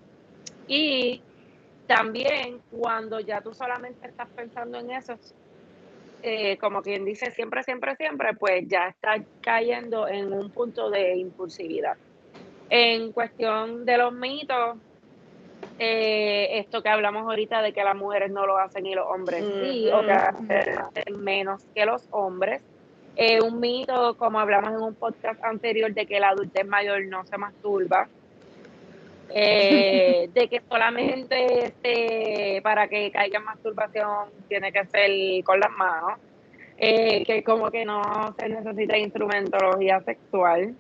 Y 0.66 1.22
también 1.86 2.62
cuando 2.70 3.20
ya 3.20 3.42
tú 3.42 3.54
solamente 3.54 4.08
estás 4.08 4.30
pensando 4.34 4.80
en 4.80 4.92
eso, 4.92 5.16
eh, 6.22 6.58
como 6.58 6.82
quien 6.82 7.04
dice 7.04 7.32
siempre, 7.32 7.64
siempre, 7.64 7.96
siempre, 7.98 8.34
pues 8.36 8.66
ya 8.68 8.88
estás 8.88 9.22
cayendo 9.42 10.08
en 10.08 10.32
un 10.32 10.52
punto 10.52 10.90
de 10.90 11.18
impulsividad. 11.18 11.98
En 12.70 13.12
cuestión 13.12 13.84
de 13.86 13.98
los 13.98 14.14
mitos, 14.14 14.78
eh, 15.78 16.60
esto 16.60 16.82
que 16.82 16.90
hablamos 16.90 17.24
ahorita 17.24 17.62
de 17.62 17.74
que 17.74 17.84
las 17.84 17.96
mujeres 17.96 18.32
no 18.32 18.46
lo 18.46 18.58
hacen 18.58 18.86
y 18.86 18.96
los 18.96 19.08
hombres 19.08 19.44
sí, 19.62 19.90
o 19.92 20.02
que 20.06 20.12
hacen 20.12 21.20
menos 21.20 21.66
que 21.74 21.86
los 21.86 22.08
hombres. 22.12 22.64
Eh, 23.16 23.42
un 23.42 23.60
mito, 23.60 24.16
como 24.18 24.40
hablamos 24.40 24.72
en 24.72 24.82
un 24.82 24.96
podcast 24.96 25.44
anterior, 25.44 25.94
de 25.94 26.06
que 26.06 26.20
la 26.20 26.30
adultez 26.30 26.66
mayor 26.66 27.06
no 27.06 27.26
se 27.26 27.38
masturba. 27.38 28.08
Eh, 29.34 30.30
de 30.34 30.48
que 30.48 30.62
solamente 30.70 31.66
este, 31.66 32.62
para 32.62 32.88
que 32.88 33.12
caiga 33.12 33.40
en 33.40 33.46
masturbación 33.46 34.30
tiene 34.48 34.72
que 34.72 34.86
ser 34.86 35.44
con 35.44 35.60
las 35.60 35.72
manos. 35.72 36.20
que 36.78 37.44
como 37.46 37.70
que 37.70 37.86
no 37.86 38.34
se 38.38 38.50
necesita 38.50 38.98
instrumentología 38.98 40.02
sexual. 40.02 40.76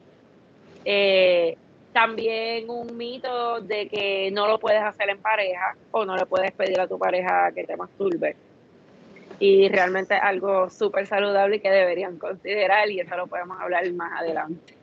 Eh, 0.86 1.58
también 1.94 2.70
un 2.70 2.96
mito 2.96 3.60
de 3.62 3.88
que 3.88 4.32
no 4.32 4.48
lo 4.48 4.60
puedes 4.60 4.82
hacer 4.82 5.10
en 5.10 5.20
pareja 5.20 5.76
o 5.92 6.06
no 6.06 6.16
le 6.16 6.26
puedes 6.26 6.52
pedir 6.54 6.80
a 6.80 6.88
tu 6.88 6.98
pareja 6.98 7.52
que 7.52 7.66
te 7.66 7.76
masturbe. 7.76 8.36
Y 9.42 9.70
realmente 9.70 10.14
algo 10.14 10.70
súper 10.70 11.08
saludable 11.08 11.60
que 11.60 11.72
deberían 11.72 12.20
considerar 12.20 12.88
y 12.92 13.00
eso 13.00 13.18
lo 13.18 13.26
podemos 13.26 13.60
hablar 13.60 13.92
más 13.94 14.22
adelante. 14.22 14.76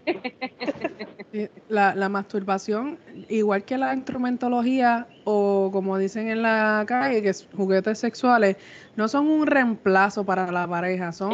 La, 1.69 1.95
la 1.95 2.09
masturbación, 2.09 2.99
igual 3.29 3.65
que 3.65 3.77
la 3.77 3.95
instrumentología 3.95 5.07
o 5.31 5.69
como 5.71 5.99
dicen 5.99 6.29
en 6.29 6.41
la 6.41 6.85
calle, 6.87 7.21
que 7.21 7.29
es 7.29 7.47
juguetes 7.55 7.99
sexuales, 7.99 8.57
no 8.97 9.09
son 9.09 9.29
un 9.29 9.47
reemplazo 9.47 10.25
para 10.25 10.51
la 10.51 10.67
pareja, 10.67 11.13
son, 11.13 11.31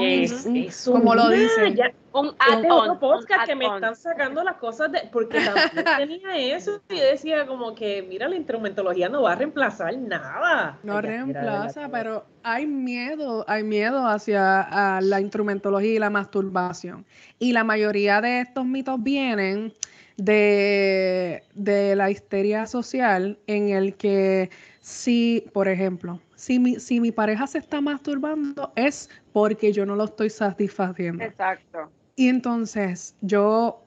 como 0.85 1.14
lo 1.14 1.29
dicen. 1.29 1.79
un 2.12 2.35
add 2.39 2.99
podcast 2.99 3.47
que 3.47 3.55
me 3.55 3.66
están 3.66 3.95
sacando 3.95 4.43
las 4.43 4.57
cosas 4.57 4.91
de, 4.91 5.09
porque 5.12 5.41
también 5.41 5.85
tenía 5.97 6.57
eso 6.57 6.83
y 6.91 6.99
decía 6.99 7.47
como 7.47 7.75
que, 7.77 8.03
mira, 8.03 8.29
la 8.29 8.35
instrumentología 8.35 9.09
no 9.09 9.22
va 9.22 9.33
a 9.33 9.37
reemplazar 9.37 9.97
nada. 9.97 10.79
No 10.83 11.01
reemplaza, 11.01 11.89
pero 11.89 12.27
hay 12.43 12.66
miedo, 12.66 13.45
hay 13.49 13.62
miedo 13.62 14.07
hacia 14.07 15.01
la 15.01 15.20
instrumentología 15.20 15.93
y 15.95 15.99
la 16.01 16.11
masturbación. 16.11 17.07
Y 17.39 17.53
la 17.53 17.62
mayoría 17.62 18.20
de 18.20 18.41
estos 18.41 18.64
mitos 18.65 19.03
vienen 19.03 19.73
de, 20.17 21.43
de 21.55 21.97
la 21.97 22.11
histeria 22.11 22.67
social 22.67 23.39
en 23.47 23.71
el 23.71 23.95
que 23.95 24.51
si, 24.81 25.45
por 25.53 25.69
ejemplo, 25.69 26.21
si 26.35 26.59
mi, 26.59 26.79
si 26.79 27.01
mi 27.01 27.11
pareja 27.11 27.47
se 27.47 27.59
está 27.59 27.81
masturbando 27.81 28.73
es 28.77 29.09
porque 29.33 29.73
yo 29.73 29.87
no 29.87 29.97
lo 29.97 30.05
estoy 30.05 30.31
satisfaciendo. 30.31 31.25
Exacto. 31.25 31.91
Y 32.17 32.29
entonces 32.29 33.17
yo 33.23 33.83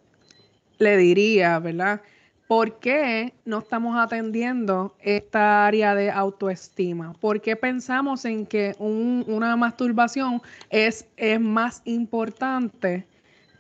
le 0.79 0.97
diría, 0.97 1.59
¿verdad? 1.59 2.01
¿Por 2.47 2.79
qué 2.79 3.33
no 3.45 3.59
estamos 3.59 3.97
atendiendo 3.97 4.95
esta 5.01 5.67
área 5.67 5.93
de 5.95 6.09
autoestima? 6.09 7.13
¿Por 7.13 7.41
qué 7.41 7.55
pensamos 7.55 8.23
en 8.25 8.45
que 8.45 8.73
una 8.79 9.55
masturbación 9.57 10.41
es, 10.69 11.05
es 11.17 11.41
más 11.41 11.81
importante 11.83 13.05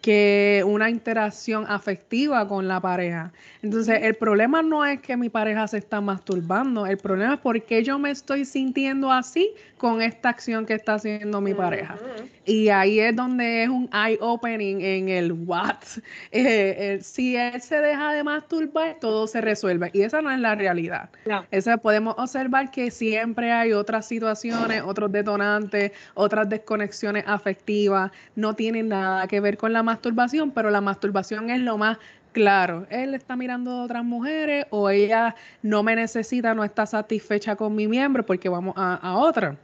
que 0.01 0.63
una 0.65 0.89
interacción 0.89 1.65
afectiva 1.67 2.47
con 2.47 2.67
la 2.67 2.79
pareja. 2.79 3.31
Entonces, 3.61 3.99
el 4.03 4.15
problema 4.15 4.61
no 4.61 4.85
es 4.85 5.01
que 5.01 5.17
mi 5.17 5.29
pareja 5.29 5.67
se 5.67 5.77
está 5.77 6.01
masturbando, 6.01 6.85
el 6.85 6.97
problema 6.97 7.35
es 7.35 7.39
por 7.39 7.61
qué 7.63 7.83
yo 7.83 7.99
me 7.99 8.11
estoy 8.11 8.45
sintiendo 8.45 9.11
así 9.11 9.51
con 9.77 10.01
esta 10.01 10.29
acción 10.29 10.65
que 10.65 10.73
está 10.73 10.95
haciendo 10.95 11.39
mi 11.41 11.53
pareja. 11.53 11.97
Y 12.45 12.69
ahí 12.69 12.99
es 12.99 13.15
donde 13.15 13.63
es 13.63 13.69
un 13.69 13.89
eye-opening 13.93 14.81
en 14.81 15.09
el 15.09 15.31
what. 15.31 15.75
Eh, 16.31 16.99
si 17.01 17.35
él 17.35 17.61
se 17.61 17.77
deja 17.79 18.13
de 18.13 18.23
masturbar, 18.23 18.97
todo 18.99 19.27
se 19.27 19.41
resuelve. 19.41 19.89
Y 19.93 20.01
esa 20.01 20.21
no 20.21 20.31
es 20.31 20.39
la 20.39 20.55
realidad. 20.55 21.09
Esa 21.51 21.77
podemos 21.77 22.15
observar 22.17 22.69
que 22.71 22.91
siempre 22.91 23.51
hay 23.51 23.73
otras 23.73 24.07
situaciones, 24.07 24.83
otros 24.85 25.11
detonantes, 25.11 25.91
otras 26.13 26.49
desconexiones 26.49 27.23
afectivas. 27.27 28.11
No 28.35 28.55
tienen 28.55 28.89
nada 28.89 29.27
que 29.27 29.39
ver 29.39 29.57
con 29.57 29.73
la 29.73 29.83
masturbación, 29.83 30.51
pero 30.51 30.69
la 30.69 30.81
masturbación 30.81 31.49
es 31.49 31.61
lo 31.61 31.77
más 31.77 31.97
claro. 32.37 32.85
Él 32.91 33.15
está 33.15 33.35
mirando 33.35 33.71
a 33.71 33.83
otras 33.83 34.03
mujeres 34.03 34.67
o 34.69 34.89
ella 34.89 35.35
no 35.63 35.81
me 35.81 35.95
necesita, 35.95 36.53
no 36.53 36.63
está 36.63 36.85
satisfecha 36.85 37.55
con 37.55 37.75
mi 37.75 37.87
miembro 37.87 38.23
porque 38.23 38.47
vamos 38.47 38.75
a, 38.77 39.17
otra. 39.17 39.55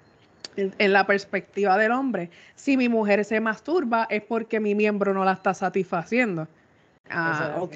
En, 0.56 0.94
la 0.94 1.06
perspectiva 1.06 1.78
del 1.78 1.92
hombre, 1.92 2.30
si 2.56 2.78
mi 2.78 2.90
mujer 2.90 3.26
se 3.26 3.40
masturba 3.40 4.08
es 4.10 4.22
porque 4.22 4.60
mi 4.60 4.76
miembro 4.76 5.14
no 5.14 5.26
la 5.26 5.34
está 5.34 5.54
satisfaciendo. 5.54 6.48
Ah, 7.10 7.56
ok. 7.60 7.76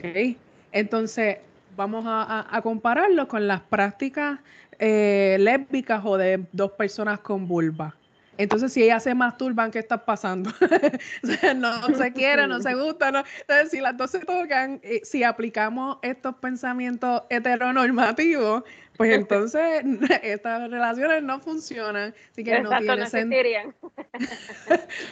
Entonces, 0.72 1.38
vamos 1.76 2.06
a, 2.08 2.60
compararlo 2.64 3.28
con 3.28 3.48
las 3.48 3.62
prácticas 3.62 4.40
eh, 4.80 5.38
lésbicas 5.40 6.02
o 6.04 6.18
de 6.18 6.46
dos 6.52 6.72
personas 6.72 7.20
con 7.20 7.48
vulva. 7.48 7.96
Entonces, 8.38 8.74
si 8.74 8.84
ella 8.84 9.00
se 9.00 9.16
masturban, 9.16 9.72
¿qué 9.72 9.80
está 9.80 10.06
pasando? 10.06 10.52
no 11.56 11.88
se 11.98 12.14
quiere, 12.14 12.48
no 12.48 12.62
se 12.62 12.74
gusta. 12.74 13.12
No. 13.12 13.24
Entonces, 13.42 13.72
si 13.72 13.82
las 13.82 13.98
dos 13.98 14.12
se 14.12 14.20
tocan, 14.20 14.80
eh, 14.84 15.02
si 15.04 15.24
aplicamos 15.24 15.98
estos 16.02 16.36
pensamientos 16.36 17.24
heteronormativos, 17.30 18.64
pues 18.98 19.14
entonces 19.14 19.84
estas 20.24 20.70
relaciones 20.70 21.24
no 21.24 21.40
funcionan. 21.40 22.14
Así 22.32 22.44
que 22.44 22.60
no 22.62 22.70
tiene 22.80 23.06
sentido. 23.08 23.74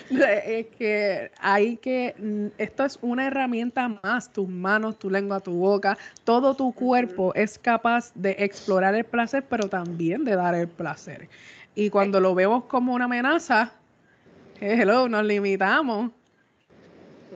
es 0.10 0.68
que 0.78 1.32
hay 1.40 1.78
que, 1.78 2.16
mm, 2.18 2.48
esto 2.58 2.86
es 2.86 2.98
una 3.02 3.28
herramienta 3.28 3.88
más, 4.04 4.32
tus 4.32 4.50
manos, 4.50 4.98
tu 4.98 5.10
lengua, 5.10 5.40
tu 5.40 5.54
boca, 5.54 5.98
todo 6.24 6.56
tu 6.56 6.74
cuerpo 6.74 7.34
es 7.36 7.60
capaz 7.60 8.12
de 8.16 8.36
explorar 8.40 8.96
el 8.96 9.06
placer, 9.06 9.46
pero 9.48 9.70
también 9.70 10.26
de 10.26 10.36
dar 10.36 10.56
el 10.56 10.68
placer. 10.68 11.30
Y 11.76 11.90
cuando 11.90 12.22
lo 12.22 12.34
vemos 12.34 12.66
como 12.66 12.94
una 12.94 13.06
amenaza, 13.06 13.74
hello, 14.62 15.10
nos 15.10 15.26
limitamos. 15.26 16.12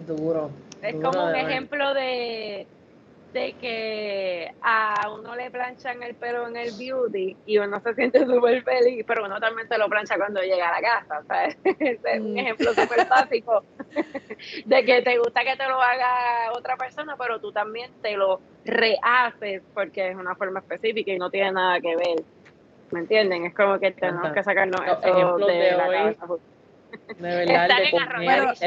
Duro. 0.08 0.50
Es 0.82 0.96
como 0.96 1.26
un 1.26 1.36
ejemplo 1.36 1.94
de, 1.94 2.66
de 3.34 3.54
que 3.60 4.54
a 4.62 5.12
uno 5.12 5.36
le 5.36 5.52
planchan 5.52 6.02
el 6.04 6.16
pelo 6.16 6.48
en 6.48 6.56
el 6.56 6.72
beauty 6.72 7.36
y 7.46 7.58
uno 7.58 7.82
se 7.82 7.94
siente 7.96 8.26
súper 8.26 8.64
feliz, 8.64 9.04
pero 9.06 9.26
uno 9.26 9.42
también 9.42 9.68
se 9.68 9.78
lo 9.78 9.90
plancha 9.90 10.16
cuando 10.16 10.42
llega 10.42 10.70
a 10.70 10.80
la 10.80 10.88
casa. 10.88 11.24
¿sabes? 11.28 11.58
es 11.64 12.22
un 12.22 12.34
mm. 12.36 12.38
ejemplo 12.38 12.74
súper 12.74 13.08
básico 13.10 13.64
de 14.66 14.86
que 14.86 15.02
te 15.02 15.18
gusta 15.18 15.44
que 15.44 15.58
te 15.58 15.68
lo 15.68 15.82
haga 15.82 16.54
otra 16.54 16.78
persona, 16.78 17.18
pero 17.18 17.42
tú 17.42 17.52
también 17.52 17.92
te 18.02 18.16
lo 18.16 18.40
rehaces 18.64 19.62
porque 19.74 20.12
es 20.12 20.16
una 20.16 20.36
forma 20.36 20.62
específica 20.62 21.12
y 21.12 21.18
no 21.18 21.30
tiene 21.30 21.52
nada 21.52 21.82
que 21.82 21.98
ver 21.98 22.24
¿Me 22.92 23.00
entienden? 23.02 23.46
Es 23.46 23.56
como 23.56 23.80
que 23.80 23.92
tenemos 23.92 24.32
que 24.32 24.44
sacarnos 24.44 24.82
eso 24.82 25.38
de, 25.38 25.54
de 25.54 25.72
la 25.72 25.88
cabeza. 25.88 26.26
De 27.20 27.45
verdad, 27.45 27.68
están 27.82 28.22
en 28.22 28.30
arroz 28.30 28.60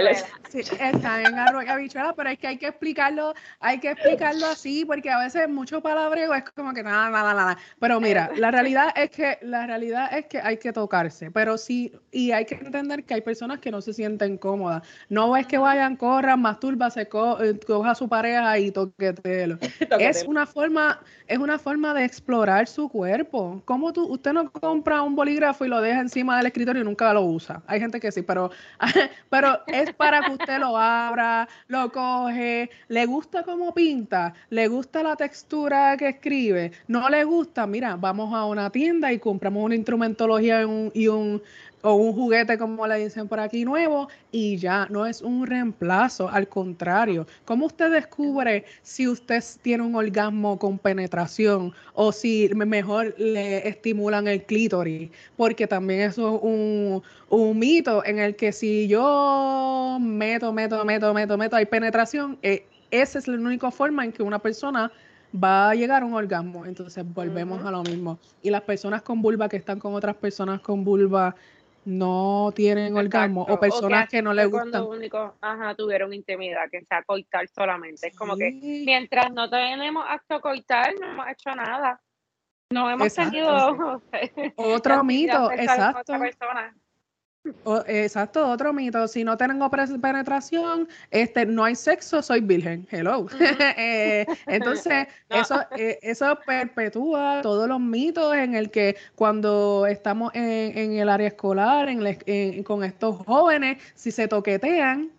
sí, 0.49 0.61
están 0.61 1.26
en 1.26 1.38
arroz 1.38 1.64
habichuela, 1.68 2.12
pero 2.14 2.30
es 2.30 2.38
que 2.38 2.49
hay 2.49 2.57
que 2.59 2.66
explicarlo, 2.66 3.34
hay 3.61 3.78
que 3.78 3.90
explicarlo 3.90 4.47
así, 4.47 4.84
porque 4.84 5.11
a 5.11 5.18
veces 5.18 5.49
mucho 5.49 5.80
palabreo 5.80 6.34
es 6.34 6.43
como 6.51 6.72
que 6.72 6.82
nada, 6.82 7.09
nada, 7.11 7.34
nada. 7.34 7.59
Pero 7.78 8.01
mira, 8.01 8.30
la 8.36 8.51
realidad 8.51 8.93
es 8.97 9.11
que, 9.11 9.38
la 9.43 9.66
realidad 9.66 10.12
es 10.16 10.26
que 10.26 10.40
hay 10.40 10.57
que 10.57 10.72
tocarse, 10.72 11.30
pero 11.30 11.57
sí, 11.57 11.93
y 12.11 12.32
hay 12.32 12.45
que 12.45 12.57
entender 12.57 13.05
que 13.05 13.14
hay 13.14 13.20
personas 13.20 13.61
que 13.61 13.70
no 13.70 13.80
se 13.80 13.93
sienten 13.93 14.36
cómodas. 14.38 14.82
No 15.09 15.36
es 15.36 15.47
que 15.47 15.59
vayan, 15.59 15.97
corran, 15.97 16.40
masturba, 16.43 16.90
se 16.90 17.03
eh, 17.03 17.09
coja 17.66 17.90
a 17.90 17.95
su 17.95 18.09
pareja 18.09 18.59
y 18.59 18.70
toquetelo. 18.70 19.59
es 20.01 20.24
una 20.24 20.47
forma, 20.47 21.01
es 21.28 21.38
una 21.38 21.59
forma 21.59 21.95
de 21.95 22.05
explorar 22.05 22.66
su 22.66 22.88
cuerpo. 22.88 23.62
¿Cómo 23.64 23.93
tú, 23.93 24.07
usted 24.07 24.32
no 24.32 24.51
compra 24.51 25.03
un 25.03 25.14
bolígrafo 25.14 25.64
y 25.64 25.68
lo 25.68 25.80
deja 25.80 26.01
encima 26.01 26.36
del 26.36 26.47
escritorio 26.47 26.82
y 26.82 26.84
nunca 26.84 27.12
lo 27.14 27.22
usa? 27.22 27.62
Hay 27.66 27.78
gente 27.78 28.01
que 28.01 28.11
sí, 28.11 28.22
pero, 28.33 28.51
pero 29.30 29.61
es 29.66 29.93
para 29.93 30.22
que 30.22 30.33
usted 30.33 30.59
lo 30.59 30.78
abra, 30.78 31.47
lo 31.68 31.93
coge, 31.93 32.70
le 32.89 33.07
gusta 33.07 33.43
cómo 33.43 33.74
pinta, 33.74 34.33
le 34.49 34.68
gusta 34.68 35.03
la 35.03 35.16
textura 35.16 35.97
que 35.99 36.09
escribe, 36.09 36.72
no 36.89 37.09
le 37.11 37.24
gusta, 37.24 37.66
mira, 37.66 37.97
vamos 37.97 38.33
a 38.35 38.47
una 38.47 38.70
tienda 38.70 39.12
y 39.12 39.18
compramos 39.18 39.64
una 39.64 39.74
instrumentología 39.74 40.62
y 40.95 41.09
un, 41.09 41.43
o 41.83 41.95
un 41.95 42.12
juguete, 42.14 42.57
como 42.57 42.87
le 42.87 42.97
dicen 42.97 43.28
por 43.28 43.41
aquí, 43.41 43.64
nuevo, 43.64 44.09
y 44.30 44.57
ya 44.57 44.87
no 44.91 45.05
es 45.05 45.20
un 45.20 45.47
reemplazo, 45.47 46.28
al 46.28 46.49
contrario. 46.49 47.26
¿Cómo 47.45 47.66
usted 47.66 47.91
descubre 47.91 48.64
si 48.83 49.09
usted 49.09 49.43
tiene 49.62 49.83
un 49.83 49.95
orgasmo 49.95 50.59
con 50.59 50.78
penetración 50.78 51.72
o 51.95 52.12
si 52.12 52.49
mejor 52.55 53.14
le 53.18 53.68
estimulan 53.68 54.28
el 54.28 54.45
clítoris? 54.45 55.11
Porque 55.37 55.66
también 55.66 56.01
eso 56.03 56.37
es 56.37 56.43
un, 56.43 57.03
un 57.28 57.59
mito 57.59 58.05
en 58.05 58.18
el 58.18 58.37
que 58.37 58.53
si 58.53 58.87
yo 58.89 59.99
meto, 60.01 60.53
meto, 60.53 60.85
meto, 60.85 61.12
meto, 61.12 61.37
meto, 61.37 61.57
hay 61.57 61.66
penetración, 61.66 62.39
eh, 62.43 62.64
esa 62.91 63.18
es 63.18 63.26
la 63.26 63.37
única 63.37 63.70
forma 63.70 64.05
en 64.05 64.12
que 64.12 64.22
una 64.22 64.39
persona 64.39 64.93
va 65.33 65.70
a 65.70 65.74
llegar 65.74 66.03
a 66.03 66.07
un 66.07 66.14
orgasmo. 66.14 66.66
Entonces 66.66 67.05
volvemos 67.14 67.64
a 67.64 67.70
lo 67.70 67.83
mismo. 67.83 68.18
Y 68.43 68.51
las 68.51 68.62
personas 68.62 69.03
con 69.03 69.22
vulva 69.22 69.49
que 69.49 69.57
están 69.57 69.78
con 69.78 69.95
otras 69.95 70.16
personas 70.16 70.61
con 70.61 70.85
vulva 70.85 71.35
no 71.85 72.53
tienen 72.55 72.97
orgasmo 72.97 73.43
o 73.43 73.59
personas 73.59 74.09
que, 74.09 74.22
no 74.22 74.33
les 74.33 74.49
gustan. 74.49 74.70
Cuando 74.70 74.91
único, 74.91 75.35
ajá, 75.41 75.74
tuvieron 75.74 76.12
intimidad, 76.12 76.70
que 76.70 76.85
sea 76.85 77.03
coital 77.03 77.49
solamente. 77.49 78.09
Es 78.09 78.16
como 78.16 78.37
que 78.37 78.51
mientras 78.53 79.33
no 79.33 79.49
tenemos 79.51 80.05
acto 80.09 80.41
coital, 80.41 80.95
no 81.01 81.11
hemos 81.11 81.28
hecho 81.28 81.55
nada. 81.55 82.01
No 82.70 82.91
hemos 82.91 83.12
tenido 83.12 84.01
otro 84.57 85.05
mito, 85.05 85.51
exacto 85.53 86.12
exacto, 87.86 88.49
otro 88.49 88.72
mito. 88.72 89.07
Si 89.09 89.24
no 89.24 89.36
tengo 89.36 89.70
penetración, 89.70 90.88
este, 91.11 91.47
no 91.47 91.64
hay 91.64 91.74
sexo, 91.74 92.22
soy 92.22 92.40
virgen. 92.40 92.86
Hello. 92.90 93.26
Eh, 93.84 94.26
entonces, 94.47 95.09
eso, 95.30 95.61
eh, 95.76 95.99
eso 96.03 96.38
perpetúa 96.47 97.40
todos 97.43 97.66
los 97.68 97.80
mitos 97.80 98.34
en 98.34 98.55
el 98.55 98.70
que 98.70 98.97
cuando 99.14 99.86
estamos 99.86 100.30
en, 100.34 100.93
el 100.93 101.09
área 101.09 101.28
escolar, 101.28 101.88
en, 101.88 102.62
con 102.62 102.84
estos 102.84 103.16
jóvenes, 103.26 103.78
si 103.95 104.11
se 104.11 104.28
toquetean, 104.28 105.11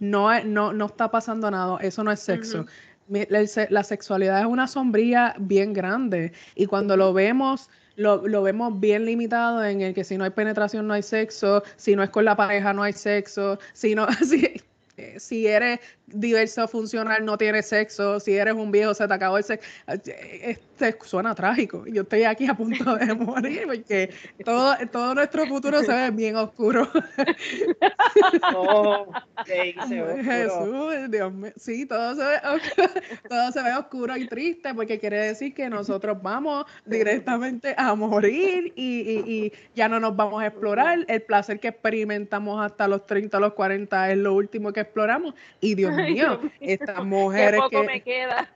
no, 0.00 0.42
no, 0.44 0.72
no 0.72 0.86
está 0.86 1.10
pasando 1.10 1.50
nada. 1.50 1.78
Eso 1.80 2.02
no 2.02 2.10
es 2.12 2.20
sexo. 2.20 2.66
la, 3.08 3.84
sexualidad 3.84 4.40
es 4.40 4.46
una 4.46 4.66
sombría 4.66 5.34
bien 5.38 5.72
grande 5.72 6.32
y 6.54 6.66
cuando 6.66 6.96
lo 6.96 7.12
vemos 7.12 7.68
lo, 7.96 8.26
lo, 8.26 8.42
vemos 8.42 8.78
bien 8.80 9.04
limitado 9.04 9.64
en 9.64 9.80
el 9.80 9.94
que 9.94 10.04
si 10.04 10.16
no 10.16 10.24
hay 10.24 10.30
penetración 10.30 10.86
no 10.86 10.94
hay 10.94 11.02
sexo, 11.02 11.62
si 11.76 11.96
no 11.96 12.02
es 12.02 12.10
con 12.10 12.24
la 12.24 12.36
pareja 12.36 12.72
no 12.72 12.82
hay 12.82 12.92
sexo, 12.92 13.58
si 13.72 13.94
no, 13.94 14.06
si, 14.28 14.62
eh, 14.96 15.18
si 15.18 15.46
eres 15.46 15.80
diverso 16.14 16.66
funcional 16.68 17.24
no 17.24 17.36
tienes 17.38 17.66
sexo, 17.66 18.20
si 18.20 18.36
eres 18.36 18.54
un 18.54 18.70
viejo 18.70 18.94
se 18.94 19.06
te 19.06 19.14
acabó 19.14 19.38
el 19.38 19.44
sexo, 19.44 19.68
este 19.86 20.72
suena 21.04 21.34
trágico. 21.34 21.84
Yo 21.86 22.02
estoy 22.02 22.24
aquí 22.24 22.46
a 22.46 22.54
punto 22.54 22.96
de 22.96 23.14
morir 23.14 23.64
porque 23.66 24.10
todo, 24.44 24.74
todo 24.90 25.14
nuestro 25.14 25.46
futuro 25.46 25.82
se 25.82 25.92
ve 25.92 26.10
bien 26.10 26.36
oscuro. 26.36 26.88
Oh, 28.54 29.06
Jesús, 29.46 31.10
Dios 31.10 31.32
mío. 31.32 31.52
Sí, 31.56 31.86
todo 31.86 32.14
se, 32.14 32.22
ve 32.22 32.36
oscuro, 32.36 32.88
todo 33.28 33.52
se 33.52 33.62
ve 33.62 33.74
oscuro 33.74 34.16
y 34.16 34.26
triste 34.26 34.74
porque 34.74 34.98
quiere 34.98 35.18
decir 35.18 35.54
que 35.54 35.68
nosotros 35.68 36.18
vamos 36.20 36.66
directamente 36.84 37.74
a 37.76 37.94
morir 37.94 38.72
y, 38.76 39.00
y, 39.00 39.32
y 39.32 39.52
ya 39.74 39.88
no 39.88 39.98
nos 40.00 40.14
vamos 40.14 40.42
a 40.42 40.48
explorar. 40.48 41.04
El 41.08 41.22
placer 41.22 41.58
que 41.60 41.68
experimentamos 41.68 42.64
hasta 42.64 42.86
los 42.86 43.06
30, 43.06 43.40
los 43.40 43.54
40 43.54 44.10
es 44.10 44.18
lo 44.18 44.34
último 44.34 44.72
que 44.72 44.80
exploramos 44.80 45.34
y 45.60 45.74
Dios 45.74 45.96
mío, 46.02 46.40
estas 46.60 47.04
mujeres 47.04 47.52
Qué 47.52 47.56
poco 47.58 47.80
que... 47.80 47.86
me 47.86 48.02
queda. 48.02 48.48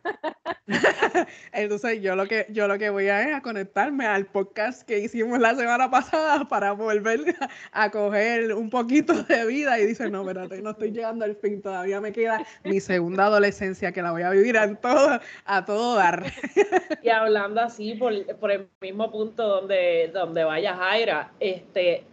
Entonces 1.53 2.03
yo 2.03 2.17
lo 2.17 2.27
que 2.27 2.47
yo 2.51 2.69
lo 2.69 2.79
que 2.79 2.91
voy 2.91 3.09
a 3.09 3.29
es 3.29 3.35
a 3.35 3.41
conectarme 3.41 4.07
al 4.07 4.27
podcast 4.27 4.83
que 4.83 4.99
hicimos 4.99 5.39
la 5.39 5.55
semana 5.55 5.91
pasada 5.91 6.47
para 6.49 6.73
volver 6.73 7.37
a, 7.73 7.91
coger 7.91 8.53
un 8.55 8.71
poquito 8.71 9.15
de 9.23 9.47
vida 9.47 9.79
y 9.79 9.87
dice, 9.87 10.11
no, 10.11 10.23
espérate, 10.23 10.61
no 10.63 10.71
estoy 10.71 10.91
llegando 10.91 11.25
al 11.25 11.37
fin, 11.37 11.63
todavía 11.63 12.01
me 12.01 12.13
queda 12.13 12.45
mi 12.65 12.81
segunda 12.81 13.27
adolescencia 13.27 13.93
que 13.93 14.03
la 14.03 14.13
voy 14.13 14.23
a 14.23 14.31
vivir 14.31 14.59
a 14.59 14.75
todo, 14.75 15.21
a 15.45 15.65
todo 15.65 15.97
dar. 15.97 16.25
Y 17.03 17.09
hablando 17.09 17.61
así 17.61 17.95
por, 17.95 18.13
por 18.39 18.51
el 18.51 18.69
mismo 18.81 19.13
punto 19.13 19.47
donde, 19.47 20.11
donde 20.13 20.43
vaya 20.43 20.75
Jaira, 20.75 21.31
este, 21.39 22.05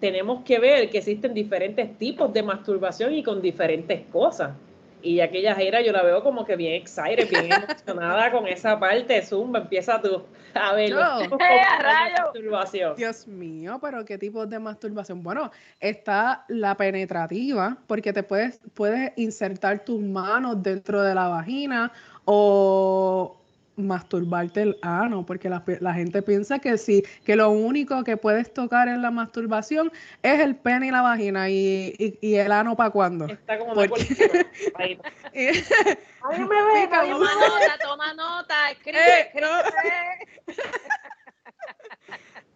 tenemos 0.00 0.44
que 0.44 0.58
ver 0.58 0.90
que 0.90 0.98
existen 0.98 1.34
diferentes 1.34 1.98
tipos 1.98 2.32
de 2.32 2.42
masturbación 2.42 3.14
y 3.14 3.22
con 3.22 3.42
diferentes 3.42 4.02
cosas. 4.12 4.52
Y 5.02 5.20
aquella 5.20 5.54
Jaira 5.54 5.80
yo 5.80 5.92
la 5.92 6.02
veo 6.02 6.22
como 6.22 6.44
que 6.44 6.56
bien 6.56 6.74
excited, 6.74 7.28
bien 7.28 7.50
emocionada 7.68 8.30
con 8.30 8.46
esa 8.46 8.78
parte. 8.78 9.22
Zumba, 9.22 9.60
empieza 9.60 10.00
tú 10.00 10.24
a 10.54 10.74
ver 10.74 10.90
Yo. 10.90 10.98
¡Eh, 11.22 12.20
masturbación. 12.20 12.96
Dios 12.96 13.26
mío, 13.28 13.78
pero 13.80 14.04
qué 14.04 14.18
tipo 14.18 14.46
de 14.46 14.58
masturbación. 14.58 15.22
Bueno, 15.22 15.50
está 15.80 16.44
la 16.48 16.76
penetrativa, 16.76 17.76
porque 17.86 18.12
te 18.12 18.22
puedes, 18.22 18.60
puedes 18.74 19.12
insertar 19.16 19.84
tus 19.84 20.00
manos 20.00 20.62
dentro 20.62 21.02
de 21.02 21.14
la 21.14 21.28
vagina 21.28 21.92
o 22.24 23.36
masturbarte 23.78 24.62
el 24.62 24.76
ano, 24.82 25.24
porque 25.24 25.48
la, 25.48 25.64
pe- 25.64 25.78
la 25.80 25.94
gente 25.94 26.20
piensa 26.22 26.58
que 26.58 26.76
sí, 26.78 27.02
que 27.24 27.36
lo 27.36 27.50
único 27.50 28.04
que 28.04 28.16
puedes 28.16 28.52
tocar 28.52 28.88
en 28.88 29.00
la 29.02 29.10
masturbación 29.10 29.90
es 30.22 30.40
el 30.40 30.56
pene 30.56 30.88
y 30.88 30.90
la 30.90 31.02
vagina 31.02 31.48
y, 31.48 31.94
y- 31.98 32.18
y 32.20 32.34
el 32.34 32.52
ano 32.52 32.76
para 32.76 32.90
cuándo. 32.90 33.26
Está 33.26 33.58
como 33.58 33.74
¿Por 33.74 33.82
de 33.84 33.88
por 33.88 33.98
encima. 34.00 34.32
Ahí. 34.76 34.98
Ay, 35.32 36.40
me 36.40 36.46
ve. 36.46 36.88
Toma 36.90 37.34
nota, 37.34 37.78
toma 37.82 38.14
nota, 38.14 38.70
escribe, 38.70 38.98
Eh, 38.98 39.20
escribe. 39.20 39.48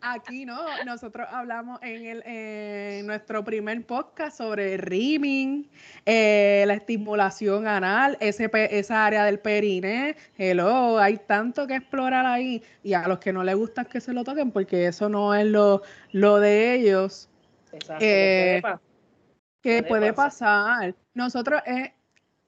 Aquí 0.04 0.44
no, 0.44 0.58
nosotros 0.84 1.28
hablamos 1.30 1.78
en, 1.82 2.04
el, 2.06 2.22
en 2.26 3.06
nuestro 3.06 3.44
primer 3.44 3.86
podcast 3.86 4.36
sobre 4.36 4.76
rimming, 4.76 5.70
eh, 6.04 6.64
la 6.66 6.74
estimulación 6.74 7.68
anal, 7.68 8.16
ese, 8.18 8.50
esa 8.52 9.06
área 9.06 9.24
del 9.24 9.38
perine. 9.38 10.16
Hello, 10.36 10.98
hay 10.98 11.18
tanto 11.18 11.68
que 11.68 11.76
explorar 11.76 12.26
ahí. 12.26 12.62
Y 12.82 12.94
a 12.94 13.06
los 13.06 13.20
que 13.20 13.32
no 13.32 13.44
les 13.44 13.54
gusta 13.54 13.84
que 13.84 14.00
se 14.00 14.12
lo 14.12 14.24
toquen, 14.24 14.50
porque 14.50 14.86
eso 14.88 15.08
no 15.08 15.34
es 15.36 15.46
lo, 15.46 15.82
lo 16.10 16.40
de 16.40 16.74
ellos, 16.74 17.30
Exacto, 17.72 18.04
Eh, 18.04 18.58
puede 18.60 18.62
pasar. 18.62 18.80
que 19.62 19.82
Puede 19.82 19.88
puede 19.88 20.12
pasar. 20.12 20.94
pasar. 20.94 20.94
Nosotros, 21.14 21.62
eh, 21.66 21.94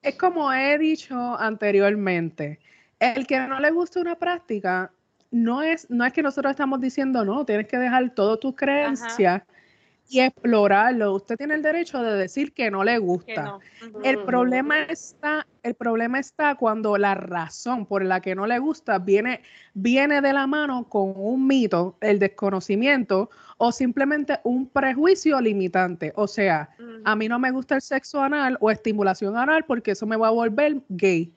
es 0.03 0.17
como 0.17 0.53
he 0.53 0.77
dicho 0.79 1.39
anteriormente, 1.39 2.59
el 2.99 3.27
que 3.27 3.39
no 3.47 3.61
le 3.61 3.71
gusta 3.71 4.01
una 4.01 4.17
práctica, 4.19 4.93
no 5.35 5.63
es, 5.63 5.91
no 5.91 6.05
es 6.05 6.13
que 6.13 6.23
nosotros 6.23 6.53
estamos 6.53 6.81
diciendo, 6.81 7.25
no, 7.25 7.45
tienes 7.45 7.67
que 7.67 7.77
dejar 7.77 8.15
todas 8.15 8.39
tus 8.39 8.55
creencias 8.55 9.43
y 10.09 10.21
explorarlo. 10.21 11.13
Usted 11.13 11.37
tiene 11.37 11.55
el 11.55 11.63
derecho 11.63 12.01
de 12.05 12.17
decir 12.17 12.53
que 12.53 12.71
no 12.71 12.85
le 12.85 12.99
gusta. 12.99 13.43
no. 13.43 13.61
El 14.05 14.21
problema 14.21 14.85
está, 14.85 15.45
el 15.65 15.75
problema 15.75 16.21
está 16.21 16.55
cuando 16.55 16.97
la 16.99 17.17
razón 17.17 17.85
por 17.85 18.05
la 18.05 18.21
que 18.21 18.37
no 18.37 18.47
le 18.47 18.61
gusta 18.61 19.01
viene, 19.01 19.43
viene 19.73 20.21
de 20.21 20.33
la 20.33 20.47
mano 20.47 20.89
con 20.89 21.15
un 21.17 21.49
mito, 21.49 21.97
el 22.01 22.21
desconocimiento 22.21 23.29
o 23.59 23.73
simplemente 23.73 24.39
un 24.45 24.69
prejuicio 24.69 25.41
limitante. 25.41 26.13
O 26.15 26.29
sea, 26.29 26.71
a 27.05 27.17
mí 27.17 27.27
no 27.27 27.41
me 27.41 27.51
gusta 27.51 27.75
el 27.75 27.83
sexo 27.83 28.23
anal 28.23 28.57
o 28.61 28.71
estimulación 28.71 29.37
anal 29.37 29.65
porque 29.65 29.93
eso 29.93 30.07
me 30.07 30.17
va 30.17 30.29
a 30.29 30.31
volver 30.31 30.81
gay. 30.91 31.33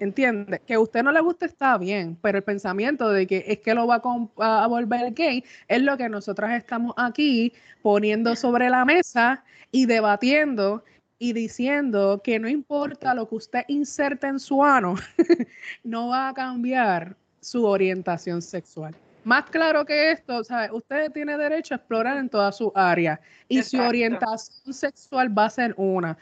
¿Entiende? 0.00 0.60
Que 0.66 0.74
a 0.74 0.80
usted 0.80 1.02
no 1.02 1.12
le 1.12 1.20
guste 1.20 1.46
está 1.46 1.76
bien, 1.76 2.16
pero 2.22 2.38
el 2.38 2.44
pensamiento 2.44 3.10
de 3.10 3.26
que 3.26 3.44
es 3.46 3.58
que 3.58 3.74
lo 3.74 3.86
va 3.86 4.00
a, 4.38 4.64
a 4.64 4.66
volver 4.66 5.12
gay 5.12 5.44
es 5.66 5.82
lo 5.82 5.96
que 5.96 6.08
nosotras 6.08 6.52
estamos 6.52 6.94
aquí 6.96 7.52
poniendo 7.82 8.36
sobre 8.36 8.70
la 8.70 8.84
mesa 8.84 9.44
y 9.72 9.86
debatiendo 9.86 10.84
y 11.18 11.32
diciendo 11.32 12.20
que 12.22 12.38
no 12.38 12.48
importa 12.48 13.14
lo 13.14 13.28
que 13.28 13.34
usted 13.34 13.64
inserte 13.68 14.28
en 14.28 14.38
su 14.38 14.64
ano, 14.64 14.94
no 15.84 16.08
va 16.08 16.28
a 16.28 16.34
cambiar 16.34 17.16
su 17.40 17.64
orientación 17.64 18.40
sexual. 18.40 18.94
Más 19.24 19.44
claro 19.50 19.84
que 19.84 20.12
esto, 20.12 20.42
¿sabe? 20.44 20.70
usted 20.72 21.10
tiene 21.12 21.36
derecho 21.36 21.74
a 21.74 21.76
explorar 21.76 22.16
en 22.18 22.28
toda 22.28 22.50
su 22.52 22.72
área 22.74 23.20
y 23.48 23.56
su 23.62 23.76
Exacto. 23.76 23.88
orientación 23.88 24.72
sexual 24.74 25.36
va 25.36 25.46
a 25.46 25.50
ser 25.50 25.74
una. 25.76 26.16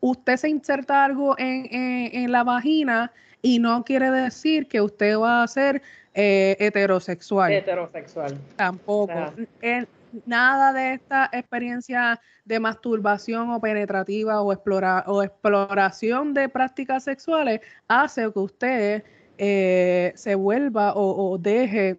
Usted 0.00 0.36
se 0.36 0.48
inserta 0.48 1.04
algo 1.04 1.34
en, 1.38 1.66
en- 1.74 2.14
en 2.14 2.32
la 2.32 2.44
vagina 2.44 3.10
y 3.42 3.58
no 3.58 3.84
quiere 3.84 4.10
decir 4.10 4.68
que 4.68 4.80
usted 4.80 5.18
va 5.18 5.42
a 5.42 5.48
ser 5.48 5.82
eh, 6.14 6.56
heterosexual. 6.60 7.52
Heterosexual. 7.52 8.38
Tampoco. 8.56 9.12
En- 9.60 9.88
nada 10.26 10.72
de 10.72 10.92
esta 10.94 11.28
experiencia 11.32 12.20
de 12.44 12.60
masturbación 12.60 13.50
o 13.50 13.60
penetrativa 13.60 14.40
o, 14.42 14.52
explora- 14.52 15.02
o 15.08 15.24
exploración 15.24 16.32
de 16.34 16.48
prácticas 16.48 17.02
sexuales 17.02 17.60
hace 17.88 18.32
que 18.32 18.38
usted 18.38 19.02
eh, 19.38 20.12
se 20.14 20.36
vuelva 20.36 20.92
o, 20.94 21.32
o 21.32 21.38
deje 21.38 21.98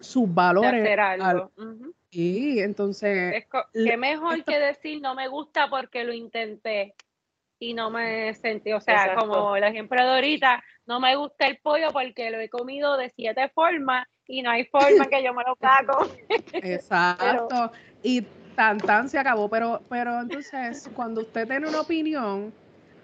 sus 0.00 0.28
de 0.28 0.34
valores. 0.34 0.82
hacer 0.82 1.00
al- 1.00 1.20
algo. 1.22 1.52
Y 2.10 2.60
entonces, 2.60 3.46
qué 3.72 3.96
mejor 3.96 4.38
esto- 4.38 4.50
que 4.52 4.58
decir 4.58 5.00
no 5.02 5.14
me 5.14 5.28
gusta 5.28 5.68
porque 5.68 6.04
lo 6.04 6.12
intenté 6.12 6.94
y 7.58 7.74
no 7.74 7.90
me 7.90 8.32
sentí, 8.34 8.72
o 8.72 8.80
sea, 8.80 8.94
Exacto. 9.06 9.20
como 9.28 9.56
el 9.56 9.64
ejemplo 9.64 10.02
de 10.02 10.10
ahorita, 10.14 10.62
no 10.86 11.00
me 11.00 11.16
gusta 11.16 11.46
el 11.46 11.58
pollo 11.58 11.90
porque 11.92 12.30
lo 12.30 12.38
he 12.38 12.48
comido 12.48 12.96
de 12.96 13.10
siete 13.10 13.48
formas 13.48 14.06
y 14.28 14.42
no 14.42 14.50
hay 14.50 14.64
forma 14.66 15.06
que 15.08 15.22
yo 15.22 15.32
me 15.34 15.42
lo 15.44 15.56
pueda 15.56 15.80
comer. 15.86 16.44
Exacto. 16.52 17.72
Y 18.02 18.22
tan 18.54 18.78
tan 18.78 19.08
se 19.08 19.18
acabó. 19.18 19.48
Pero, 19.48 19.80
pero 19.88 20.20
entonces, 20.20 20.88
cuando 20.94 21.20
usted 21.22 21.46
tiene 21.46 21.68
una 21.68 21.80
opinión, 21.80 22.52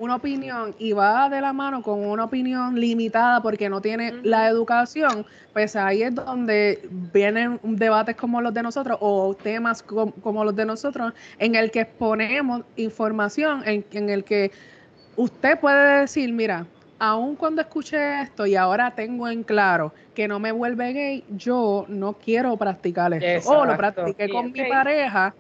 una 0.03 0.16
opinión 0.16 0.74
y 0.78 0.92
va 0.92 1.28
de 1.28 1.40
la 1.40 1.53
mano 1.53 1.82
con 1.82 2.05
una 2.07 2.24
opinión 2.24 2.74
limitada 2.78 3.42
porque 3.42 3.68
no 3.70 3.80
tiene 3.80 4.18
la 4.22 4.48
educación, 4.48 5.26
pues 5.53 5.76
ahí 5.76 6.03
es 6.03 6.14
donde 6.14 6.88
vienen 6.90 7.61
debates 7.62 8.16
como 8.16 8.40
los 8.40 8.53
de 8.55 8.62
nosotros 8.62 8.98
o 9.00 9.34
temas 9.36 9.82
com- 9.82 10.12
como 10.20 10.44
los 10.44 10.55
de 10.57 10.66
nosotros 10.66 11.12
en 11.38 11.55
el 11.55 11.70
que 11.70 11.80
exponemos 11.80 12.64
información 12.76 13.62
en, 13.66 13.86
en 13.92 14.09
el 14.11 14.24
que 14.24 14.53
usted 15.14 15.59
puede 15.61 16.00
decir, 16.03 16.32
mira, 16.32 16.70
aun 16.98 17.36
cuando 17.36 17.62
escuché 17.62 18.22
esto 18.22 18.46
y 18.46 18.55
ahora 18.57 18.94
tengo 18.94 19.28
en 19.28 19.44
claro 19.44 19.94
que 20.14 20.28
no 20.28 20.38
me 20.40 20.53
vuelve 20.53 20.92
gay, 20.92 21.24
yo 21.28 21.84
no 21.88 22.18
quiero 22.18 22.57
practicar 22.59 23.12
esto. 23.14 23.42
O 23.44 23.64
lo 23.66 23.76
practiqué 23.76 24.28
con 24.28 24.53
mi 24.53 24.64
pareja. 24.64 25.36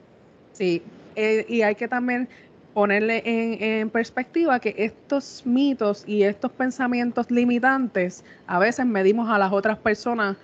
Sí, 0.52 0.92
eh, 1.14 1.44
y 1.48 1.62
hay 1.62 1.74
que 1.76 1.88
también 1.88 2.28
ponerle 2.74 3.22
en, 3.24 3.62
en 3.62 3.90
perspectiva 3.90 4.58
que 4.60 4.74
estos 4.78 5.42
mitos 5.44 6.04
y 6.06 6.22
estos 6.22 6.50
pensamientos 6.52 7.30
limitantes 7.30 8.24
a 8.46 8.58
veces 8.58 8.86
medimos 8.86 9.28
a 9.28 9.38
las 9.38 9.52
otras 9.52 9.78
personas 9.78 10.36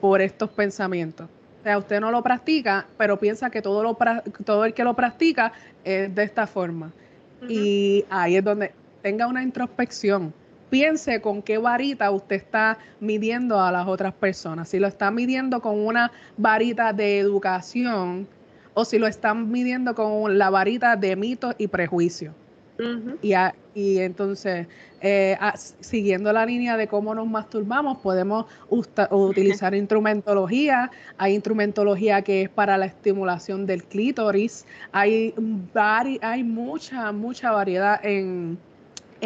por 0.00 0.20
estos 0.20 0.50
pensamientos. 0.50 1.28
O 1.60 1.62
sea, 1.64 1.78
usted 1.78 1.98
no 1.98 2.10
lo 2.10 2.22
practica, 2.22 2.86
pero 2.98 3.18
piensa 3.18 3.48
que 3.48 3.62
todo, 3.62 3.82
lo, 3.82 3.96
todo 4.44 4.66
el 4.66 4.74
que 4.74 4.84
lo 4.84 4.94
practica 4.94 5.52
es 5.82 6.14
de 6.14 6.22
esta 6.22 6.46
forma. 6.46 6.92
Y 7.48 8.04
ahí 8.10 8.36
es 8.36 8.44
donde 8.44 8.72
tenga 9.00 9.26
una 9.26 9.42
introspección. 9.42 10.34
Piense 10.68 11.22
con 11.22 11.40
qué 11.40 11.56
varita 11.56 12.10
usted 12.10 12.36
está 12.36 12.78
midiendo 13.00 13.60
a 13.60 13.72
las 13.72 13.86
otras 13.86 14.12
personas. 14.12 14.68
Si 14.68 14.78
lo 14.78 14.88
está 14.88 15.10
midiendo 15.10 15.62
con 15.62 15.78
una 15.78 16.12
varita 16.36 16.92
de 16.92 17.18
educación 17.18 18.26
o 18.74 18.84
si 18.84 18.98
lo 18.98 19.06
están 19.06 19.50
midiendo 19.50 19.94
con 19.94 20.36
la 20.38 20.50
varita 20.50 20.96
de 20.96 21.16
mitos 21.16 21.54
y 21.58 21.68
prejuicios. 21.68 22.34
Y, 23.22 23.34
a- 23.34 23.54
y 23.72 23.98
entonces, 23.98 24.66
eh, 25.00 25.36
a- 25.40 25.56
siguiendo 25.56 26.32
la 26.32 26.44
línea 26.44 26.76
de 26.76 26.88
cómo 26.88 27.14
nos 27.14 27.28
masturbamos, 27.28 27.98
podemos 27.98 28.46
usta- 28.68 29.08
utilizar 29.12 29.74
instrumentología. 29.76 30.90
Hay 31.16 31.34
instrumentología 31.34 32.22
que 32.22 32.42
es 32.42 32.48
para 32.48 32.76
la 32.76 32.86
estimulación 32.86 33.64
del 33.66 33.84
clítoris. 33.84 34.66
Hay, 34.90 35.34
vari- 35.72 36.18
hay 36.20 36.42
mucha, 36.42 37.12
mucha 37.12 37.52
variedad 37.52 38.00
en, 38.04 38.58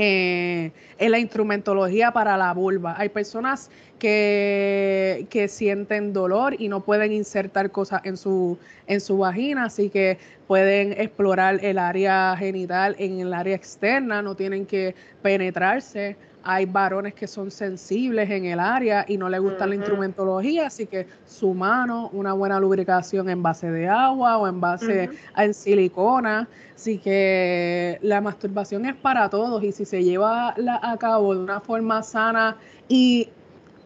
eh, 0.01 0.71
en 0.99 1.11
la 1.11 1.19
instrumentología 1.19 2.13
para 2.13 2.37
la 2.37 2.55
vulva. 2.55 2.95
Hay 2.97 3.09
personas 3.09 3.69
que, 3.99 5.27
que 5.29 5.49
sienten 5.49 6.13
dolor 6.13 6.55
y 6.57 6.69
no 6.69 6.85
pueden 6.85 7.11
insertar 7.11 7.73
cosas 7.73 8.03
en 8.05 8.17
su, 8.17 8.57
en 8.87 9.01
su 9.01 9.19
vagina, 9.19 9.65
así 9.65 9.91
que 9.91 10.19
pueden 10.47 10.93
explorar 10.93 11.59
el 11.65 11.81
área 11.81 12.37
genital 12.39 12.95
en 13.01 13.19
el 13.19 13.35
área 13.35 13.57
externa, 13.57 14.23
no 14.23 14.37
tienen 14.37 14.67
que 14.67 14.95
penetrarse. 15.21 16.17
Hay 16.43 16.67
varones 16.67 17.15
que 17.15 17.27
son 17.27 17.51
sensibles 17.51 18.31
en 18.31 18.47
el 18.47 18.61
área 18.61 19.05
y 19.07 19.17
no 19.17 19.29
les 19.29 19.41
gusta 19.41 19.67
la 19.67 19.75
instrumentología, 19.75 20.67
así 20.69 20.87
que 20.87 21.07
su 21.27 21.53
mano, 21.53 22.09
una 22.13 22.33
buena 22.33 22.59
lubricación 22.61 23.29
en 23.29 23.43
base 23.43 23.71
de 23.71 23.89
agua 23.89 24.39
o 24.39 24.49
en 24.49 24.61
base 24.61 25.11
en 25.37 25.55
silicona, 25.55 26.49
así 26.75 26.99
que 26.99 27.99
la 28.03 28.21
masturbación 28.21 28.87
es 28.87 28.95
para 28.97 29.29
todos 29.29 29.63
y 29.63 29.73
si 29.73 29.85
se 29.85 30.03
lleva 30.03 30.55
a 30.83 30.97
cabo 30.99 31.35
de 31.35 31.41
una 31.41 31.61
forma 31.61 32.03
sana 32.03 32.57
y 32.89 33.29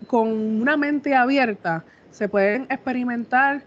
con 0.07 0.29
una 0.29 0.77
mente 0.77 1.15
abierta, 1.15 1.85
se 2.11 2.29
pueden 2.29 2.67
experimentar 2.71 3.63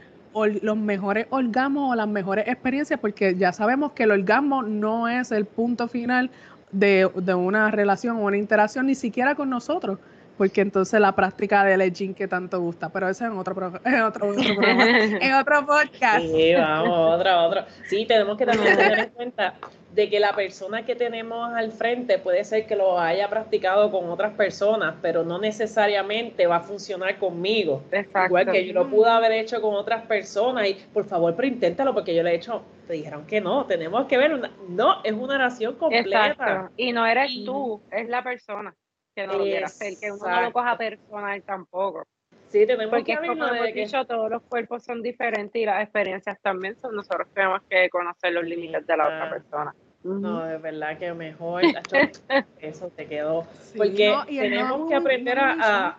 los 0.61 0.77
mejores 0.77 1.27
orgasmos 1.29 1.93
o 1.93 1.95
las 1.95 2.07
mejores 2.07 2.47
experiencias, 2.47 2.99
porque 2.99 3.35
ya 3.35 3.53
sabemos 3.53 3.93
que 3.93 4.03
el 4.03 4.11
orgasmo 4.11 4.63
no 4.63 5.07
es 5.07 5.31
el 5.31 5.45
punto 5.45 5.87
final 5.87 6.29
de, 6.75 7.05
una 7.35 7.71
relación 7.71 8.17
o 8.17 8.25
una 8.25 8.37
interacción, 8.37 8.87
ni 8.87 8.95
siquiera 8.95 9.35
con 9.35 9.49
nosotros, 9.49 9.99
porque 10.37 10.61
entonces 10.61 10.99
la 10.99 11.15
práctica 11.15 11.63
del 11.63 11.81
edging 11.81 12.13
que 12.13 12.27
tanto 12.27 12.59
gusta, 12.59 12.89
pero 12.89 13.09
eso 13.09 13.25
es 13.25 13.31
en 13.31 13.37
otro, 13.37 13.73
en 13.85 14.01
otro, 14.01 14.33
en 14.37 15.33
otro 15.33 15.65
podcast. 15.65 16.21
Sí, 16.21 16.53
vamos, 16.53 17.19
otro, 17.19 17.43
otro. 17.43 17.65
Sí, 17.89 18.05
tenemos 18.05 18.37
que 18.37 18.45
también 18.45 18.77
tener 18.77 18.99
en 18.99 19.09
cuenta 19.09 19.55
de 19.93 20.09
que 20.09 20.19
la 20.19 20.33
persona 20.33 20.85
que 20.85 20.93
tenemos 20.93 21.53
al 21.53 21.71
frente 21.71 22.19
puede 22.19 22.43
ser 22.43 22.67
que 22.67 22.75
lo 22.75 22.99
haya 22.99 23.29
practicado 23.29 23.89
con 23.91 24.09
otras 24.09 24.33
personas, 24.33 24.95
pero 25.01 25.23
no 25.23 25.39
necesariamente 25.39 26.47
va 26.47 26.57
a 26.57 26.61
funcionar 26.61 27.17
conmigo. 27.17 27.81
Igual 28.25 28.51
que 28.51 28.67
yo 28.67 28.73
lo 28.73 28.89
pude 28.89 29.09
haber 29.09 29.31
hecho 29.31 29.61
con 29.61 29.73
otras 29.73 30.05
personas 30.05 30.67
y 30.67 30.73
por 30.93 31.05
favor, 31.05 31.33
pero 31.35 31.47
inténtalo 31.47 31.93
porque 31.93 32.13
yo 32.13 32.23
le 32.23 32.31
he 32.31 32.35
hecho, 32.35 32.61
te 32.87 32.93
dijeron 32.93 33.25
que 33.25 33.39
no, 33.39 33.65
tenemos 33.65 34.05
que 34.07 34.17
ver, 34.17 34.33
una, 34.33 34.51
no, 34.67 35.01
es 35.01 35.13
una 35.13 35.35
oración 35.35 35.75
completa. 35.75 36.27
Exacto. 36.27 36.73
Y 36.75 36.91
no 36.91 37.05
eres 37.05 37.31
tú, 37.45 37.81
es 37.89 38.09
la 38.09 38.21
persona 38.21 38.75
que 39.15 39.25
no 39.25 39.33
lo 39.33 39.43
quiera 39.43 39.67
hacer, 39.67 39.93
que 39.99 40.11
uno 40.11 40.27
no 40.27 40.41
lo 40.41 40.51
coja 40.51 40.77
personal 40.77 41.41
tampoco. 41.43 42.05
Sí, 42.49 42.65
tenemos 42.65 42.91
Porque 42.91 43.17
que 43.17 43.27
como 43.27 43.45
hemos 43.47 43.73
dicho, 43.73 44.05
todos 44.05 44.29
los 44.29 44.41
cuerpos 44.43 44.83
son 44.83 45.01
diferentes 45.01 45.61
y 45.61 45.65
las 45.65 45.81
experiencias 45.81 46.39
también 46.41 46.75
son. 46.75 46.95
Nosotros 46.95 47.27
tenemos 47.33 47.61
que 47.69 47.89
conocer 47.89 48.33
los 48.33 48.43
límites 48.43 48.85
de 48.85 48.97
la 48.97 49.05
otra 49.05 49.29
persona. 49.29 49.75
No, 50.03 50.45
de 50.45 50.57
verdad 50.59 50.97
que 50.99 51.13
mejor 51.13 51.63
eso 52.59 52.89
te 52.89 53.07
quedó. 53.07 53.47
Porque 53.75 54.15
tenemos 54.27 54.87
que 54.87 54.95
aprender 54.95 55.39
a, 55.39 55.97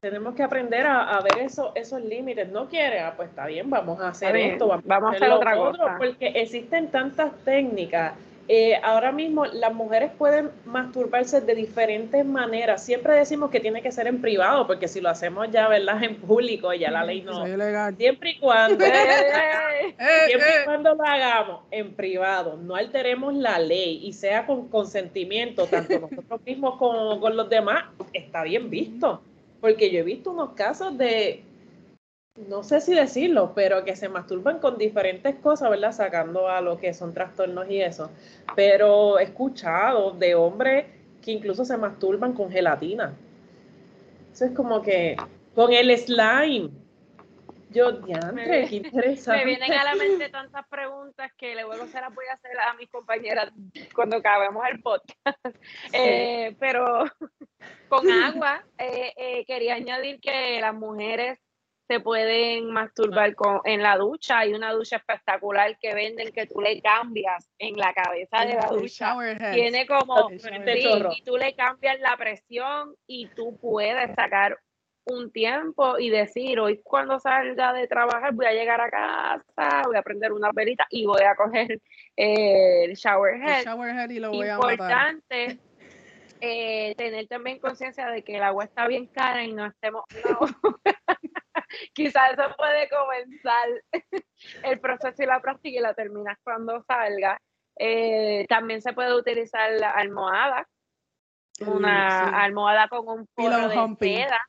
tenemos 0.00 0.34
que 0.34 0.42
aprender 0.42 0.86
a, 0.86 1.20
ver 1.20 1.44
eso, 1.44 1.72
esos 1.74 2.00
límites. 2.02 2.48
No 2.48 2.68
quiere, 2.68 3.00
ah, 3.00 3.14
pues 3.16 3.28
está 3.28 3.46
bien, 3.46 3.68
vamos 3.68 4.00
a 4.00 4.08
hacer 4.08 4.36
esto, 4.36 4.68
vamos, 4.84 5.12
a 5.12 5.16
hacer, 5.16 5.30
otra 5.30 5.56
cosa. 5.56 5.96
Porque 5.98 6.28
existen 6.28 6.90
tantas 6.90 7.32
técnicas 7.44 8.14
eh, 8.48 8.74
ahora 8.82 9.12
mismo 9.12 9.46
las 9.46 9.72
mujeres 9.72 10.10
pueden 10.18 10.50
masturbarse 10.64 11.40
de 11.40 11.54
diferentes 11.54 12.24
maneras. 12.26 12.84
Siempre 12.84 13.14
decimos 13.14 13.50
que 13.50 13.60
tiene 13.60 13.82
que 13.82 13.92
ser 13.92 14.08
en 14.08 14.20
privado, 14.20 14.66
porque 14.66 14.88
si 14.88 15.00
lo 15.00 15.08
hacemos 15.08 15.48
ya, 15.50 15.68
¿verdad? 15.68 16.02
En 16.02 16.16
público, 16.16 16.72
ya 16.74 16.90
la 16.90 17.04
ley 17.04 17.22
no. 17.22 17.44
Siempre 17.96 18.30
y 18.30 18.38
cuando, 18.38 18.84
siempre 20.26 20.48
y 20.60 20.64
cuando 20.64 20.94
lo 20.94 21.04
hagamos 21.04 21.60
en 21.70 21.94
privado, 21.94 22.56
no 22.56 22.74
alteremos 22.74 23.34
la 23.34 23.58
ley 23.58 24.00
y 24.02 24.12
sea 24.12 24.44
con 24.46 24.68
consentimiento, 24.68 25.66
tanto 25.66 26.00
nosotros 26.10 26.40
mismos 26.44 26.76
como 26.78 27.20
con 27.20 27.36
los 27.36 27.48
demás, 27.48 27.84
está 28.12 28.42
bien 28.42 28.68
visto. 28.70 29.22
Porque 29.60 29.92
yo 29.92 30.00
he 30.00 30.02
visto 30.02 30.32
unos 30.32 30.54
casos 30.54 30.98
de 30.98 31.44
no 32.36 32.62
sé 32.62 32.80
si 32.80 32.94
decirlo, 32.94 33.52
pero 33.54 33.84
que 33.84 33.94
se 33.94 34.08
masturban 34.08 34.58
con 34.58 34.78
diferentes 34.78 35.34
cosas, 35.36 35.70
¿verdad? 35.70 35.92
Sacando 35.92 36.48
a 36.48 36.60
lo 36.60 36.78
que 36.78 36.94
son 36.94 37.12
trastornos 37.12 37.68
y 37.68 37.80
eso. 37.80 38.10
Pero 38.56 39.18
he 39.18 39.24
escuchado 39.24 40.12
de 40.12 40.34
hombres 40.34 40.86
que 41.20 41.32
incluso 41.32 41.64
se 41.64 41.76
masturban 41.76 42.32
con 42.32 42.50
gelatina. 42.50 43.14
Eso 44.32 44.46
es 44.46 44.52
como 44.52 44.80
que 44.80 45.16
con 45.54 45.72
el 45.72 45.96
slime. 45.98 46.70
Yo, 47.70 47.92
diantre, 47.92 48.66
qué 48.68 48.76
interesante. 48.76 49.44
Me 49.44 49.46
vienen 49.46 49.72
a 49.72 49.84
la 49.84 49.94
mente 49.94 50.28
tantas 50.28 50.66
preguntas 50.68 51.32
que 51.38 51.54
luego 51.54 51.86
se 51.86 52.00
las 52.00 52.14
voy 52.14 52.26
a 52.30 52.34
hacer 52.34 52.58
a 52.58 52.74
mis 52.74 52.90
compañeras 52.90 53.50
cuando 53.94 54.16
acabemos 54.16 54.62
el 54.70 54.82
podcast. 54.82 55.56
Eh, 55.92 56.54
pero 56.58 57.04
con 57.88 58.10
agua, 58.10 58.62
eh, 58.76 59.14
eh, 59.16 59.44
quería 59.46 59.74
añadir 59.74 60.20
que 60.20 60.60
las 60.60 60.74
mujeres 60.74 61.38
se 61.88 62.00
pueden 62.00 62.72
masturbar 62.72 63.34
con, 63.34 63.60
en 63.64 63.82
la 63.82 63.96
ducha. 63.96 64.40
Hay 64.40 64.54
una 64.54 64.72
ducha 64.72 64.96
espectacular 64.96 65.76
que 65.78 65.94
venden 65.94 66.32
que 66.32 66.46
tú 66.46 66.60
le 66.60 66.80
cambias 66.80 67.50
en 67.58 67.76
la 67.76 67.92
cabeza 67.92 68.44
de 68.44 68.54
la 68.54 68.66
ducha. 68.68 69.16
Tiene 69.52 69.86
como, 69.86 70.30
y 70.30 71.22
tú 71.22 71.36
le 71.36 71.54
cambias 71.54 72.00
la 72.00 72.16
presión 72.16 72.94
y 73.06 73.28
tú 73.28 73.58
puedes 73.60 74.14
sacar 74.14 74.58
un 75.04 75.32
tiempo 75.32 75.98
y 75.98 76.10
decir, 76.10 76.60
hoy 76.60 76.80
cuando 76.82 77.18
salga 77.18 77.72
de 77.72 77.88
trabajar 77.88 78.32
voy 78.34 78.46
a 78.46 78.52
llegar 78.52 78.80
a 78.80 78.88
casa, 78.88 79.82
voy 79.84 79.96
a 79.96 80.02
prender 80.02 80.32
una 80.32 80.50
velita 80.54 80.86
y 80.90 81.06
voy 81.06 81.22
a 81.22 81.34
coger 81.34 81.80
el 82.16 82.94
shower 82.94 83.34
head. 83.42 84.10
y 84.10 84.20
lo 84.20 84.30
voy 84.30 84.48
Importante 84.48 85.58
eh, 86.44 86.94
tener 86.96 87.28
también 87.28 87.60
conciencia 87.60 88.08
de 88.08 88.22
que 88.22 88.36
el 88.36 88.42
agua 88.42 88.64
está 88.64 88.88
bien 88.88 89.06
cara 89.06 89.44
y 89.44 89.52
no 89.52 89.66
estemos... 89.66 90.04
quizás 91.94 92.32
eso 92.32 92.54
puede 92.56 92.88
comenzar 92.88 93.68
el 94.64 94.80
proceso 94.80 95.22
y 95.22 95.26
la 95.26 95.40
práctica 95.40 95.78
y 95.78 95.82
la 95.82 95.94
terminas 95.94 96.38
cuando 96.42 96.82
salga. 96.82 97.40
Eh, 97.76 98.46
también 98.48 98.82
se 98.82 98.92
puede 98.92 99.14
utilizar 99.14 99.70
la 99.72 99.90
almohada, 99.90 100.68
una 101.66 102.42
almohada 102.42 102.88
con 102.88 103.08
un 103.08 103.26
polo 103.34 103.68
de 103.68 103.96
seda. 103.98 104.40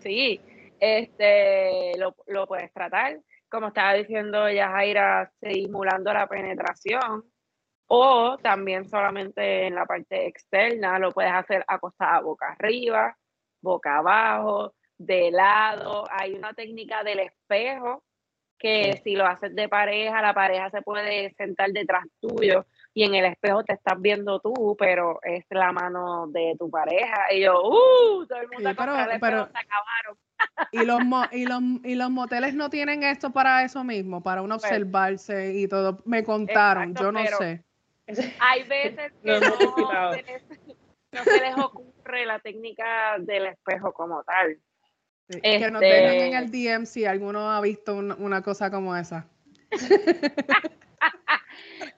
Sí, 0.00 0.40
este, 0.80 1.92
lo, 1.98 2.14
lo, 2.26 2.46
puedes 2.46 2.72
tratar, 2.72 3.18
como 3.48 3.68
estaba 3.68 3.94
diciendo 3.94 4.50
Yajaira, 4.50 5.32
simulando 5.40 6.12
la 6.12 6.26
penetración. 6.26 7.24
O 7.86 8.38
también 8.38 8.88
solamente 8.88 9.66
en 9.66 9.74
la 9.74 9.84
parte 9.84 10.26
externa, 10.26 10.98
lo 10.98 11.12
puedes 11.12 11.32
hacer 11.32 11.64
acostada 11.68 12.20
boca 12.20 12.52
arriba, 12.52 13.16
boca 13.60 13.98
abajo, 13.98 14.74
de 14.98 15.30
lado, 15.30 16.04
hay 16.10 16.34
una 16.34 16.52
técnica 16.54 17.02
del 17.02 17.20
espejo 17.20 18.02
que 18.58 19.00
si 19.04 19.14
lo 19.14 19.26
haces 19.26 19.54
de 19.54 19.68
pareja, 19.68 20.22
la 20.22 20.32
pareja 20.32 20.70
se 20.70 20.80
puede 20.80 21.34
sentar 21.34 21.70
detrás 21.72 22.04
tuyo 22.20 22.64
y 22.94 23.02
en 23.02 23.14
el 23.14 23.26
espejo 23.26 23.64
te 23.64 23.74
estás 23.74 24.00
viendo 24.00 24.40
tú, 24.40 24.76
pero 24.78 25.18
es 25.22 25.44
la 25.50 25.72
mano 25.72 26.28
de 26.28 26.54
tu 26.58 26.70
pareja. 26.70 27.32
Y 27.32 27.42
yo, 27.42 27.60
¡uh! 27.60 28.26
Todo 28.26 28.38
el 28.38 28.48
mundo 28.48 28.70
sí, 28.70 28.76
pero, 29.20 29.46
se 29.46 29.58
acabaron. 29.58 30.18
Y 30.70 30.84
los, 30.84 31.00
y, 31.32 31.46
los, 31.46 31.60
y 31.84 31.94
los 31.96 32.10
moteles 32.10 32.54
no 32.54 32.70
tienen 32.70 33.02
esto 33.02 33.32
para 33.32 33.64
eso 33.64 33.82
mismo, 33.82 34.22
para 34.22 34.42
uno 34.42 34.56
pues 34.56 34.64
observarse 34.64 35.54
y 35.54 35.66
todo. 35.66 36.00
Me 36.04 36.22
contaron, 36.22 36.94
yo 36.94 37.10
no 37.10 37.24
sé. 37.26 37.64
Hay 38.40 38.62
veces 38.62 39.12
que 39.22 39.40
no, 39.40 39.50
no 41.12 41.24
se 41.24 41.40
les 41.40 41.58
ocurre 41.58 42.26
la 42.26 42.38
técnica 42.38 43.18
del 43.18 43.46
espejo 43.46 43.92
como 43.92 44.22
tal. 44.22 44.58
Que 45.28 45.70
nos 45.70 45.80
dejen 45.80 46.20
en 46.20 46.34
el 46.34 46.44
este 46.44 46.76
DM 46.76 46.86
si 46.86 47.04
alguno 47.06 47.50
ha 47.50 47.60
visto 47.60 47.94
una 47.96 48.42
cosa 48.42 48.70
como 48.70 48.94
esa. 48.94 49.26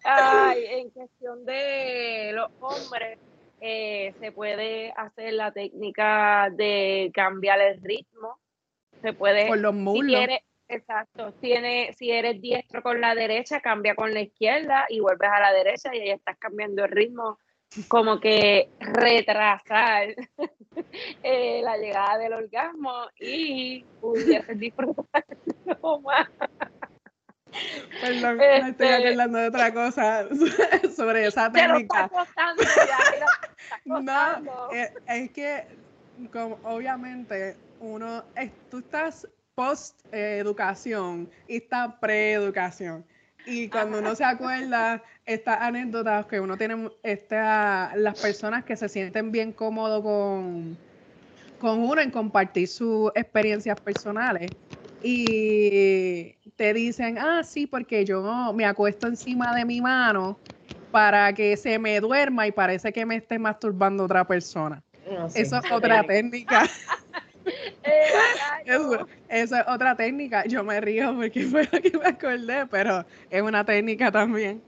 Ay, 0.05 0.65
en 0.69 0.91
cuestión 0.91 1.45
de 1.45 2.31
los 2.35 2.51
hombres, 2.61 3.19
eh, 3.61 4.15
se 4.21 4.31
puede 4.31 4.93
hacer 4.97 5.33
la 5.33 5.51
técnica 5.51 6.51
de 6.51 7.11
cambiar 7.13 7.61
el 7.61 7.83
ritmo. 7.83 8.39
Se 9.03 9.13
puede. 9.13 9.49
Por 9.49 9.59
los 9.59 9.75
muslos. 9.75 10.29
exacto. 10.69 11.33
Tiene, 11.41 11.93
si 11.99 12.13
eres 12.13 12.41
diestro 12.41 12.81
con 12.83 13.01
la 13.01 13.17
derecha, 13.17 13.61
cambia 13.61 13.97
con 13.97 14.15
la 14.15 14.21
izquierda 14.21 14.87
y 14.89 15.01
vuelves 15.01 15.31
a 15.33 15.41
la 15.41 15.53
derecha 15.53 15.93
y 15.95 16.01
ahí 16.01 16.11
estás 16.11 16.39
cambiando 16.39 16.85
el 16.85 16.93
ritmo 16.93 17.41
como 17.89 18.21
que 18.21 18.69
retrasar 18.81 20.09
eh, 21.23 21.61
la 21.63 21.77
llegada 21.77 22.19
del 22.19 22.33
orgasmo 22.33 23.07
y 23.19 23.85
pudieras 24.01 24.59
disfrutar 24.59 25.25
más. 26.03 26.29
Perdón, 28.01 28.37
me 28.37 28.57
estoy 28.69 28.87
este, 28.89 28.95
acordando 28.95 29.39
de 29.39 29.49
otra 29.49 29.73
cosa 29.73 30.29
sobre 30.97 31.27
esa 31.27 31.51
técnica. 31.51 32.11
no, 33.85 34.71
es, 34.73 34.93
es, 35.09 35.31
que 35.31 35.65
como, 36.33 36.59
obviamente 36.65 37.57
uno, 37.81 38.25
es, 38.35 38.51
tú 38.69 38.79
estás 38.79 39.27
post 39.55 39.99
educación 40.13 41.31
y 41.49 41.57
está 41.57 41.99
pre-educación. 41.99 43.07
Y 43.47 43.69
cuando 43.69 44.01
uno 44.01 44.15
se 44.15 44.25
acuerda 44.25 45.03
estas 45.27 45.61
anécdotas 45.61 46.27
que 46.27 46.41
uno 46.41 46.57
tiene, 46.57 46.89
esta, 47.03 47.93
las 47.97 48.19
personas 48.19 48.65
que 48.65 48.77
se 48.77 48.89
sienten 48.89 49.33
bien 49.33 49.53
cómodos 49.53 50.03
con, 50.03 50.79
con 51.59 51.81
uno 51.81 52.01
en 52.01 52.11
compartir 52.11 52.69
sus 52.69 53.11
experiencias 53.15 53.79
personales 53.81 54.51
y 55.03 56.35
te 56.57 56.73
dicen, 56.73 57.19
ah, 57.19 57.43
sí, 57.45 57.67
porque 57.67 58.05
yo 58.05 58.53
me 58.55 58.65
acuesto 58.65 59.09
encima 59.09 59.55
de 59.55 59.65
mi 59.65 59.81
mano 59.81 60.39
para 60.91 61.33
que 61.33 61.57
se 61.57 61.79
me 61.79 62.01
duerma 62.01 62.47
y 62.47 62.53
parece 62.53 62.93
que 62.93 63.05
me 63.05 63.17
esté 63.17 63.39
masturbando 63.39 64.05
otra 64.05 64.27
persona. 64.27 64.83
Eso 65.35 65.59
es 65.59 65.71
otra 65.71 66.03
técnica. 66.07 66.69
eso, 68.65 69.07
es 69.29 69.53
otra 69.67 69.95
técnica. 69.97 70.45
Yo 70.47 70.65
me 70.65 70.81
río 70.81 71.15
porque 71.15 71.45
fue 71.45 71.69
lo 71.71 71.83
que 71.83 71.99
me 71.99 72.07
acordé, 72.07 72.67
pero 72.67 73.05
es 73.29 73.43
una 73.43 73.65
técnica 73.65 74.11
también. 74.11 74.63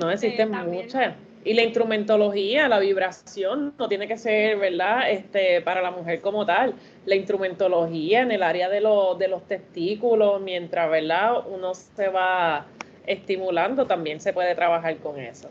No 0.00 0.10
existen 0.10 0.54
este, 0.54 0.66
muchas. 0.66 1.14
Y 1.44 1.52
la 1.52 1.62
instrumentología, 1.62 2.68
la 2.68 2.78
vibración, 2.78 3.74
no 3.78 3.86
tiene 3.86 4.08
que 4.08 4.16
ser, 4.16 4.56
¿verdad? 4.56 5.10
Este, 5.10 5.60
para 5.60 5.82
la 5.82 5.90
mujer 5.90 6.22
como 6.22 6.46
tal. 6.46 6.74
La 7.04 7.16
instrumentología 7.16 8.22
en 8.22 8.32
el 8.32 8.42
área 8.42 8.70
de, 8.70 8.76
de 8.76 9.28
los 9.28 9.46
testículos, 9.46 10.40
mientras, 10.40 10.90
¿verdad? 10.90 11.46
Uno 11.46 11.74
se 11.74 12.08
va 12.08 12.66
estimulando, 13.06 13.86
también 13.86 14.20
se 14.20 14.32
puede 14.32 14.54
trabajar 14.54 14.96
con 14.98 15.18
eso. 15.18 15.50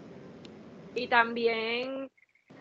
Y 0.95 1.07
también, 1.07 2.09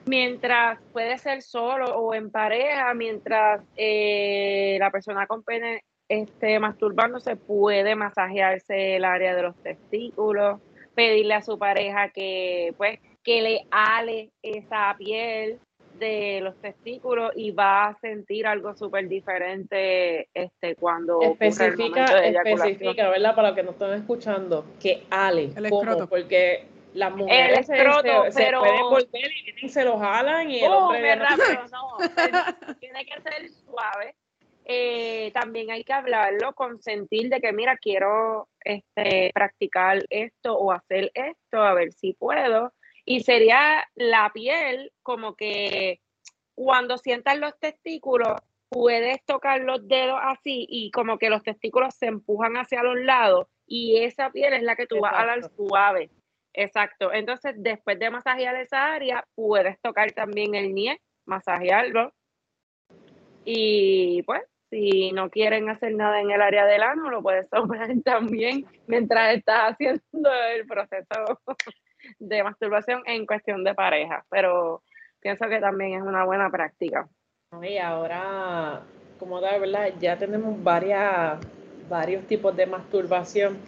mientras 0.05 0.79
puede 0.93 1.16
ser 1.16 1.41
solo 1.43 1.87
o 1.97 2.14
en 2.14 2.31
pareja, 2.31 2.93
mientras 2.93 3.62
eh, 3.77 4.77
la 4.79 4.91
persona 4.91 5.27
con 5.27 5.43
pene 5.43 5.85
esté 6.09 6.59
masturbándose, 6.59 7.37
puede 7.37 7.95
masajearse 7.95 8.97
el 8.97 9.05
área 9.05 9.35
de 9.35 9.43
los 9.43 9.57
testículos, 9.62 10.61
pedirle 10.95 11.34
a 11.34 11.43
su 11.43 11.59
pareja 11.59 12.11
que, 12.11 12.74
pues, 12.76 12.99
que 13.22 13.43
le 13.43 13.66
ale 13.70 14.30
esa 14.43 14.95
piel 14.99 15.59
de 15.99 16.40
los 16.40 16.57
testículos 16.61 17.32
y 17.36 17.51
va 17.53 17.88
a 17.88 17.99
sentir 18.01 18.47
algo 18.47 18.74
súper 18.74 19.09
diferente 19.09 20.28
este 20.34 20.74
cuando 20.74 21.20
especifica 21.20 22.05
especifica 22.24 23.11
verdad 23.11 23.34
para 23.34 23.49
los 23.49 23.57
que 23.57 23.62
no 23.62 23.70
están 23.72 23.93
escuchando 23.93 24.64
que 24.80 25.05
ale 25.11 25.53
el 25.55 25.70
¿cómo? 25.70 26.09
porque 26.09 26.64
las 26.95 27.14
mujeres 27.14 27.66
se, 27.66 27.76
se, 27.76 28.53
pueden 28.53 28.82
volver 28.82 29.30
y 29.62 29.68
se 29.68 29.84
los 29.84 30.01
jalan 30.01 30.51
y 30.51 30.61
el 30.61 30.72
oh, 30.72 30.88
hombre 30.88 31.16
no, 31.16 31.24
tiene 32.80 33.05
que 33.07 33.20
ser 33.20 33.49
suave 33.51 34.14
eh, 34.65 35.31
también 35.33 35.71
hay 35.71 35.85
que 35.85 35.93
hablarlo 35.93 36.55
consentir 36.55 37.29
de 37.29 37.41
que 37.41 37.53
mira 37.53 37.77
quiero 37.77 38.49
este 38.61 39.31
practicar 39.35 40.05
esto 40.09 40.57
o 40.57 40.73
hacer 40.73 41.11
esto 41.15 41.63
a 41.63 41.75
ver 41.75 41.93
si 41.93 42.13
puedo 42.13 42.73
y 43.05 43.23
sería 43.23 43.85
la 43.95 44.31
piel 44.33 44.93
como 45.03 45.35
que 45.35 46.01
cuando 46.55 46.99
sientas 46.99 47.39
los 47.39 47.59
testículos, 47.59 48.41
puedes 48.69 49.23
tocar 49.25 49.61
los 49.61 49.87
dedos 49.87 50.19
así 50.23 50.67
y 50.69 50.91
como 50.91 51.19
que 51.19 51.31
los 51.31 51.43
testículos 51.43 51.95
se 51.95 52.07
empujan 52.07 52.57
hacia 52.57 52.83
los 52.83 52.99
lados 52.99 53.47
y 53.67 53.99
esa 53.99 54.31
piel 54.31 54.55
es 54.55 54.63
la 54.63 54.77
que 54.77 54.87
tú 54.87 55.01
vas 55.01 55.15
a 55.15 55.27
dar 55.27 55.51
suave. 55.57 56.11
Exacto. 56.55 57.13
Entonces, 57.13 57.55
después 57.57 57.99
de 57.99 58.11
masajear 58.11 58.57
esa 58.57 58.93
área, 58.93 59.27
puedes 59.35 59.81
tocar 59.81 60.13
también 60.13 60.55
el 60.55 60.75
nie, 60.75 61.01
masajearlo. 61.25 62.13
Y 63.45 64.23
pues, 64.23 64.43
si 64.73 65.12
no 65.12 65.29
quieren 65.29 65.68
hacer 65.68 65.95
nada 65.95 66.23
en 66.23 66.31
el 66.31 66.41
área 66.41 66.64
del 66.64 66.83
ano, 66.83 67.11
lo 67.11 67.23
puedes 67.23 67.49
tomar 67.51 67.89
también 68.05 68.64
mientras 68.87 69.37
estás 69.37 69.73
haciendo 69.73 70.33
el 70.57 70.66
proceso 70.66 71.41
de 72.18 72.43
masturbación 72.43 73.03
en 73.05 73.27
cuestión 73.27 73.64
de 73.64 73.75
pareja, 73.75 74.25
pero 74.31 74.83
pienso 75.20 75.47
que 75.49 75.61
también 75.61 76.01
es 76.01 76.03
una 76.03 76.25
buena 76.25 76.49
práctica. 76.51 77.07
Y 77.62 77.77
ahora, 77.77 78.81
como 79.18 79.43
da, 79.43 79.59
¿verdad? 79.59 79.93
Ya 80.01 80.16
tenemos 80.16 80.62
varias, 80.64 81.39
varios 81.91 82.27
tipos 82.27 82.57
de 82.57 82.64
masturbación. 82.64 83.59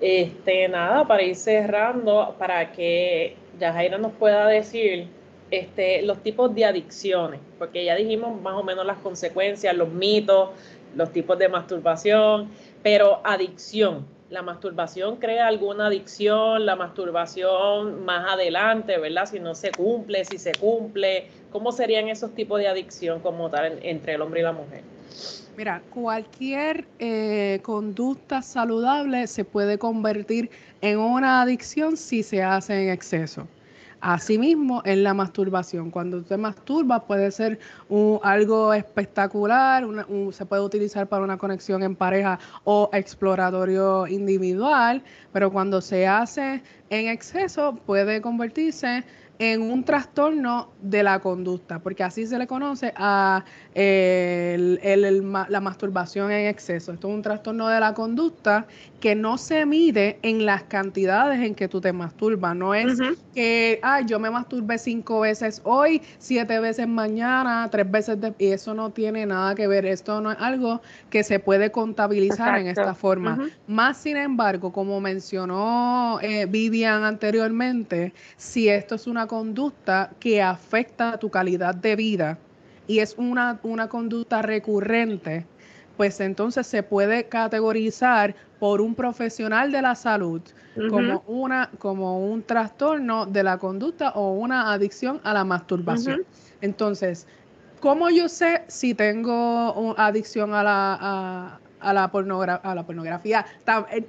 Este, 0.00 0.68
nada, 0.68 1.06
para 1.06 1.22
ir 1.22 1.36
cerrando, 1.36 2.34
para 2.38 2.72
que 2.72 3.36
Yajaira 3.58 3.98
nos 3.98 4.12
pueda 4.12 4.46
decir 4.46 5.08
este, 5.50 6.02
los 6.02 6.22
tipos 6.22 6.54
de 6.54 6.64
adicciones, 6.64 7.40
porque 7.58 7.84
ya 7.84 7.94
dijimos 7.94 8.40
más 8.40 8.54
o 8.54 8.62
menos 8.62 8.84
las 8.84 8.98
consecuencias, 8.98 9.76
los 9.76 9.88
mitos, 9.88 10.50
los 10.94 11.12
tipos 11.12 11.38
de 11.38 11.48
masturbación, 11.48 12.50
pero 12.82 13.20
adicción, 13.24 14.06
la 14.28 14.42
masturbación 14.42 15.16
crea 15.16 15.46
alguna 15.46 15.86
adicción, 15.86 16.66
la 16.66 16.74
masturbación 16.74 18.04
más 18.04 18.32
adelante, 18.32 18.98
¿verdad? 18.98 19.26
Si 19.26 19.38
no 19.38 19.54
se 19.54 19.70
cumple, 19.70 20.24
si 20.24 20.38
se 20.38 20.52
cumple, 20.52 21.28
¿cómo 21.52 21.70
serían 21.70 22.08
esos 22.08 22.34
tipos 22.34 22.58
de 22.58 22.66
adicción 22.66 23.20
como 23.20 23.48
tal 23.50 23.78
entre 23.82 24.14
el 24.14 24.22
hombre 24.22 24.40
y 24.40 24.42
la 24.42 24.52
mujer? 24.52 24.82
Mira, 25.56 25.80
cualquier 25.94 26.84
eh, 26.98 27.60
conducta 27.62 28.42
saludable 28.42 29.26
se 29.26 29.44
puede 29.44 29.78
convertir 29.78 30.50
en 30.82 30.98
una 30.98 31.42
adicción 31.42 31.96
si 31.96 32.22
se 32.22 32.42
hace 32.42 32.82
en 32.82 32.90
exceso. 32.90 33.46
Asimismo, 34.00 34.82
en 34.84 35.02
la 35.02 35.14
masturbación, 35.14 35.90
cuando 35.90 36.18
usted 36.18 36.36
masturba 36.36 37.06
puede 37.06 37.30
ser 37.30 37.58
algo 38.22 38.74
espectacular, 38.74 39.84
se 40.32 40.46
puede 40.46 40.62
utilizar 40.62 41.08
para 41.08 41.24
una 41.24 41.38
conexión 41.38 41.82
en 41.82 41.96
pareja 41.96 42.38
o 42.64 42.90
exploratorio 42.92 44.06
individual, 44.06 45.02
pero 45.32 45.50
cuando 45.50 45.80
se 45.80 46.06
hace 46.06 46.62
en 46.90 47.08
exceso 47.08 47.76
puede 47.86 48.20
convertirse 48.20 49.02
en 49.38 49.62
un 49.62 49.84
trastorno 49.84 50.70
de 50.80 51.02
la 51.02 51.20
conducta, 51.20 51.78
porque 51.78 52.02
así 52.02 52.26
se 52.26 52.38
le 52.38 52.46
conoce 52.46 52.92
a 52.96 53.44
la 53.74 55.60
masturbación 55.60 56.30
en 56.30 56.46
exceso. 56.46 56.92
Esto 56.92 57.08
es 57.08 57.14
un 57.14 57.22
trastorno 57.22 57.68
de 57.68 57.80
la 57.80 57.92
conducta 57.94 58.66
que 59.00 59.14
no 59.14 59.36
se 59.36 59.66
mide 59.66 60.18
en 60.22 60.46
las 60.46 60.62
cantidades 60.64 61.40
en 61.40 61.54
que 61.54 61.68
tú 61.68 61.80
te 61.80 61.92
masturbas. 61.92 62.56
No 62.56 62.74
es 62.74 62.98
que, 63.34 63.78
ah, 63.82 64.00
yo 64.00 64.18
me 64.18 64.30
masturbé 64.30 64.78
cinco 64.78 65.20
veces 65.20 65.60
hoy, 65.64 66.00
siete 66.18 66.58
veces 66.58 66.88
mañana, 66.88 67.68
tres 67.70 67.90
veces, 67.90 68.20
de, 68.20 68.34
y 68.38 68.46
eso 68.46 68.74
no 68.74 68.90
tiene 68.90 69.26
nada 69.26 69.54
que 69.54 69.66
ver. 69.66 69.84
Esto 69.84 70.20
no 70.20 70.32
es 70.32 70.38
algo 70.40 70.80
que 71.10 71.22
se 71.22 71.38
puede 71.38 71.70
contabilizar 71.70 72.58
en 72.58 72.68
esta 72.68 72.94
forma. 72.94 73.48
Más 73.66 73.98
sin 73.98 74.16
embargo, 74.16 74.72
como 74.72 75.00
mencionó 75.00 76.18
eh, 76.22 76.46
Vivian 76.46 77.04
anteriormente, 77.04 78.14
si 78.36 78.68
esto 78.68 78.94
es 78.94 79.06
una 79.06 79.25
conducta 79.26 80.10
que 80.20 80.42
afecta 80.42 81.18
tu 81.18 81.30
calidad 81.30 81.74
de 81.74 81.96
vida 81.96 82.38
y 82.86 83.00
es 83.00 83.14
una, 83.18 83.58
una 83.62 83.88
conducta 83.88 84.42
recurrente, 84.42 85.46
pues 85.96 86.20
entonces 86.20 86.66
se 86.66 86.82
puede 86.82 87.24
categorizar 87.24 88.34
por 88.58 88.80
un 88.80 88.94
profesional 88.94 89.72
de 89.72 89.82
la 89.82 89.94
salud 89.94 90.40
como, 90.90 91.22
una, 91.26 91.70
como 91.78 92.26
un 92.26 92.42
trastorno 92.42 93.26
de 93.26 93.42
la 93.42 93.58
conducta 93.58 94.10
o 94.10 94.32
una 94.32 94.72
adicción 94.72 95.20
a 95.24 95.32
la 95.32 95.44
masturbación. 95.44 96.24
Entonces, 96.60 97.26
¿cómo 97.80 98.10
yo 98.10 98.28
sé 98.28 98.62
si 98.68 98.94
tengo 98.94 99.94
adicción 99.98 100.54
a 100.54 100.62
la, 100.62 100.98
a, 101.00 101.60
la, 101.80 102.04
a 102.04 102.74
la 102.74 102.86
pornografía? 102.86 103.46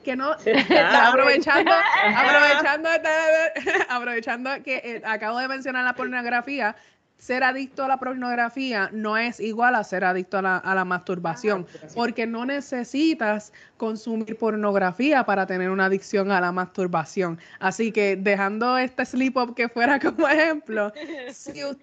que 0.04 0.16
no, 0.16 0.32
aprovechando, 1.04 1.72
aprovechando, 2.16 2.90
aprovechando 3.90 4.64
que 4.64 4.78
eh, 4.78 5.02
acabo 5.06 5.40
de 5.40 5.48
mencionar 5.48 5.84
la 5.84 5.94
pornografía, 5.94 6.76
ser 7.18 7.44
adicto 7.44 7.84
a 7.84 7.88
la 7.88 7.98
pornografía 7.98 8.90
no 8.94 9.18
es 9.18 9.40
igual 9.40 9.76
a 9.76 9.84
ser 9.84 10.04
adicto 10.04 10.38
a 10.38 10.42
la, 10.42 10.86
masturbación, 10.86 11.66
ah, 11.76 11.88
porque 11.96 12.28
no 12.28 12.46
necesitas 12.46 13.52
consumir 13.78 14.38
pornografía 14.38 15.26
para 15.26 15.46
tener 15.46 15.70
una 15.70 15.86
adicción 15.86 16.32
a 16.32 16.40
la 16.40 16.52
masturbación. 16.52 17.40
Así 17.60 17.92
que 17.92 18.16
dejando 18.16 18.78
este 18.78 19.06
slip 19.06 19.36
up 19.38 19.56
que 19.56 19.68
fuera 19.68 20.00
como 20.00 20.28
ejemplo, 20.28 20.94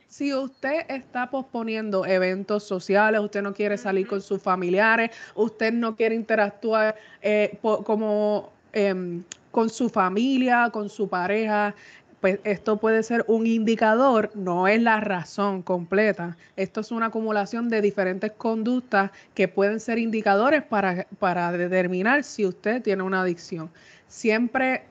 si, 0.09 0.33
usted 0.33 0.87
está 0.89 1.29
posponiendo 1.29 2.07
eventos 2.07 2.63
sociales, 2.63 3.21
usted 3.21 3.43
no 3.43 3.53
quiere 3.53 3.77
salir 3.77 4.07
con 4.07 4.23
sus 4.23 4.41
familiares, 4.41 5.11
usted 5.35 5.73
no 5.73 5.97
quiere 5.97 6.15
interactuar 6.15 6.95
eh, 7.23 7.59
como... 7.61 8.53
Em, 8.73 9.23
con 9.55 9.71
su 9.71 9.89
familia, 9.89 10.69
con 10.73 10.91
su 10.91 11.09
pareja, 11.09 11.77
pues 12.25 12.41
esto 12.45 12.79
puede 12.79 13.03
ser 13.03 13.23
un 13.29 13.47
indicador, 13.47 14.31
no 14.35 14.67
es 14.67 14.81
la 14.81 14.99
razón 14.99 15.61
completa. 15.61 16.39
Esto 16.57 16.81
es 16.81 16.91
una 16.91 17.09
acumulación 17.09 17.69
de 17.69 17.83
diferentes 17.83 18.33
conductas 18.33 19.11
que 19.35 19.47
pueden 19.47 19.79
ser 19.79 19.99
indicadores 19.99 20.63
para, 20.63 21.07
para 21.19 21.53
determinar 21.53 22.25
si 22.25 22.47
usted 22.47 22.81
tiene 22.81 23.03
una 23.03 23.21
adicción. 23.21 23.71
Siempre 24.09 24.85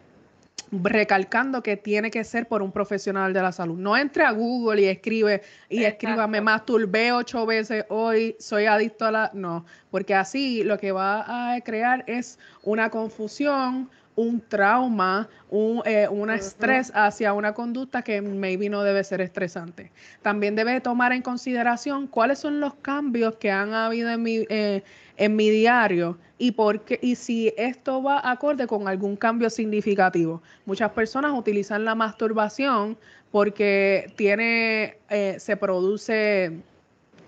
recalcando 0.71 1.63
que 1.63 1.75
tiene 1.75 2.11
que 2.11 2.23
ser 2.23 2.47
por 2.47 2.61
un 2.61 2.71
profesional 2.71 3.33
de 3.33 3.41
la 3.41 3.51
salud. 3.51 3.79
No 3.79 3.97
entre 3.97 4.25
a 4.25 4.31
Google 4.31 4.83
y 4.83 4.85
escribe 4.85 5.41
y 5.69 5.85
escriba 5.85 6.27
me 6.27 6.39
masturbé 6.39 7.13
ocho 7.13 7.47
veces 7.47 7.83
hoy, 7.89 8.35
soy 8.37 8.65
adicto 8.65 9.05
a 9.05 9.11
la... 9.11 9.31
No, 9.33 9.65
porque 9.89 10.13
así 10.13 10.63
lo 10.63 10.77
que 10.77 10.91
va 10.91 11.55
a 11.55 11.59
crear 11.61 12.03
es 12.05 12.37
una 12.61 12.91
confusión, 12.91 13.89
un 14.15 14.41
trauma, 14.41 15.27
un 15.49 15.81
eh, 15.85 16.07
estrés 16.35 16.91
hacia 16.93 17.33
una 17.33 17.53
conducta 17.53 18.01
que 18.01 18.21
maybe 18.21 18.69
no 18.69 18.83
debe 18.83 19.03
ser 19.03 19.21
estresante. 19.21 19.91
También 20.21 20.55
debe 20.55 20.81
tomar 20.81 21.11
en 21.13 21.21
consideración 21.21 22.07
cuáles 22.07 22.39
son 22.39 22.59
los 22.59 22.75
cambios 22.75 23.35
que 23.35 23.51
han 23.51 23.73
habido 23.73 24.09
en 24.09 24.23
mi, 24.23 24.45
eh, 24.49 24.83
en 25.17 25.35
mi 25.35 25.49
diario 25.49 26.17
y, 26.37 26.51
por 26.51 26.83
y 27.01 27.15
si 27.15 27.53
esto 27.57 28.01
va 28.01 28.21
acorde 28.29 28.67
con 28.67 28.87
algún 28.87 29.15
cambio 29.15 29.49
significativo. 29.49 30.41
Muchas 30.65 30.91
personas 30.91 31.33
utilizan 31.37 31.85
la 31.85 31.95
masturbación 31.95 32.97
porque 33.31 34.13
tiene, 34.15 34.97
eh, 35.09 35.37
se 35.39 35.57
produce 35.57 36.51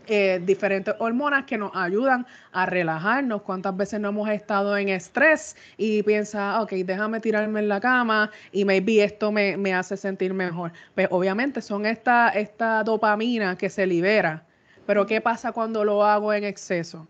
eh, 0.08 0.41
diferentes 0.43 0.93
hormonas 0.99 1.45
que 1.45 1.58
nos 1.58 1.72
ayudan 1.76 2.26
a 2.51 2.66
relajarnos. 2.66 3.41
¿Cuántas 3.41 3.76
veces 3.76 3.99
no 3.99 4.10
hemos 4.10 4.30
estado 4.30 4.78
en 4.78 4.89
estrés 4.89 5.56
y 5.78 6.03
piensa, 6.03 6.62
ok, 6.62 6.72
déjame 6.72 7.20
tirarme 7.20 7.60
en 7.60 7.68
la 7.68 7.80
cama 7.80 8.32
y 8.51 8.66
maybe 8.66 9.03
esto 9.03 9.32
me, 9.32 9.58
me 9.58 9.74
hace 9.74 9.97
sentir 9.97 10.34
mejor? 10.34 10.72
Pues 10.93 11.08
obviamente 11.12 11.62
son 11.62 11.86
esta, 11.86 12.30
esta 12.30 12.84
dopamina 12.84 13.58
que 13.58 13.70
se 13.70 13.86
libera. 13.86 14.43
Pero 14.86 15.06
¿qué 15.06 15.22
pasa 15.22 15.51
cuando 15.51 15.84
lo 15.84 16.03
hago 16.03 16.32
en 16.34 16.43
exceso? 16.43 17.08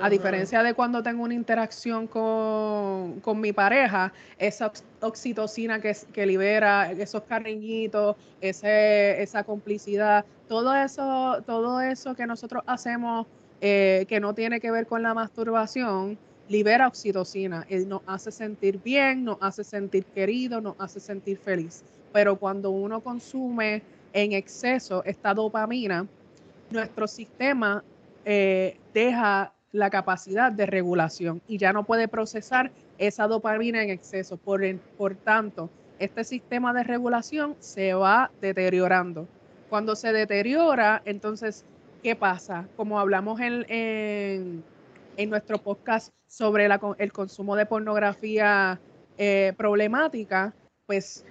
A 0.00 0.08
diferencia 0.08 0.62
de 0.62 0.72
cuando 0.72 1.02
tengo 1.02 1.22
una 1.24 1.34
interacción 1.34 2.06
con, 2.06 3.40
mi 3.40 3.52
pareja, 3.52 4.12
esa 4.38 4.72
oxitocina 5.00 5.80
que, 5.80 5.94
que 6.12 6.24
libera, 6.24 6.90
esos 6.90 7.22
cariñitos, 7.24 8.16
ese, 8.40 9.22
esa 9.22 9.44
complicidad, 9.44 10.24
todo 10.48 10.74
eso, 10.74 11.42
todo 11.46 11.80
eso 11.80 12.14
que 12.14 12.26
nosotros 12.26 12.62
hacemos 12.66 13.26
eh, 13.60 14.06
que 14.08 14.20
no 14.20 14.34
tiene 14.34 14.60
que 14.60 14.70
ver 14.70 14.86
con 14.86 15.02
la 15.02 15.14
masturbación, 15.14 16.18
libera 16.48 16.86
oxitocina 16.86 17.66
y 17.68 17.76
nos 17.86 18.02
hace 18.06 18.30
sentir 18.30 18.80
bien, 18.82 19.24
nos 19.24 19.38
hace 19.40 19.64
sentir 19.64 20.04
querido, 20.06 20.60
nos 20.60 20.76
hace 20.78 21.00
sentir 21.00 21.38
feliz. 21.38 21.82
Pero 22.12 22.36
cuando 22.36 22.70
uno 22.70 23.00
consume 23.00 23.82
en 24.12 24.32
exceso 24.32 25.02
esta 25.04 25.34
dopamina, 25.34 26.06
nuestro 26.70 27.06
sistema 27.06 27.82
eh, 28.24 28.78
deja 28.92 29.52
la 29.74 29.90
capacidad 29.90 30.52
de 30.52 30.66
regulación 30.66 31.42
y 31.48 31.58
ya 31.58 31.72
no 31.72 31.82
puede 31.82 32.06
procesar 32.06 32.70
esa 32.96 33.26
dopamina 33.26 33.82
en 33.82 33.90
exceso. 33.90 34.36
Por, 34.36 34.62
por 34.96 35.16
tanto, 35.16 35.68
este 35.98 36.22
sistema 36.22 36.72
de 36.72 36.84
regulación 36.84 37.56
se 37.58 37.92
va 37.92 38.30
deteriorando. 38.40 39.26
Cuando 39.68 39.96
se 39.96 40.12
deteriora, 40.12 41.02
entonces, 41.04 41.64
¿qué 42.04 42.14
pasa? 42.14 42.68
Como 42.76 43.00
hablamos 43.00 43.40
en, 43.40 43.66
en, 43.68 45.30
nuestro 45.30 45.58
podcast 45.58 46.12
sobre 46.28 46.68
el 46.98 47.12
consumo 47.12 47.56
de 47.56 47.66
pornografía 47.66 48.78
eh, 49.18 49.54
problemática, 49.56 50.54
pues 50.86 51.24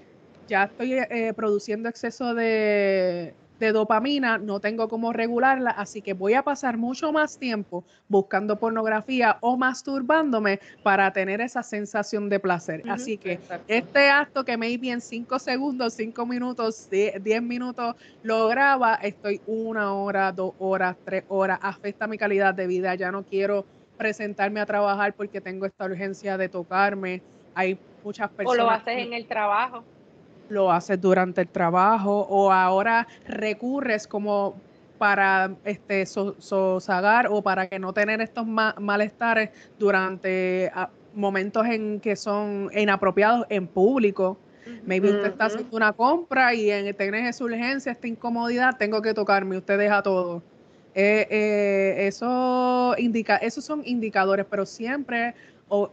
ya 0.50 0.66
estoy 0.66 0.96
eh, 0.96 1.34
produciendo 1.34 1.88
exceso 1.88 2.34
de, 2.34 3.34
de 3.64 3.72
dopamina, 3.72 4.38
no 4.38 4.60
tengo 4.60 4.90
cómo 4.90 5.14
regularla, 5.14 5.72
así 5.72 6.02
que 6.02 6.14
voy 6.14 6.34
a 6.34 6.44
pasar 6.44 6.76
mucho 6.76 7.14
más 7.14 7.38
tiempo 7.38 7.86
buscando 8.10 8.60
pornografía 8.60 9.38
o 9.40 9.56
masturbándome 9.56 10.60
para 10.84 11.14
tener 11.14 11.40
esa 11.40 11.64
sensación 11.64 12.28
de 12.28 12.42
placer. 12.42 12.84
así 12.90 13.18
que 13.18 13.40
este 13.70 14.10
acto 14.10 14.44
que 14.44 14.58
maybe 14.58 14.92
en 14.92 15.00
5 15.00 15.40
segundos, 15.40 15.94
5 15.94 16.26
minutos, 16.26 16.90
10 16.90 17.42
minutos 17.42 17.96
lo 18.22 18.50
graba, 18.50 18.96
estoy 18.96 19.40
una 19.48 19.94
hora, 19.94 20.34
dos 20.34 20.54
horas, 20.60 20.98
tres 21.06 21.24
horas, 21.30 21.58
afecta 21.62 22.06
mi 22.06 22.18
calidad 22.18 22.54
de 22.54 22.68
vida, 22.68 22.96
ya 22.96 23.12
no 23.12 23.24
quiero 23.24 23.66
presentarme 23.98 24.60
a 24.60 24.66
trabajar 24.66 25.14
porque 25.14 25.40
tengo 25.40 25.66
esta 25.66 25.86
urgencia 25.86 26.38
de 26.38 26.50
tocarme. 26.50 27.22
Hay 27.56 27.80
muchas 28.04 28.30
personas. 28.30 28.60
O 28.60 28.64
lo 28.64 28.70
haces 28.70 28.98
en 28.98 29.14
el 29.14 29.26
trabajo 29.26 29.86
lo 30.50 30.72
haces 30.72 31.00
durante 31.00 31.42
el 31.42 31.48
trabajo 31.48 32.28
o 32.30 32.52
ahora 32.52 33.08
recurres 33.28 34.08
como 34.08 34.56
para 34.98 35.52
este 35.66 36.06
sosagar 36.06 37.28
o 37.30 37.42
para 37.42 37.68
que 37.68 37.80
no 37.80 37.94
tener 37.94 38.22
estos 38.22 38.46
malestares 38.48 39.50
durante 39.78 40.72
ah, 40.74 40.90
momentos 41.14 41.66
en 41.66 42.00
que 42.00 42.16
son 42.16 42.70
inapropiados 42.74 43.46
en 43.50 43.68
público. 43.68 44.38
Maybe 44.86 45.10
usted 45.10 45.26
está 45.26 45.46
haciendo 45.46 45.76
una 45.76 45.92
compra 45.92 46.54
y 46.54 46.72
en, 46.72 46.96
tener 46.96 47.26
esa 47.26 47.44
urgencia, 47.44 47.92
esta 47.92 48.08
incomodidad, 48.08 48.78
tengo 48.78 49.02
que 49.02 49.14
tocarme, 49.14 49.58
usted 49.58 49.78
deja 49.78 50.02
todo. 50.02 50.42
Eh, 50.96 51.28
eh, 51.30 52.08
eso 52.08 52.96
indica, 52.98 53.38
esos 53.38 53.66
son 53.66 53.82
indicadores, 53.84 54.46
pero 54.50 54.66
siempre 54.66 55.34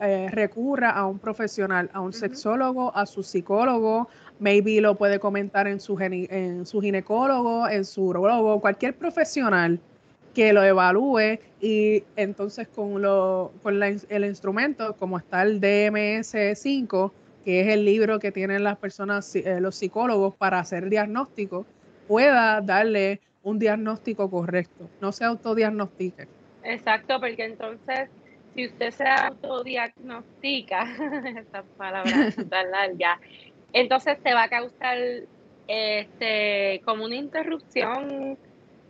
eh, 0.01 0.29
recurra 0.31 0.91
a 0.91 1.07
un 1.07 1.19
profesional, 1.19 1.91
a 1.95 2.01
un 2.01 2.13
sexólogo, 2.13 2.95
a 2.95 3.07
su 3.07 3.23
psicólogo, 3.23 4.09
maybe 4.41 4.81
lo 4.81 4.97
puede 4.97 5.21
comentar 5.21 5.69
en 5.69 5.79
su, 5.79 5.97
en 6.01 6.67
su 6.67 6.81
ginecólogo, 6.81 7.69
en 7.69 7.85
su 7.85 8.07
urologo, 8.07 8.61
cualquier 8.61 8.95
profesional 8.95 9.79
que 10.35 10.53
lo 10.53 10.63
evalúe 10.63 11.39
y 11.61 12.05
entonces 12.17 12.67
con, 12.69 13.03
lo, 13.03 13.53
con 13.63 13.83
el 13.83 14.25
instrumento, 14.25 14.97
como 14.97 15.19
está 15.19 15.43
el 15.43 15.61
DMS5, 15.61 17.13
que 17.45 17.61
es 17.61 17.69
el 17.69 17.85
libro 17.85 18.19
que 18.19 18.33
tienen 18.33 18.65
las 18.65 18.79
personas, 18.79 19.35
eh, 19.37 19.61
los 19.61 19.77
psicólogos 19.77 20.35
para 20.35 20.59
hacer 20.59 20.89
diagnóstico, 20.89 21.67
pueda 22.09 22.61
darle 22.61 23.21
un 23.43 23.59
diagnóstico 23.59 24.31
correcto, 24.31 24.89
no 25.01 25.13
se 25.13 25.25
autodiagnostique. 25.25 26.29
Exacto, 26.63 27.19
porque 27.21 27.45
entonces 27.45 28.11
si 28.55 28.67
usted 28.67 28.91
se 28.91 29.05
autodiagnostica, 29.05 30.83
esta 31.39 31.63
palabra 31.77 32.31
tan 32.49 32.71
larga, 32.71 33.21
entonces 33.73 34.19
te 34.23 34.35
va 34.35 34.45
a 34.45 34.49
causar 34.49 34.99
este 35.69 36.81
como 36.85 37.05
una 37.05 37.17
interrupción 37.17 38.37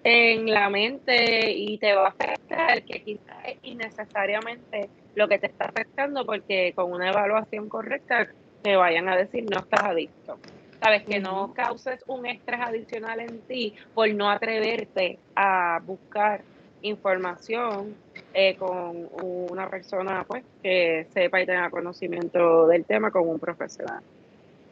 en 0.02 0.50
la 0.50 0.70
mente 0.70 1.52
y 1.52 1.76
te 1.78 1.94
va 1.94 2.06
a 2.06 2.08
afectar 2.08 2.82
que 2.84 3.02
quizás 3.02 3.36
es 3.46 3.58
innecesariamente 3.62 4.88
lo 5.14 5.28
que 5.28 5.38
te 5.38 5.46
está 5.46 5.66
afectando 5.66 6.24
porque 6.24 6.72
con 6.74 6.92
una 6.92 7.10
evaluación 7.10 7.68
correcta 7.68 8.28
te 8.62 8.76
vayan 8.76 9.08
a 9.08 9.16
decir 9.16 9.44
no 9.50 9.58
estás 9.58 9.84
adicto. 9.84 10.38
Sabes 10.82 11.02
que 11.02 11.20
no 11.20 11.52
causes 11.52 12.02
un 12.06 12.24
estrés 12.24 12.60
adicional 12.60 13.20
en 13.20 13.40
ti 13.42 13.74
por 13.92 14.12
no 14.14 14.30
atreverte 14.30 15.18
a 15.36 15.80
buscar 15.84 16.40
información 16.80 17.94
eh, 18.32 18.56
con 18.56 19.08
una 19.12 19.68
persona 19.68 20.24
pues 20.26 20.42
que 20.62 21.06
sepa 21.12 21.42
y 21.42 21.46
tenga 21.46 21.68
conocimiento 21.68 22.66
del 22.66 22.86
tema 22.86 23.10
con 23.10 23.28
un 23.28 23.38
profesional. 23.38 24.02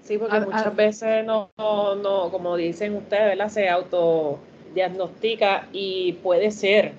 Sí, 0.09 0.17
porque 0.17 0.41
muchas 0.41 0.75
veces 0.75 1.27
no, 1.27 1.51
no, 1.59 2.31
como 2.31 2.57
dicen 2.57 2.97
ustedes, 2.97 3.37
¿verdad? 3.37 3.51
Se 3.51 3.69
autodiagnostica 3.69 5.69
y 5.71 6.15
puede 6.23 6.51
ser 6.51 6.93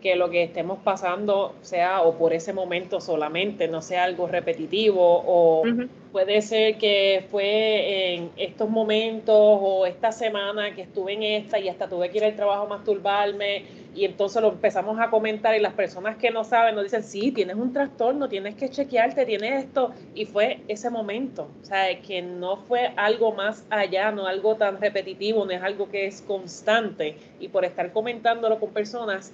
que 0.00 0.14
lo 0.14 0.30
que 0.30 0.44
estemos 0.44 0.78
pasando 0.84 1.52
sea 1.62 2.02
o 2.02 2.14
por 2.14 2.32
ese 2.32 2.52
momento 2.52 3.00
solamente, 3.00 3.66
no 3.66 3.82
sea 3.82 4.04
algo 4.04 4.28
repetitivo 4.28 5.24
o 5.26 5.64
puede 6.12 6.42
ser 6.42 6.78
que 6.78 7.26
fue 7.28 8.14
en 8.14 8.30
estos 8.36 8.70
momentos 8.70 9.36
o 9.36 9.84
esta 9.84 10.12
semana 10.12 10.76
que 10.76 10.82
estuve 10.82 11.14
en 11.14 11.24
esta 11.24 11.58
y 11.58 11.68
hasta 11.68 11.88
tuve 11.88 12.08
que 12.10 12.18
ir 12.18 12.24
al 12.24 12.36
trabajo 12.36 12.66
a 12.66 12.68
masturbarme 12.68 13.64
y 13.94 14.04
entonces 14.04 14.42
lo 14.42 14.48
empezamos 14.48 14.98
a 15.00 15.10
comentar 15.10 15.54
y 15.54 15.60
las 15.60 15.74
personas 15.74 16.16
que 16.16 16.30
no 16.30 16.44
saben 16.44 16.74
nos 16.74 16.84
dicen, 16.84 17.02
sí, 17.02 17.32
tienes 17.32 17.56
un 17.56 17.72
trastorno, 17.72 18.28
tienes 18.28 18.54
que 18.54 18.68
chequearte, 18.68 19.24
tienes 19.24 19.64
esto 19.64 19.92
y 20.14 20.24
fue 20.24 20.60
ese 20.68 20.90
momento, 20.90 21.48
o 21.62 21.64
sea, 21.64 22.00
que 22.00 22.22
no 22.22 22.56
fue 22.56 22.92
algo 22.96 23.32
más 23.32 23.64
allá, 23.70 24.10
no 24.10 24.26
algo 24.26 24.56
tan 24.56 24.80
repetitivo, 24.80 25.44
no 25.44 25.52
es 25.52 25.62
algo 25.62 25.88
que 25.88 26.06
es 26.06 26.22
constante. 26.22 27.16
Y 27.40 27.48
por 27.48 27.64
estar 27.64 27.92
comentándolo 27.92 28.58
con 28.58 28.70
personas 28.70 29.32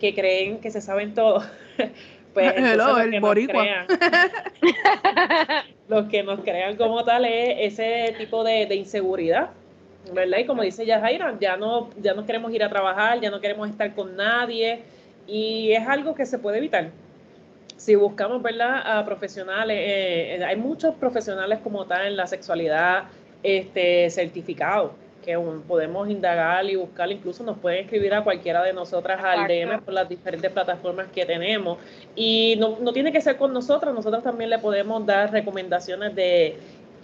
que 0.00 0.14
creen 0.14 0.60
que 0.60 0.70
se 0.70 0.80
saben 0.80 1.14
todo. 1.14 1.42
pues 2.36 2.54
los, 2.76 2.98
que 2.98 3.48
crean, 3.48 3.86
los 5.88 6.08
que 6.08 6.22
nos 6.22 6.40
crean 6.40 6.76
como 6.76 7.02
tal 7.02 7.24
es 7.24 7.78
ese 7.78 8.14
tipo 8.18 8.44
de, 8.44 8.74
inseguridad, 8.74 9.52
¿verdad? 10.12 10.38
Y 10.38 10.46
como 10.46 10.62
dice 10.62 10.86
Yajaira, 10.86 11.36
ya 11.40 11.56
no, 11.56 11.90
ya 12.00 12.14
no 12.14 12.24
queremos 12.24 12.52
ir 12.52 12.62
a 12.62 12.68
trabajar, 12.68 13.20
ya 13.20 13.30
no 13.30 13.40
queremos 13.40 13.68
estar 13.68 13.94
con 13.94 14.16
nadie 14.16 14.82
y 15.26 15.72
es 15.72 15.86
algo 15.86 16.14
que 16.14 16.26
se 16.26 16.38
puede 16.38 16.58
evitar. 16.58 16.90
Si 17.76 17.94
buscamos, 17.94 18.42
¿verdad? 18.42 18.98
A 18.98 19.04
profesionales, 19.04 19.76
eh, 19.78 20.44
hay 20.44 20.56
muchos 20.56 20.94
profesionales 20.94 21.58
como 21.62 21.84
tal 21.86 22.06
en 22.06 22.16
la 22.16 22.26
sexualidad 22.26 23.04
este, 23.42 24.08
certificados 24.10 24.92
que 25.26 25.36
podemos 25.66 26.08
indagar 26.08 26.64
y 26.66 26.76
buscar, 26.76 27.10
incluso 27.10 27.42
nos 27.42 27.58
pueden 27.58 27.84
escribir 27.84 28.14
a 28.14 28.22
cualquiera 28.22 28.62
de 28.62 28.72
nosotras 28.72 29.20
al 29.22 29.48
DM 29.48 29.80
por 29.82 29.92
las 29.92 30.08
diferentes 30.08 30.48
plataformas 30.52 31.08
que 31.12 31.26
tenemos. 31.26 31.78
Y 32.14 32.54
no, 32.60 32.78
no 32.80 32.92
tiene 32.92 33.10
que 33.10 33.20
ser 33.20 33.36
con 33.36 33.52
nosotros, 33.52 33.92
nosotros 33.92 34.22
también 34.22 34.50
le 34.50 34.60
podemos 34.60 35.04
dar 35.04 35.32
recomendaciones 35.32 36.14
de 36.14 36.56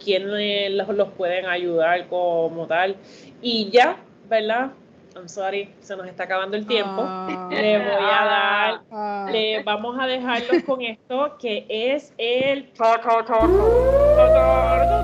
quiénes 0.03 0.71
los, 0.73 0.89
los 0.89 1.09
pueden 1.13 1.47
ayudar 1.47 2.07
como 2.09 2.67
tal. 2.67 2.97
Y 3.41 3.71
ya, 3.71 3.97
¿verdad? 4.29 4.71
I'm 5.15 5.29
sorry, 5.29 5.69
se 5.81 5.95
nos 5.95 6.07
está 6.07 6.25
acabando 6.25 6.57
el 6.57 6.67
tiempo. 6.67 7.03
Ah. 7.05 7.49
Le 7.51 7.79
voy 7.79 7.87
a 8.11 8.25
dar, 8.25 8.81
Ah. 8.91 9.29
le 9.31 9.63
vamos 9.63 9.97
a 10.01 10.07
dejarlos 10.07 10.63
con 10.65 10.81
esto, 10.81 11.37
que 11.39 11.67
es 11.69 12.15
el 12.17 12.73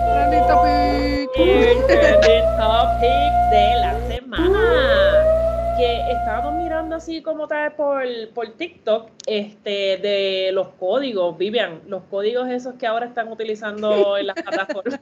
Trending 0.08 0.46
topic. 0.48 1.30
el 1.36 1.86
trending 1.86 2.44
topic 2.58 3.32
de 3.50 3.74
la 3.80 3.94
semana. 4.08 5.76
Que 5.78 6.10
estábamos 6.10 6.54
mirando 6.78 6.94
así 6.94 7.22
como 7.22 7.48
tal 7.48 7.72
por, 7.72 8.04
por 8.34 8.56
TikTok, 8.56 9.10
este, 9.26 9.96
de 9.96 10.50
los 10.52 10.68
códigos, 10.74 11.36
Vivian, 11.36 11.82
los 11.88 12.04
códigos 12.04 12.48
esos 12.48 12.74
que 12.74 12.86
ahora 12.86 13.06
están 13.06 13.26
utilizando 13.26 14.16
en 14.18 14.28
las 14.28 14.40
plataformas. 14.40 15.00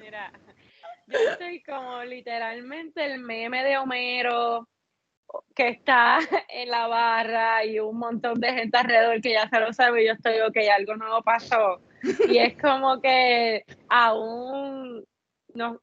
Mira, 0.00 0.32
yo 1.06 1.18
estoy 1.30 1.62
como 1.62 2.02
literalmente 2.02 3.04
el 3.04 3.20
meme 3.20 3.62
de 3.62 3.78
Homero 3.78 4.68
que 5.54 5.68
está 5.68 6.18
en 6.48 6.70
la 6.70 6.88
barra 6.88 7.64
y 7.64 7.78
un 7.78 7.98
montón 7.98 8.40
de 8.40 8.52
gente 8.52 8.76
alrededor 8.76 9.20
que 9.20 9.34
ya 9.34 9.48
se 9.48 9.60
lo 9.60 9.72
sabe 9.72 10.02
y 10.02 10.06
yo 10.08 10.14
estoy, 10.14 10.40
ok, 10.40 10.56
algo 10.76 10.96
nuevo 10.96 11.22
pasó. 11.22 11.80
Y 12.28 12.38
es 12.38 12.60
como 12.60 13.00
que 13.00 13.64
aún 13.88 15.04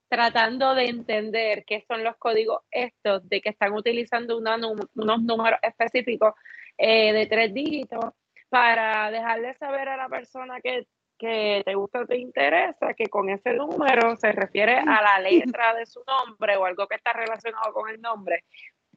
tratando 0.08 0.76
de 0.76 0.86
entender 0.86 1.64
qué 1.66 1.84
son 1.88 2.04
los 2.04 2.18
códigos 2.18 2.62
estos, 2.72 3.28
de 3.28 3.42
que 3.42 3.50
están 3.50 3.74
utilizando 3.74 4.38
una 4.38 4.58
unos 4.58 5.22
números 5.24 5.60
específicos 5.62 6.34
eh, 6.78 7.14
de 7.14 7.26
tres 7.26 7.54
dígitos 7.54 8.14
para 8.50 9.12
dejarle 9.12 9.54
saber 9.56 9.90
a 9.90 9.98
la 9.98 10.10
persona 10.10 10.60
que, 10.62 10.88
que 11.18 11.62
te 11.66 11.76
gusta 11.76 12.02
o 12.02 12.06
te 12.08 12.18
interesa 12.18 12.94
que 12.96 13.08
con 13.08 13.30
ese 13.30 13.54
número 13.54 14.16
se 14.16 14.32
refiere 14.32 14.78
a 14.78 15.02
la 15.02 15.20
letra 15.20 15.74
de 15.76 15.86
su 15.86 16.02
nombre 16.08 16.58
o 16.58 16.66
algo 16.66 16.88
que 16.88 16.96
está 16.96 17.14
relacionado 17.14 17.72
con 17.74 17.90
el 17.90 18.02
nombre. 18.02 18.44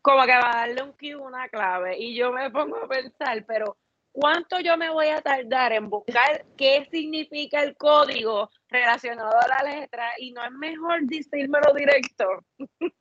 Como 0.01 0.25
que 0.25 0.33
va 0.33 0.51
a 0.51 0.67
darle 0.67 0.83
un 0.83 0.93
cue, 0.93 1.15
una 1.15 1.49
clave. 1.49 1.99
Y 1.99 2.17
yo 2.17 2.33
me 2.33 2.51
pongo 2.51 2.77
a 2.77 2.89
pensar, 2.89 3.45
pero 3.47 3.77
¿cuánto 4.13 4.61
yo 4.61 4.77
me 4.77 4.91
voy 4.91 5.09
a 5.09 5.21
tardar 5.21 5.73
en 5.73 5.89
buscar 5.89 6.45
qué 6.57 6.87
significa 6.91 7.63
el 7.63 7.77
código 7.77 8.51
relacionado 8.69 9.37
a 9.41 9.49
la 9.49 9.77
letra? 9.77 10.11
Y 10.19 10.33
no 10.33 10.45
es 10.45 10.53
mejor 10.53 11.03
decírmelo 11.03 11.73
directo 11.75 12.27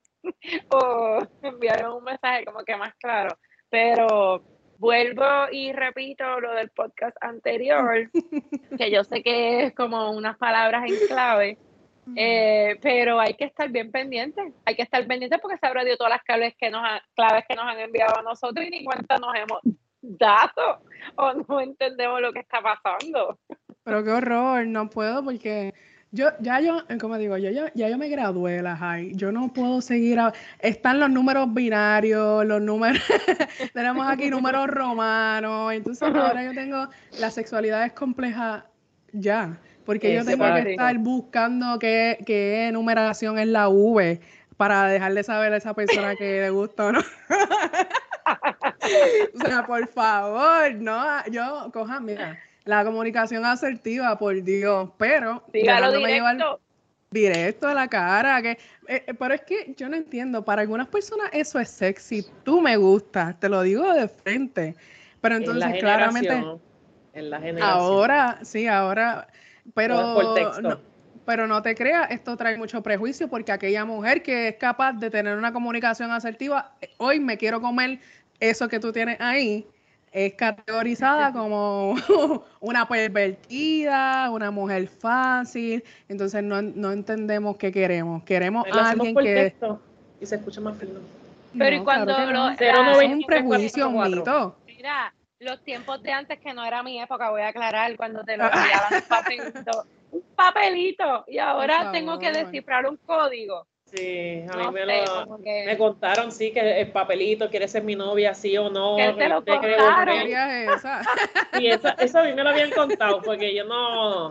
o 0.70 1.20
enviarme 1.42 1.94
un 1.94 2.04
mensaje 2.04 2.46
como 2.46 2.64
que 2.64 2.76
más 2.76 2.96
claro. 2.96 3.38
Pero 3.70 4.44
vuelvo 4.78 5.50
y 5.52 5.72
repito 5.74 6.40
lo 6.40 6.54
del 6.54 6.70
podcast 6.72 7.16
anterior, 7.22 8.10
que 8.78 8.92
yo 8.92 9.04
sé 9.04 9.22
que 9.22 9.66
es 9.66 9.76
como 9.76 10.12
unas 10.12 10.38
palabras 10.38 10.84
en 10.90 11.08
clave, 11.08 11.58
eh, 12.16 12.78
pero 12.82 13.20
hay 13.20 13.36
que 13.36 13.46
estar 13.46 13.70
bien 13.70 13.92
pendiente, 13.92 14.54
hay 14.66 14.76
que 14.76 14.82
estar 14.82 15.06
pendiente 15.06 15.38
porque 15.38 15.58
sabrá 15.60 15.84
Dios 15.84 15.98
todas 15.98 16.14
las 16.14 16.24
claves 16.24 16.56
que 16.58 16.72
nos 16.72 16.84
han, 16.84 17.00
claves 17.16 17.46
que 17.48 17.56
nos 17.56 17.66
han 17.66 17.80
enviado 17.80 18.18
a 18.18 18.24
nosotros 18.24 18.66
y 18.66 18.72
ni 18.72 18.84
cuenta 18.84 19.18
nos 19.18 19.36
hemos 19.36 19.62
dado 20.02 20.82
o 21.16 21.34
no 21.34 21.62
entendemos 21.62 22.22
lo 22.22 22.32
que 22.34 22.40
está 22.40 22.62
pasando. 22.62 23.38
Pero 23.84 24.04
qué 24.04 24.12
horror, 24.12 24.68
no 24.68 24.90
puedo 24.90 25.24
porque 25.24 25.74
yo, 26.12 26.28
ya 26.42 26.60
yo, 26.60 26.80
como 27.00 27.18
digo, 27.18 27.38
yo 27.38 27.50
ya, 27.52 27.72
ya 27.74 27.90
yo 27.90 27.98
me 27.98 28.10
gradué 28.10 28.54
de 28.58 28.62
la 28.62 28.76
high, 28.76 29.14
yo 29.16 29.32
no 29.32 29.52
puedo 29.54 29.82
seguir, 29.82 30.20
a- 30.20 30.34
están 30.60 31.00
los 31.00 31.10
números 31.10 31.54
binarios, 31.54 32.46
los 32.46 32.62
números, 32.62 33.02
tenemos 33.74 34.06
aquí 34.08 34.30
números 34.30 34.68
romanos, 34.68 35.74
entonces 35.74 36.14
ahora 36.14 36.44
yo 36.44 36.54
tengo, 36.54 36.88
la 37.18 37.32
sexualidad 37.32 37.86
es 37.86 37.94
compleja 37.94 38.66
ya, 39.14 39.58
porque 39.86 40.14
yo 40.14 40.26
tengo 40.26 40.46
que 40.54 40.72
estar 40.72 40.98
buscando 41.00 41.80
qué, 41.80 42.18
qué 42.26 42.70
numeración 42.74 43.40
es 43.40 43.48
la 43.48 43.70
V 43.70 44.20
para 44.58 44.88
dejarle 44.88 45.24
saber 45.24 45.54
a 45.54 45.58
esa 45.58 45.74
persona 45.74 46.16
que 46.16 46.42
le 46.42 46.50
gusta 46.52 46.88
o 46.88 46.92
no. 46.92 47.00
O 49.36 49.40
sea, 49.40 49.66
por 49.66 49.88
favor, 49.88 50.74
no, 50.76 51.26
yo, 51.28 51.70
coja, 51.72 52.00
mira, 52.00 52.40
la 52.66 52.84
comunicación 52.84 53.46
asertiva, 53.46 54.18
por 54.18 54.42
Dios, 54.42 54.90
pero 54.98 55.44
Dígalo 55.54 55.92
llevar 56.00 56.60
directo. 57.12 57.68
a 57.68 57.74
la 57.74 57.88
cara, 57.88 58.42
que, 58.42 58.52
eh, 58.88 59.04
eh, 59.08 59.14
pero 59.14 59.34
es 59.34 59.42
que 59.42 59.74
yo 59.78 59.90
no 59.90 59.96
entiendo, 59.96 60.44
para 60.44 60.62
algunas 60.62 60.88
personas 60.88 61.30
eso 61.34 61.60
es 61.60 61.70
sexy, 61.70 62.26
tú 62.44 62.62
me 62.62 62.78
gustas, 62.78 63.40
te 63.40 63.50
lo 63.50 63.62
digo 63.62 63.92
de 63.94 64.08
frente, 64.08 64.76
pero 65.20 65.36
En 65.36 65.44
entonces 65.44 65.80
claramente 65.80 66.44
En 67.14 67.30
la 67.30 67.40
generación. 67.40 67.70
ahora, 67.70 68.40
sí, 68.44 68.68
ahora, 68.68 69.28
pero 69.74 69.96
es 69.96 70.26
por 70.26 70.34
texto. 70.36 70.62
no, 70.62 70.91
pero 71.26 71.48
no 71.48 71.62
te 71.62 71.76
creas, 71.76 72.10
esto 72.12 72.36
trae 72.38 72.58
mucho 72.58 72.82
prejuicio 72.82 73.28
porque 73.28 73.52
aquella 73.52 73.86
mujer 73.86 74.24
que 74.24 74.50
es 74.50 74.56
capaz 74.56 74.94
de 74.94 75.10
tener 75.10 75.38
una 75.38 75.54
comunicación 75.54 76.12
asertiva, 76.12 76.74
hoy 76.98 77.20
me 77.20 77.38
quiero 77.38 77.62
comer 77.62 78.00
eso 78.40 78.68
que 78.68 78.80
tú 78.80 78.92
tienes 78.92 79.20
ahí, 79.22 79.68
es 80.12 80.34
categorizada 80.34 81.32
como 81.32 81.96
una 82.60 82.88
pervertida, 82.88 84.30
una 84.32 84.52
mujer 84.52 84.88
fácil, 84.88 85.84
entonces 86.10 86.44
no, 86.44 86.62
no 86.62 86.92
entendemos 86.92 87.56
qué 87.58 87.72
queremos. 87.72 88.24
Queremos 88.24 88.66
a 88.72 88.90
alguien 88.90 89.14
por 89.14 89.24
que... 89.24 89.34
texto 89.34 89.82
y 90.20 90.26
se 90.26 90.36
escucha 90.36 90.60
más 90.62 90.78
fino. 90.78 91.00
Pero 91.58 91.76
¿y 91.76 91.80
cuando 91.80 92.06
claro 92.06 92.28
que 92.28 92.34
lo-. 92.34 92.56
Cero 92.58 93.02
Es 93.02 93.12
un 93.12 93.24
prejuicio, 93.24 93.90
un 93.90 94.10
mito. 94.10 94.56
Mira, 94.66 95.14
los 95.40 95.64
tiempos 95.64 96.02
de 96.04 96.12
antes 96.12 96.40
que 96.40 96.54
no 96.54 96.64
era 96.64 96.84
mi 96.84 97.02
época, 97.02 97.30
voy 97.30 97.42
a 97.42 97.50
aclarar, 97.50 97.96
cuando 97.98 98.24
te 98.24 98.38
lo 98.38 98.46
enviaban 98.46 98.94
un 98.94 99.02
papelito, 99.08 99.86
un 100.12 100.24
papelito, 100.36 101.24
y 101.28 101.38
ahora 101.38 101.92
tengo 101.92 102.20
que 102.20 102.32
descifrar 102.32 102.86
un 102.86 102.98
código. 102.98 103.68
Sí, 103.86 104.44
a 104.50 104.56
mí 104.56 104.64
No 104.64 104.72
me, 104.72 104.86
sé, 104.86 105.06
lo, 105.06 105.38
que- 105.44 105.64
me 105.66 105.78
contaron, 105.78 106.32
sí, 106.32 106.54
que 106.54 106.82
el 106.82 106.92
papelito, 106.92 107.50
quiere 107.50 107.68
ser 107.68 107.84
mi 107.84 107.96
novia, 107.96 108.34
sí 108.34 108.58
o 108.58 108.70
no. 108.70 108.96
Que 108.96 109.12
te 109.24 109.28
lo 109.28 109.44
contaron. 109.44 110.06
creo. 110.06 110.26
¿Qué 110.26 110.72
es 110.72 110.80
esa? 110.80 111.02
Eso, 111.54 111.90
eso 112.00 112.20
a 112.20 112.24
mí 112.24 112.34
me 112.34 112.44
lo 112.44 112.50
habían 112.50 112.72
contado, 112.72 113.22
porque 113.22 113.54
yo 113.54 113.66
no, 113.66 114.30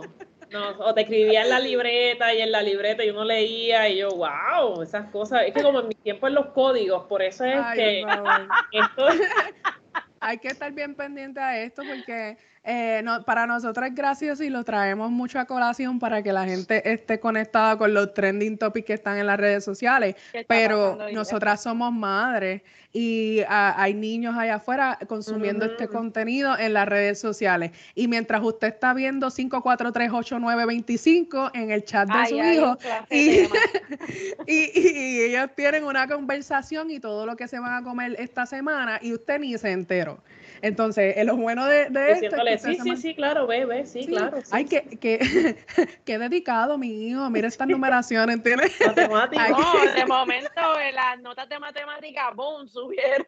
no, 0.49 0.69
o 0.79 0.93
te 0.95 1.01
escribía 1.01 1.43
en 1.43 1.49
la 1.49 1.59
libreta 1.59 2.33
y 2.33 2.41
en 2.41 2.51
la 2.51 2.63
libreta 2.63 3.05
yo 3.05 3.13
no 3.13 3.23
leía 3.23 3.87
y 3.89 3.97
yo, 3.97 4.09
wow, 4.09 4.81
esas 4.81 5.11
cosas. 5.11 5.43
Es 5.45 5.53
que 5.53 5.61
como 5.61 5.81
en 5.81 5.87
mi 5.89 5.93
tiempo 5.93 6.27
en 6.27 6.33
los 6.33 6.47
códigos, 6.47 7.05
por 7.05 7.21
eso 7.21 7.45
es 7.45 7.55
Ay, 7.63 7.77
que 7.77 8.05
esto 8.71 9.05
hay 10.19 10.37
que 10.39 10.47
estar 10.49 10.71
bien 10.71 10.95
pendiente 10.95 11.39
a 11.39 11.59
esto 11.61 11.83
porque 11.85 12.37
eh, 12.63 13.01
no- 13.03 13.23
para 13.23 13.47
nosotros 13.47 13.87
es 13.87 13.95
gracioso 13.95 14.43
y 14.43 14.49
lo 14.49 14.63
traemos 14.63 15.09
mucho 15.09 15.39
a 15.39 15.45
colación 15.45 15.99
para 15.99 16.21
que 16.21 16.31
la 16.31 16.45
gente 16.45 16.91
esté 16.91 17.19
conectada 17.19 17.77
con 17.77 17.93
los 17.93 18.13
trending 18.13 18.57
topics 18.57 18.85
que 18.85 18.93
están 18.93 19.17
en 19.17 19.27
las 19.27 19.39
redes 19.39 19.63
sociales. 19.63 20.15
¿Qué 20.31 20.39
está 20.41 20.53
Pero 20.53 20.97
nosotras 21.15 21.63
somos 21.63 21.91
madres 21.91 22.61
y 22.93 23.39
ah, 23.47 23.73
hay 23.77 23.93
niños 23.93 24.35
allá 24.37 24.55
afuera 24.55 24.99
consumiendo 25.07 25.65
este 25.65 25.87
contenido 25.87 26.57
en 26.57 26.73
las 26.73 26.87
redes 26.87 27.19
sociales. 27.19 27.71
Y 27.95 28.07
mientras 28.07 28.41
usted 28.43 28.67
está 28.67 28.93
viendo 28.93 29.31
5438925 29.31 31.51
en 31.53 31.71
el 31.71 31.83
chat 31.85 32.09
de 32.09 32.17
Ay, 32.17 32.29
su 32.29 32.39
ay, 32.39 32.57
hijo, 32.57 32.77
y- 34.47 34.79
y 34.79 35.21
ellos 35.21 35.49
tienen 35.55 35.83
una 35.85 36.07
conversación 36.07 36.91
y 36.91 36.99
todo 36.99 37.25
lo 37.25 37.35
que 37.35 37.47
se 37.47 37.59
van 37.59 37.73
a 37.73 37.83
comer 37.83 38.15
esta 38.19 38.45
semana 38.45 38.99
y 39.01 39.13
usted 39.13 39.39
ni 39.39 39.57
se 39.57 39.71
enteró. 39.71 40.19
Entonces, 40.61 41.17
eh, 41.17 41.23
lo 41.23 41.35
bueno 41.35 41.65
de, 41.65 41.89
de 41.89 42.11
esto 42.11 42.35
es 42.45 42.61
que 42.63 42.75
sí, 42.75 42.81
sí, 42.81 42.97
sí, 42.97 43.15
claro, 43.15 43.47
ve, 43.47 43.65
ve, 43.65 43.85
sí, 43.85 44.03
Sí, 44.03 44.07
claro. 44.07 44.41
Sí, 44.41 44.49
Ay, 44.51 44.65
que, 44.65 44.81
que, 44.99 45.19
que 46.05 46.19
dedicado, 46.19 46.77
mi 46.77 47.07
hijo. 47.07 47.29
Mira 47.29 47.47
estas 47.47 47.67
numeraciones, 47.67 48.35
¿entiendes? 48.35 48.71
Matemático. 48.85 49.41
Ay, 49.41 49.51
No, 49.51 49.93
de 49.93 50.05
momento 50.07 50.79
eh, 50.79 50.91
las 50.91 51.19
notas 51.21 51.49
de 51.49 51.59
matemática, 51.59 52.31
boom, 52.31 52.67
subieron. 52.67 53.27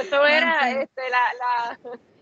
Eso 0.00 0.26
era 0.26 0.70
este, 0.70 1.02
la, 1.10 1.18
la, 1.38 1.78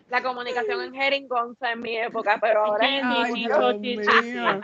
la 0.09 0.23
comunicación 0.23 0.83
en 0.83 0.95
jeringonza 0.95 1.73
en 1.73 1.81
mi 1.81 1.97
época, 1.97 2.39
pero 2.41 2.65
ahora 2.65 2.87
Ay, 2.87 2.99
es 2.99 3.05
Ay, 3.05 3.33
sí, 3.33 3.45
Dios 3.47 3.75
sí, 3.81 3.97
mío. 3.97 4.61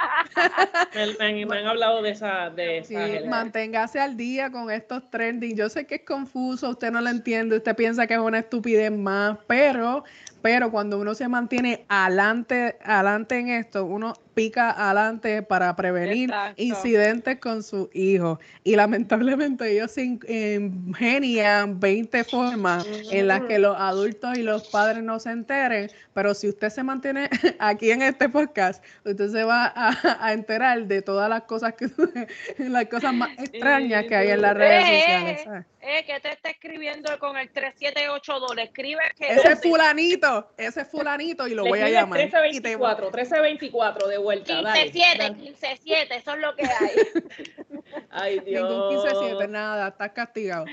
sí. 0.95 1.17
Me, 1.19 1.47
me- 1.47 1.59
han 1.59 1.67
hablado 1.67 2.03
de 2.03 2.11
esa, 2.11 2.51
de 2.51 2.83
Sí, 2.85 2.95
esa 2.95 3.01
generación. 3.07 3.31
manténgase 3.31 4.01
al 4.01 4.17
día 4.17 4.51
con 4.51 4.71
estos 4.71 5.09
trending. 5.11 5.57
Yo 5.57 5.69
sé 5.69 5.87
que 5.87 5.97
es 5.97 6.05
confuso, 6.05 6.71
usted 6.71 6.91
no 6.91 7.01
lo 7.01 7.11
entiende, 7.11 7.57
usted 7.57 7.75
piensa 7.75 8.07
que 8.07 8.15
es 8.15 8.21
una 8.21 8.39
estupidez 8.41 8.93
más, 8.93 9.39
pero, 9.47 10.05
pero 10.43 10.71
cuando 10.71 10.99
uno 10.99 11.15
se 11.15 11.29
mantiene 11.29 11.85
adelante, 11.89 12.77
adelante 12.85 13.39
en 13.39 13.49
esto, 13.49 13.85
uno 13.87 14.13
pica 14.35 14.71
adelante 14.71 15.43
para 15.43 15.77
prevenir 15.77 16.31
Exacto. 16.31 16.63
incidentes 16.63 17.39
con 17.39 17.63
su 17.63 17.89
hijo. 17.93 18.41
Y 18.65 18.77
lamentablemente 18.77 19.71
ellos 19.71 19.91
se 19.93 20.05
in- 20.05 20.21
ingenian 20.29 21.79
20 21.81 22.25
formas 22.25 22.87
en 23.11 23.29
las 23.29 23.43
que 23.43 23.59
los 23.59 23.77
adultos 23.79 24.37
y 24.37 24.43
los 24.43 24.69
padres 24.69 25.03
no 25.03 25.19
se 25.21 25.31
enteren, 25.31 25.91
pero 26.15 26.35
si 26.35 26.49
usted 26.49 26.71
se 26.71 26.83
mantiene 26.83 27.29
aquí 27.59 27.91
en 27.91 28.03
este 28.03 28.29
podcast, 28.29 28.83
usted 29.05 29.31
se 29.31 29.45
va 29.45 29.73
a, 29.75 29.93
a 30.21 30.33
enterar 30.33 30.87
de 30.87 31.03
todas 31.03 31.29
las 31.29 31.43
cosas 31.43 31.75
que 31.75 31.89
las 32.59 32.87
cosas 32.87 33.15
más 33.15 33.31
extrañas 33.39 34.05
que 34.07 34.17
hay 34.17 34.31
en 34.31 34.43
las 34.43 34.57
redes 34.57 34.85
sociales. 34.85 35.41
¿sabes? 35.45 35.67
Eh, 35.83 36.05
que 36.07 36.21
te 36.21 36.31
está 36.31 36.51
escribiendo 36.51 37.19
con 37.19 37.37
el 37.37 37.51
378 37.51 38.41
dólares. 38.41 38.67
Escribe 38.71 39.01
que. 39.19 39.27
Ese 39.33 39.53
es 39.53 39.61
fulanito, 39.63 40.51
ese 40.57 40.83
es 40.83 40.89
fulanito 40.89 41.47
y 41.49 41.55
lo 41.55 41.65
Le 41.65 41.71
voy 41.71 41.81
a 41.81 41.89
llamar. 41.89 42.21
Y 42.21 42.31
te- 42.31 42.37
1324, 42.39 43.07
1324 43.07 44.09
de 44.09 44.19
vuelta. 44.19 44.63
dale. 44.63 44.93
15-7, 44.93 45.37
15-7, 45.37 46.07
eso 46.17 46.35
es 46.35 46.39
lo 46.39 46.55
que 46.55 46.65
hay. 46.65 46.91
Ay, 48.11 48.39
Dios. 48.41 48.69
Ningún 48.69 49.05
15-7, 49.05 49.49
nada, 49.49 49.89
estás 49.89 50.13
castigado. 50.13 50.65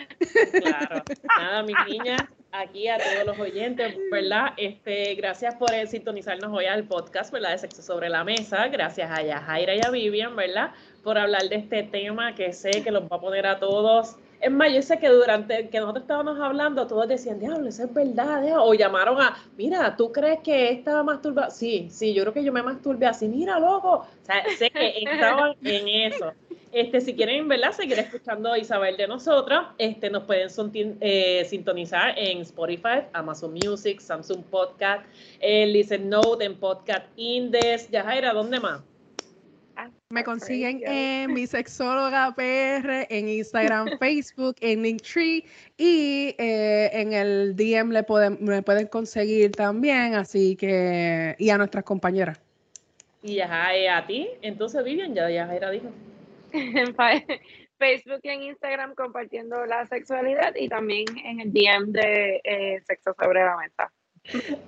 Claro. 0.61 1.03
Nada, 1.37 1.63
mis 1.63 1.75
niñas, 1.87 2.21
aquí 2.51 2.87
a 2.87 2.97
todos 2.97 3.25
los 3.25 3.39
oyentes, 3.39 3.95
¿verdad? 4.11 4.53
Este, 4.57 5.15
gracias 5.15 5.55
por 5.55 5.73
eh, 5.73 5.87
sintonizarnos 5.87 6.51
hoy 6.51 6.65
al 6.65 6.83
podcast, 6.85 7.31
¿verdad? 7.31 7.51
De 7.51 7.57
Sexo 7.57 7.81
sobre 7.81 8.09
la 8.09 8.23
Mesa. 8.23 8.67
Gracias 8.67 9.09
a 9.11 9.21
Yajaira 9.21 9.75
y 9.75 9.81
a 9.85 9.89
Vivian, 9.89 10.35
¿verdad? 10.35 10.71
Por 11.03 11.17
hablar 11.17 11.43
de 11.43 11.55
este 11.55 11.83
tema 11.83 12.35
que 12.35 12.53
sé 12.53 12.83
que 12.83 12.91
los 12.91 13.03
va 13.03 13.17
a 13.17 13.21
poner 13.21 13.45
a 13.47 13.59
todos. 13.59 14.17
Es 14.41 14.51
más, 14.51 14.73
yo 14.73 14.81
sé 14.81 14.97
que 14.99 15.09
durante 15.09 15.67
que 15.69 15.79
nosotros 15.79 16.03
estábamos 16.03 16.39
hablando, 16.39 16.87
todos 16.87 17.07
decían, 17.07 17.39
diablo, 17.39 17.67
eso 17.67 17.83
es 17.83 17.93
verdad, 17.93 18.43
¿eh?". 18.47 18.53
o 18.55 18.73
llamaron 18.73 19.19
a, 19.21 19.37
mira, 19.57 19.95
¿tú 19.97 20.11
crees 20.11 20.39
que 20.39 20.71
esta 20.71 21.03
masturba? 21.03 21.49
Sí, 21.49 21.87
sí, 21.91 22.13
yo 22.13 22.23
creo 22.23 22.33
que 22.33 22.43
yo 22.43 22.53
me 22.53 22.63
masturbé 22.63 23.05
así, 23.05 23.27
mira, 23.27 23.59
loco. 23.59 23.89
O 23.89 24.05
sea, 24.23 24.43
sé 24.57 24.69
que 24.69 25.03
estaban 25.03 25.55
en 25.63 26.13
eso. 26.13 26.33
Este, 26.71 27.01
si 27.01 27.15
quieren, 27.15 27.47
¿verdad? 27.47 27.71
Seguir 27.71 27.97
escuchando 27.97 28.51
a 28.51 28.59
Isabel 28.59 28.95
de 28.95 29.07
nosotras, 29.07 29.67
este, 29.77 30.09
nos 30.09 30.23
pueden 30.23 30.49
eh, 31.01 31.43
sintonizar 31.45 32.13
en 32.17 32.41
Spotify, 32.41 33.05
Amazon 33.11 33.53
Music, 33.53 33.99
Samsung 33.99 34.43
Podcast, 34.43 35.03
eh, 35.39 35.65
Listen 35.65 36.09
Note, 36.09 36.45
en 36.45 36.55
Podcast 36.55 37.05
Indes. 37.15 37.89
Yajaira, 37.89 38.33
¿dónde 38.33 38.59
más? 38.59 38.81
Me 40.11 40.23
consiguen 40.23 40.81
en 40.87 41.31
mi 41.35 41.45
sexóloga 41.45 42.33
PR, 42.35 43.05
en 43.11 43.29
Instagram, 43.29 43.89
Facebook, 43.99 44.55
en 44.59 44.81
Linktree 44.81 45.45
y 45.77 46.33
eh, 46.39 46.89
en 46.93 47.13
el 47.13 47.55
DM 47.55 47.91
le 47.91 48.01
pueden, 48.01 48.39
me 48.43 48.63
pueden 48.63 48.87
conseguir 48.87 49.51
también, 49.51 50.15
así 50.15 50.55
que, 50.55 51.35
y 51.37 51.51
a 51.51 51.59
nuestras 51.59 51.83
compañeras. 51.83 52.41
Y 53.21 53.35
Yajaira, 53.35 53.97
a 53.97 54.07
ti. 54.07 54.27
Entonces, 54.41 54.83
Vivian, 54.83 55.13
ya 55.13 55.29
Yajaira 55.29 55.69
dijo. 55.69 55.91
en 56.53 56.95
fa- 56.95 57.23
Facebook 57.77 58.21
y 58.23 58.29
en 58.29 58.41
Instagram 58.41 58.95
compartiendo 58.95 59.63
la 59.67 59.85
sexualidad 59.85 60.55
y 60.55 60.69
también 60.69 61.05
en 61.23 61.39
el 61.39 61.53
DM 61.53 61.91
de 61.91 62.41
eh, 62.43 62.81
Sexo 62.87 63.13
sobre 63.13 63.41
la 63.45 63.55
Mesa. 63.57 63.91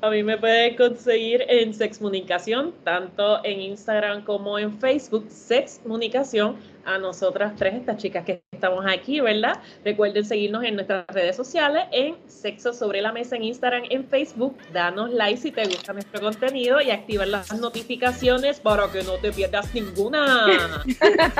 A 0.02 0.10
mí 0.10 0.24
me 0.24 0.38
pueden 0.38 0.76
conseguir 0.76 1.44
en 1.48 1.74
Sexmunicación, 1.74 2.74
tanto 2.84 3.44
en 3.44 3.62
Instagram 3.62 4.24
como 4.24 4.58
en 4.58 4.80
Facebook, 4.80 5.26
Sexmunicación, 5.30 6.56
a 6.86 6.98
nosotras 6.98 7.54
tres, 7.56 7.76
estas 7.76 7.98
chicas 7.98 8.26
que 8.26 8.44
estamos 8.52 8.86
aquí, 8.88 9.20
¿verdad? 9.20 9.60
Recuerden 9.84 10.26
seguirnos 10.26 10.64
en 10.64 10.76
nuestras 10.76 11.06
redes 11.08 11.36
sociales, 11.36 11.86
en 11.92 12.16
Sexo 12.28 12.74
sobre 12.74 13.02
la 13.02 13.12
Mesa 13.12 13.36
en 13.36 13.44
Instagram, 13.44 13.84
en 13.90 14.06
Facebook. 14.06 14.58
Danos 14.74 15.12
like 15.12 15.40
si 15.40 15.52
te 15.52 15.66
gusta 15.66 15.94
nuestro 15.94 16.22
contenido 16.22 16.82
y 16.82 16.92
activar 16.92 17.28
las 17.28 17.52
notificaciones 17.60 18.60
para 18.60 18.92
que 18.92 19.04
no 19.04 19.14
te 19.18 19.32
pierdas 19.32 19.74
ninguna. 19.74 20.48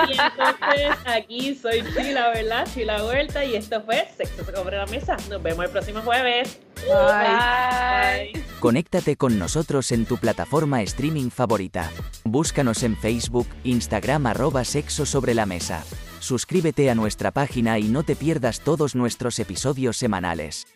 Y 0.08 0.14
entonces 0.14 0.98
aquí 1.06 1.56
soy 1.56 1.84
Chila, 1.96 2.30
¿verdad? 2.30 2.68
Chila 2.74 3.04
Huerta 3.06 3.44
y 3.46 3.56
esto 3.56 3.82
fue 3.82 4.08
Sexo 4.16 4.44
sobre 4.44 4.78
la 4.78 4.86
Mesa. 4.88 5.18
Nos 5.30 5.42
vemos 5.42 5.66
el 5.66 5.72
próximo 5.72 6.02
jueves. 6.02 6.60
Bye. 6.88 8.34
Bye. 8.34 8.46
Conéctate 8.60 9.16
con 9.16 9.40
nosotros 9.40 9.92
en 9.92 10.06
tu 10.06 10.18
plataforma 10.18 10.82
streaming 10.84 11.30
favorita. 11.30 11.90
Búscanos 12.24 12.84
en 12.84 12.96
Facebook, 12.96 13.48
Instagram 13.64 14.28
arroba 14.28 14.64
sexo 14.64 15.06
la 15.34 15.46
mesa. 15.46 15.84
Suscríbete 16.20 16.90
a 16.90 16.96
nuestra 16.96 17.32
página 17.32 17.80
y 17.80 17.84
no 17.84 18.04
te 18.04 18.16
pierdas 18.16 18.62
todos 18.62 18.96
nuestros 18.96 19.40
episodios 19.40 19.98
semanales. 19.98 20.68